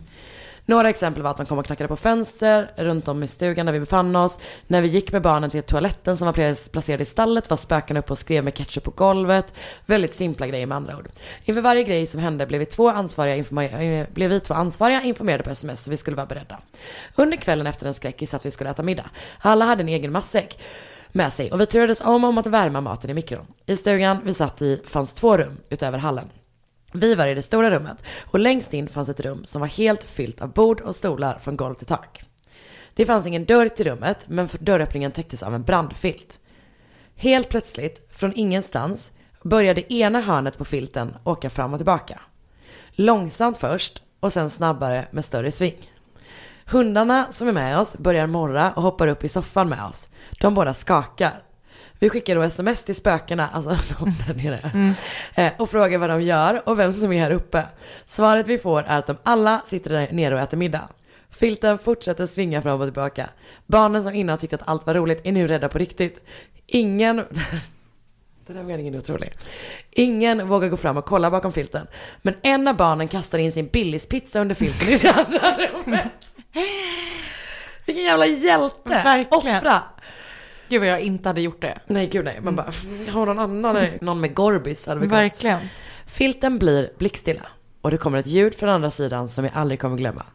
Några 0.69 0.89
exempel 0.89 1.23
var 1.23 1.31
att 1.31 1.37
man 1.37 1.47
kom 1.47 1.59
och 1.59 1.65
knackade 1.65 1.87
på 1.87 1.95
fönster 1.95 2.71
runt 2.75 3.07
om 3.07 3.23
i 3.23 3.27
stugan 3.27 3.65
där 3.65 3.73
vi 3.73 3.79
befann 3.79 4.15
oss. 4.15 4.39
När 4.67 4.81
vi 4.81 4.87
gick 4.87 5.11
med 5.11 5.21
barnen 5.21 5.49
till 5.49 5.63
toaletten 5.63 6.17
som 6.17 6.25
var 6.25 6.33
pla- 6.33 6.71
placerad 6.71 7.01
i 7.01 7.05
stallet 7.05 7.49
var 7.49 7.57
spökena 7.57 7.99
uppe 7.99 8.13
och 8.13 8.17
skrev 8.17 8.43
med 8.43 8.53
ketchup 8.53 8.83
på 8.83 8.91
golvet. 8.91 9.53
Väldigt 9.85 10.13
simpla 10.13 10.47
grejer 10.47 10.65
med 10.65 10.75
andra 10.75 10.97
ord. 10.97 11.07
Inför 11.45 11.61
varje 11.61 11.83
grej 11.83 12.07
som 12.07 12.19
hände 12.19 12.45
blev 12.45 12.59
vi 12.59 12.65
två 12.65 12.89
ansvariga, 12.89 13.35
eh, 13.35 14.07
blev 14.13 14.29
vi 14.29 14.39
två 14.39 14.53
ansvariga 14.53 15.01
informerade 15.01 15.43
på 15.43 15.49
sms 15.49 15.83
så 15.83 15.91
vi 15.91 15.97
skulle 15.97 16.17
vara 16.17 16.27
beredda. 16.27 16.59
Under 17.15 17.37
kvällen 17.37 17.67
efter 17.67 17.87
en 17.87 17.93
skräckis 17.93 18.33
att 18.33 18.45
vi 18.45 18.51
skulle 18.51 18.69
äta 18.69 18.83
middag. 18.83 19.09
Alla 19.39 19.65
hade 19.65 19.83
en 19.83 19.89
egen 19.89 20.11
matsäck 20.11 20.59
med 21.17 21.33
sig 21.33 21.51
och 21.51 21.61
vi 21.61 21.65
turades 21.65 22.01
om 22.01 22.23
om 22.23 22.37
att 22.37 22.47
värma 22.47 22.81
maten 22.81 23.09
i 23.09 23.13
mikron. 23.13 23.45
I 23.65 23.77
stugan 23.77 24.17
vi 24.23 24.33
satt 24.33 24.61
i 24.61 24.81
fanns 24.85 25.13
två 25.13 25.37
rum 25.37 25.57
utöver 25.69 25.97
hallen. 25.97 26.29
Vi 26.93 27.15
var 27.15 27.27
i 27.27 27.33
det 27.33 27.41
stora 27.41 27.71
rummet 27.71 28.03
och 28.25 28.39
längst 28.39 28.73
in 28.73 28.87
fanns 28.87 29.09
ett 29.09 29.19
rum 29.19 29.45
som 29.45 29.61
var 29.61 29.67
helt 29.67 30.03
fyllt 30.03 30.41
av 30.41 30.53
bord 30.53 30.81
och 30.81 30.95
stolar 30.95 31.39
från 31.39 31.57
golv 31.57 31.75
till 31.75 31.87
tak. 31.87 32.23
Det 32.93 33.05
fanns 33.05 33.25
ingen 33.27 33.45
dörr 33.45 33.69
till 33.69 33.85
rummet 33.85 34.25
men 34.27 34.49
dörröppningen 34.59 35.11
täcktes 35.11 35.43
av 35.43 35.55
en 35.55 35.63
brandfilt. 35.63 36.39
Helt 37.15 37.49
plötsligt, 37.49 38.07
från 38.11 38.33
ingenstans, 38.35 39.11
började 39.43 39.93
ena 39.93 40.21
hörnet 40.21 40.57
på 40.57 40.65
filten 40.65 41.15
åka 41.23 41.49
fram 41.49 41.73
och 41.73 41.79
tillbaka. 41.79 42.21
Långsamt 42.91 43.57
först 43.57 44.03
och 44.19 44.33
sen 44.33 44.49
snabbare 44.49 45.07
med 45.11 45.25
större 45.25 45.51
sving. 45.51 45.89
Hundarna 46.69 47.27
som 47.31 47.47
är 47.47 47.51
med 47.51 47.79
oss 47.79 47.97
börjar 47.97 48.27
morra 48.27 48.71
och 48.71 48.83
hoppar 48.83 49.07
upp 49.07 49.23
i 49.23 49.29
soffan 49.29 49.69
med 49.69 49.83
oss. 49.83 50.09
De 50.39 50.53
båda 50.53 50.73
skakar. 50.73 51.33
Vi 51.99 52.09
skickar 52.09 52.35
då 52.35 52.41
sms 52.41 52.83
till 52.83 52.95
spökena, 52.95 53.49
alltså 53.53 53.69
de 53.99 54.13
där 54.27 54.33
nere, 54.33 54.93
eh, 55.35 55.53
och 55.57 55.69
frågar 55.69 55.97
vad 55.97 56.09
de 56.09 56.21
gör 56.21 56.69
och 56.69 56.79
vem 56.79 56.93
som 56.93 57.11
är 57.11 57.19
här 57.19 57.31
uppe. 57.31 57.65
Svaret 58.05 58.47
vi 58.47 58.57
får 58.57 58.83
är 58.83 58.99
att 58.99 59.07
de 59.07 59.17
alla 59.23 59.61
sitter 59.65 59.89
där 59.89 60.11
nere 60.11 60.35
och 60.35 60.41
äter 60.41 60.57
middag. 60.57 60.89
Filten 61.29 61.77
fortsätter 61.77 62.25
svinga 62.25 62.61
fram 62.61 62.81
och 62.81 62.87
tillbaka. 62.87 63.29
Barnen 63.65 64.03
som 64.03 64.13
innan 64.13 64.37
tyckte 64.37 64.55
att 64.55 64.67
allt 64.67 64.85
var 64.85 64.93
roligt 64.93 65.21
är 65.23 65.31
nu 65.31 65.47
rädda 65.47 65.69
på 65.69 65.77
riktigt. 65.77 66.19
Ingen... 66.65 67.15
Den 68.47 68.55
här 68.55 68.63
meningen 68.63 68.93
är 68.93 68.97
otrolig. 68.97 69.33
Ingen 69.91 70.47
vågar 70.47 70.69
gå 70.69 70.77
fram 70.77 70.97
och 70.97 71.05
kolla 71.05 71.31
bakom 71.31 71.53
filten. 71.53 71.87
Men 72.21 72.33
en 72.41 72.67
av 72.67 72.75
barnen 72.75 73.07
kastar 73.07 73.37
in 73.37 73.51
sin 73.51 73.67
Billys-pizza 73.67 74.39
under 74.39 74.55
filten 74.55 74.89
i 74.89 74.97
det 74.97 75.11
andra 75.11 75.67
rummet. 75.67 76.26
Vilken 77.85 78.03
jävla 78.03 78.25
hjälte! 78.25 78.89
Verkligen. 78.89 79.57
Offra! 79.57 79.81
Gud 80.69 80.79
vad 80.81 80.89
jag 80.89 81.01
inte 81.01 81.29
hade 81.29 81.41
gjort 81.41 81.61
det. 81.61 81.79
Nej 81.87 82.07
gud 82.07 82.25
nej, 82.25 82.39
man 82.41 82.55
bara, 82.55 82.71
har 83.11 83.25
någon 83.25 83.39
annan, 83.39 83.87
någon 84.01 84.19
med 84.21 84.33
Gorbis 84.35 84.87
hade 84.87 84.99
vi 84.99 85.07
kunnat- 85.07 85.21
Verkligen. 85.23 85.59
Filten 86.07 86.59
blir 86.59 86.89
blickstilla 86.97 87.47
och 87.81 87.91
det 87.91 87.97
kommer 87.97 88.19
ett 88.19 88.27
ljud 88.27 88.55
från 88.55 88.69
andra 88.69 88.91
sidan 88.91 89.29
som 89.29 89.43
vi 89.43 89.49
aldrig 89.53 89.79
kommer 89.79 89.97
glömma. 89.97 90.25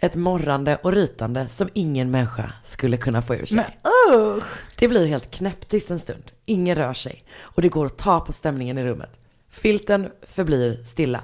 Ett 0.00 0.14
morrande 0.14 0.76
och 0.76 0.92
rytande 0.92 1.48
som 1.48 1.68
ingen 1.74 2.10
människa 2.10 2.52
skulle 2.62 2.96
kunna 2.96 3.22
få 3.22 3.34
ur 3.34 3.46
sig. 3.46 3.56
Men 3.56 3.66
usch! 4.18 4.44
Det 4.78 4.88
blir 4.88 5.06
helt 5.06 5.30
knäpptyst 5.30 5.90
en 5.90 5.98
stund. 5.98 6.22
Ingen 6.46 6.76
rör 6.76 6.94
sig 6.94 7.24
och 7.38 7.62
det 7.62 7.68
går 7.68 7.86
att 7.86 7.98
ta 7.98 8.20
på 8.20 8.32
stämningen 8.32 8.78
i 8.78 8.84
rummet. 8.84 9.20
Filten 9.50 10.10
förblir 10.22 10.84
stilla. 10.84 11.20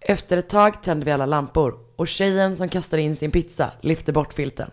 Efter 0.00 0.36
ett 0.36 0.48
tag 0.48 0.82
tänder 0.82 1.04
vi 1.04 1.12
alla 1.12 1.26
lampor 1.26 1.78
och 1.98 2.08
tjejen 2.08 2.56
som 2.56 2.68
kastar 2.68 2.98
in 2.98 3.16
sin 3.16 3.30
pizza 3.30 3.70
lyfter 3.80 4.12
bort 4.12 4.32
filten. 4.34 4.70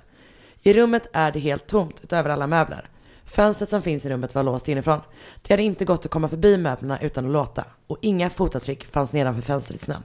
I 0.63 0.73
rummet 0.73 1.07
är 1.13 1.31
det 1.31 1.39
helt 1.39 1.67
tomt 1.67 1.99
utöver 2.03 2.29
alla 2.29 2.47
möbler. 2.47 2.89
Fönstret 3.25 3.69
som 3.69 3.81
finns 3.81 4.05
i 4.05 4.09
rummet 4.09 4.35
var 4.35 4.43
låst 4.43 4.67
inifrån. 4.67 5.01
Det 5.41 5.53
hade 5.53 5.63
inte 5.63 5.85
gått 5.85 6.05
att 6.05 6.11
komma 6.11 6.29
förbi 6.29 6.57
möblerna 6.57 6.99
utan 7.01 7.25
att 7.25 7.31
låta 7.31 7.65
och 7.87 7.97
inga 8.01 8.29
fotavtryck 8.29 8.91
fanns 8.91 9.13
nedanför 9.13 9.41
fönstret 9.41 9.81
i 9.81 9.85
snön. 9.85 10.03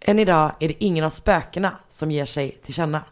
Än 0.00 0.18
idag 0.18 0.52
är 0.60 0.68
det 0.68 0.84
ingen 0.84 1.04
av 1.04 1.10
spökena 1.10 1.76
som 1.88 2.10
ger 2.10 2.26
sig 2.26 2.50
till 2.62 2.74
känna. 2.74 3.02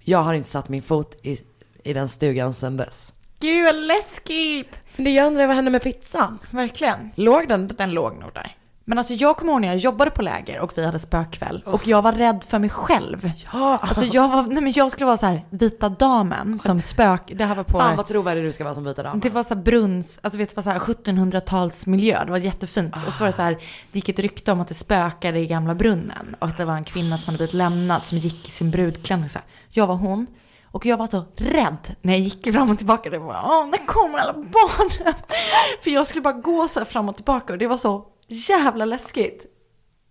Jag 0.00 0.22
har 0.22 0.34
inte 0.34 0.48
satt 0.48 0.68
min 0.68 0.82
fot 0.82 1.16
i, 1.22 1.38
i 1.84 1.92
den 1.92 2.08
stugan 2.08 2.54
sedan 2.54 2.76
dess. 2.76 3.12
Gud 3.40 3.64
vad 3.64 3.74
läskigt! 3.74 4.76
Men 4.96 5.04
det 5.04 5.10
jag 5.10 5.26
undrar 5.26 5.46
vad 5.46 5.56
hände 5.56 5.70
med 5.70 5.82
pizzan? 5.82 6.38
Verkligen. 6.50 7.10
Låg 7.14 7.48
den? 7.48 7.68
Den 7.68 7.90
låg 7.90 8.20
nog 8.20 8.32
där. 8.32 8.56
Men 8.84 8.98
alltså 8.98 9.14
jag 9.14 9.36
kommer 9.36 9.52
ihåg 9.52 9.60
när 9.60 9.68
jag 9.68 9.76
jobbade 9.76 10.10
på 10.10 10.22
läger 10.22 10.60
och 10.60 10.72
vi 10.78 10.84
hade 10.84 10.98
spökkväll 10.98 11.62
och 11.66 11.86
jag 11.86 12.02
var 12.02 12.12
rädd 12.12 12.44
för 12.48 12.58
mig 12.58 12.70
själv. 12.70 13.30
Ja. 13.52 13.78
Alltså 13.82 14.04
jag 14.04 14.28
var, 14.28 14.42
nej 14.42 14.62
men 14.62 14.72
jag 14.72 14.90
skulle 14.90 15.06
vara 15.06 15.16
så 15.16 15.26
här 15.26 15.44
vita 15.50 15.88
damen 15.88 16.58
som 16.58 16.80
spök, 16.80 17.32
det 17.34 17.44
här 17.44 17.54
var 17.54 17.64
på 17.64 17.78
Fan 17.78 17.96
vad 17.96 18.06
trovärdig 18.06 18.44
du 18.44 18.52
ska 18.52 18.64
vara 18.64 18.74
som 18.74 18.84
vita 18.84 19.02
dam. 19.02 19.20
Det 19.20 19.30
var 19.30 19.42
så 19.42 19.54
här 19.54 19.62
brunns, 19.62 20.20
alltså 20.22 20.38
vet 20.38 20.48
du 20.48 20.54
vad 20.54 20.64
så 20.64 20.70
här 20.70 20.78
1700-talsmiljö, 20.78 22.24
det 22.24 22.30
var 22.30 22.38
jättefint. 22.38 22.94
Och 23.06 23.12
så 23.12 23.20
var 23.22 23.26
det 23.26 23.36
så 23.36 23.42
här, 23.42 23.52
det 23.92 23.98
gick 23.98 24.08
ett 24.08 24.18
rykte 24.18 24.52
om 24.52 24.60
att 24.60 24.68
det 24.68 24.74
spökade 24.74 25.38
i 25.38 25.46
gamla 25.46 25.74
brunnen. 25.74 26.36
Och 26.38 26.48
att 26.48 26.56
det 26.56 26.64
var 26.64 26.74
en 26.74 26.84
kvinna 26.84 27.18
som 27.18 27.26
hade 27.26 27.38
blivit 27.38 27.54
lämnad 27.54 28.04
som 28.04 28.18
gick 28.18 28.48
i 28.48 28.50
sin 28.50 28.70
brudklänning 28.70 29.28
så 29.28 29.38
här. 29.38 29.46
Jag 29.70 29.86
var 29.86 29.94
hon. 29.94 30.26
Och 30.64 30.86
jag 30.86 30.96
var 30.96 31.06
så 31.06 31.24
rädd 31.36 31.96
när 32.02 32.12
jag 32.12 32.20
gick 32.20 32.52
fram 32.52 32.70
och 32.70 32.78
tillbaka. 32.78 33.10
Det 33.10 33.18
var, 33.18 33.42
åh, 33.44 33.70
där 33.70 33.86
kommer 33.86 34.18
alla 34.18 34.32
barnen. 34.32 35.14
För 35.82 35.90
jag 35.90 36.06
skulle 36.06 36.22
bara 36.22 36.34
gå 36.34 36.68
så 36.68 36.80
här 36.80 36.84
fram 36.84 37.08
och 37.08 37.16
tillbaka 37.16 37.52
och 37.52 37.58
det 37.58 37.66
var 37.66 37.76
så 37.76 38.04
jävla 38.32 38.84
läskigt. 38.84 39.46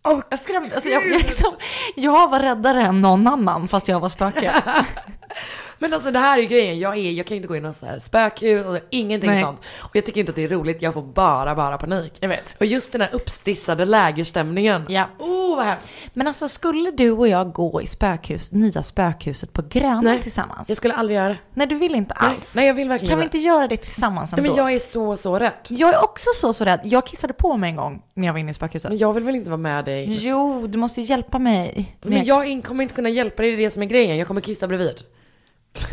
Och 0.01 0.23
jag 0.29 0.39
skrämde, 0.39 0.75
alltså 0.75 0.89
jag, 0.89 1.07
jag, 1.07 1.21
liksom, 1.21 1.53
jag 1.95 2.29
var 2.29 2.39
räddare 2.39 2.81
än 2.81 3.01
någon 3.01 3.27
annan 3.27 3.67
fast 3.67 3.87
jag 3.87 3.99
var 3.99 4.09
spöke. 4.09 4.53
Men 5.81 5.93
alltså 5.93 6.11
det 6.11 6.19
här 6.19 6.39
är 6.39 6.43
grejen, 6.43 6.79
jag, 6.79 6.97
är, 6.97 7.11
jag 7.11 7.25
kan 7.25 7.37
inte 7.37 7.47
gå 7.47 7.55
in 7.55 7.63
i 7.63 7.67
något 7.67 7.77
så 7.77 7.85
här 7.85 7.99
spökhus, 7.99 8.65
alltså, 8.65 8.83
ingenting 8.89 9.29
Nej. 9.29 9.41
sånt. 9.43 9.59
Och 9.79 9.95
jag 9.95 10.05
tycker 10.05 10.19
inte 10.19 10.29
att 10.29 10.35
det 10.35 10.43
är 10.43 10.47
roligt, 10.49 10.81
jag 10.81 10.93
får 10.93 11.01
bara, 11.01 11.55
bara 11.55 11.77
panik. 11.77 12.13
Jag 12.19 12.29
vet. 12.29 12.55
Och 12.59 12.65
just 12.65 12.91
den 12.91 13.01
här 13.01 13.09
uppstissade 13.13 13.85
lägerstämningen. 13.85 14.85
Ja. 14.89 15.05
Oh 15.19 15.55
vad 15.55 15.65
hemskt. 15.65 15.85
Men 16.13 16.27
alltså 16.27 16.49
skulle 16.49 16.91
du 16.91 17.11
och 17.11 17.27
jag 17.27 17.51
gå 17.53 17.81
i 17.81 17.85
spökhus, 17.87 18.51
nya 18.51 18.83
spökhuset 18.83 19.53
på 19.53 19.61
Gröna 19.69 20.01
Nej, 20.01 20.21
tillsammans? 20.21 20.69
Jag 20.69 20.77
skulle 20.77 20.93
aldrig 20.93 21.15
göra 21.17 21.27
det. 21.29 21.37
Nej, 21.53 21.67
du 21.67 21.75
vill 21.77 21.95
inte 21.95 22.15
Nej, 22.21 22.29
alls. 22.35 22.55
nej 22.55 22.67
jag 22.67 22.73
vill 22.73 22.89
verkligen 22.89 23.09
Kan 23.09 23.19
vi 23.19 23.25
inte. 23.25 23.37
göra 23.37 23.67
det 23.67 23.77
tillsammans 23.77 24.31
Nej, 24.31 24.39
ändå? 24.39 24.49
men 24.49 24.57
jag 24.57 24.73
är 24.73 24.79
så, 24.79 25.17
så 25.17 25.39
rädd. 25.39 25.51
Jag 25.67 25.89
är 25.93 26.03
också 26.03 26.29
så, 26.35 26.53
så 26.53 26.65
rädd. 26.65 26.79
Jag 26.83 27.05
kissade 27.07 27.33
på 27.33 27.57
mig 27.57 27.69
en 27.69 27.75
gång 27.75 28.01
när 28.13 28.25
jag 28.27 28.33
var 28.33 28.39
inne 28.39 28.51
i 28.51 28.53
spökhuset. 28.53 28.89
Men 28.89 28.97
jag 28.97 29.13
vill 29.13 29.23
väl 29.23 29.35
inte 29.35 29.49
vara 29.49 29.57
med 29.57 29.85
dig. 29.85 30.05
Jo, 30.09 30.67
du 30.67 30.77
måste 30.77 31.01
ju 31.01 31.07
hjälpa 31.07 31.39
mig. 31.39 31.97
Men 32.01 32.25
jag 32.25 32.47
in- 32.47 32.61
kommer 32.61 32.83
inte 32.83 32.95
kunna 32.95 33.09
hjälpa 33.09 33.41
dig, 33.41 33.51
det 33.51 33.57
är 33.63 33.65
det 33.65 33.71
som 33.71 33.81
är 33.83 33.87
grejen. 33.87 34.17
Jag 34.17 34.27
kommer 34.27 34.41
kissa 34.41 34.67
bredvid. 34.67 35.03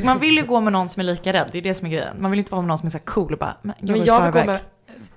Man 0.05 0.19
vill 0.19 0.37
ju 0.37 0.45
gå 0.47 0.61
med 0.61 0.73
någon 0.73 0.89
som 0.89 1.01
är 1.01 1.05
lika 1.05 1.33
rädd, 1.33 1.49
det 1.53 1.59
är 1.59 1.63
det 1.63 1.75
som 1.75 1.87
är 1.87 1.91
grejen. 1.91 2.17
Man 2.23 2.31
vill 2.31 2.39
inte 2.39 2.53
vara 2.53 2.63
med 2.63 2.69
någon 2.69 2.79
som 2.79 2.87
är 2.87 2.91
så 2.91 2.99
cool 2.99 3.33
och 3.33 3.39
bara, 3.39 3.57
men 3.63 3.75
jag, 3.81 3.97
Men 3.97 4.05
jag 4.05 4.23
vill 4.23 4.33
gå 4.33 4.45
med 4.45 4.61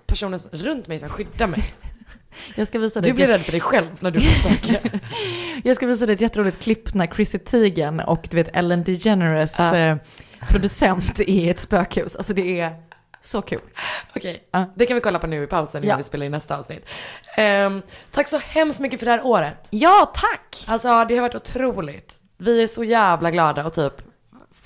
personer 0.06 0.40
runt 0.52 0.88
mig 0.88 1.00
som 1.00 1.10
skyddar 1.10 1.48
mig. 1.48 1.64
Jag 2.56 2.68
ska 2.68 2.80
visa 2.80 3.02
dig 3.02 3.12
Du 3.12 3.16
blir 3.16 3.28
rädd 3.28 3.42
för 3.42 3.52
dig 3.52 3.62
själv 3.62 3.88
när 4.00 4.12
du 4.12 4.20
får 4.20 4.50
spöke. 4.50 5.00
Jag 5.64 5.76
ska 5.76 5.88
visa 5.88 6.06
dig 6.06 6.16
ett 6.16 6.22
jätteroligt 6.22 6.62
klipp 6.64 6.94
när 6.94 7.08
Chrissy 7.08 7.38
Teigen 7.40 8.00
och 8.00 8.28
du 8.32 8.38
vet 8.38 8.50
Ellen 8.54 8.84
DeGeneres 8.84 9.60
Ja. 9.60 9.76
eh, 9.78 9.98
producent 10.50 11.20
i 11.20 11.50
ett 11.50 11.60
spökhus. 11.60 12.16
Alltså 12.16 12.34
det 12.34 12.60
är 12.60 12.76
så 13.22 13.42
kul. 13.42 13.60
Okej, 14.16 14.48
Ja. 14.52 14.74
det 14.76 14.86
kan 14.86 14.96
vi 14.96 15.02
kolla 15.02 15.20
på 15.20 15.28
nu 15.28 15.44
i 15.44 15.48
pausen 15.48 15.84
innan 15.84 15.92
Ja. 15.94 15.98
vi 15.98 16.04
spelar 16.04 16.26
in 16.26 16.32
nästa 16.32 16.58
avsnitt. 16.58 16.86
Ehm, 17.38 17.82
tack 18.12 18.28
så 18.28 18.38
hemskt 18.38 18.80
mycket 18.80 19.00
för 19.00 19.06
det 19.06 19.12
här 19.12 19.26
året. 19.26 19.68
Ja, 19.70 20.12
tack! 20.16 20.66
Alltså 20.68 20.88
det 21.06 21.16
har 21.16 21.22
varit 21.22 21.36
otroligt. 21.36 22.18
Vi 22.38 22.64
är 22.64 22.68
så 22.68 22.84
jävla 22.84 23.32
glada 23.32 23.66
och 23.66 23.74
typ 23.74 23.94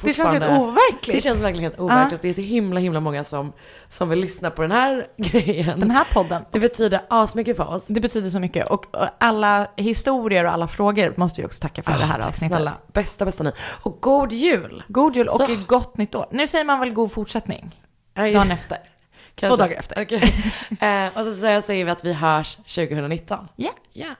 Det 0.02 0.14
känns 0.14 0.30
helt 0.30 0.62
overkligt. 0.62 1.18
Det 1.18 1.22
känns 1.22 1.42
verkligen 1.42 1.64
helt 1.72 1.80
overkligt. 1.80 2.22
Det 2.22 2.30
är 2.30 2.34
så 2.34 2.42
himla 2.42 2.80
himla 2.80 3.00
många 3.00 3.24
som, 3.24 3.54
som 3.90 4.10
vill 4.10 4.20
lyssna 4.20 4.52
på 4.52 4.62
den 4.62 4.72
här 4.72 5.08
grejen. 5.18 5.80
Den 5.80 5.92
här 5.92 6.06
podden. 6.14 6.46
Det 6.52 6.60
betyder 6.60 7.02
asmycket 7.10 7.58
för 7.58 7.68
oss. 7.76 7.86
Det 7.88 8.00
betyder 8.00 8.30
så 8.30 8.40
mycket. 8.40 8.70
Och 8.70 8.86
alla 9.18 9.68
historier 9.76 10.46
och 10.46 10.52
alla 10.52 10.68
frågor 10.68 11.14
måste 11.18 11.42
vi 11.42 11.48
också 11.48 11.62
tacka 11.62 11.84
för 11.84 11.92
det 11.92 12.06
här 12.06 12.18
tack 12.20 12.28
avsnittet. 12.28 12.56
snälla. 12.58 12.74
Bästa 12.94 13.26
bästa 13.26 13.44
ni. 13.44 13.52
Och 13.84 13.98
god 14.02 14.32
jul! 14.32 14.84
God 14.88 15.16
jul 15.16 15.28
och 15.28 15.42
Så. 15.42 15.52
ett 15.52 15.68
gott 15.68 15.98
nytt 15.98 16.16
år. 16.16 16.28
Nu 16.32 16.48
säger 16.48 16.66
man 16.66 16.80
väl 16.80 16.94
god 16.94 17.12
fortsättning? 17.12 17.82
Nej. 18.14 18.34
Dagen 18.34 18.52
efter. 18.52 18.78
Kanske. 19.36 19.58
Två 19.58 19.64
dagar 19.64 19.80
efter. 19.80 20.02
Okej. 20.02 20.54
eh, 20.80 21.18
och 21.18 21.24
så 21.26 21.34
säger- 21.34 21.86
vi 21.86 21.92
att 21.92 22.06
vi 22.06 22.14
hörs 22.14 22.56
2019. 22.56 23.48
Ja. 23.56 23.72
Ja. 23.94 24.16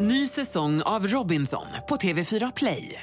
Ny 0.00 0.26
säsong 0.26 0.82
av 0.82 1.06
Robinson 1.06 1.66
på 1.88 1.96
TV4 1.96 2.52
Play. 2.56 3.02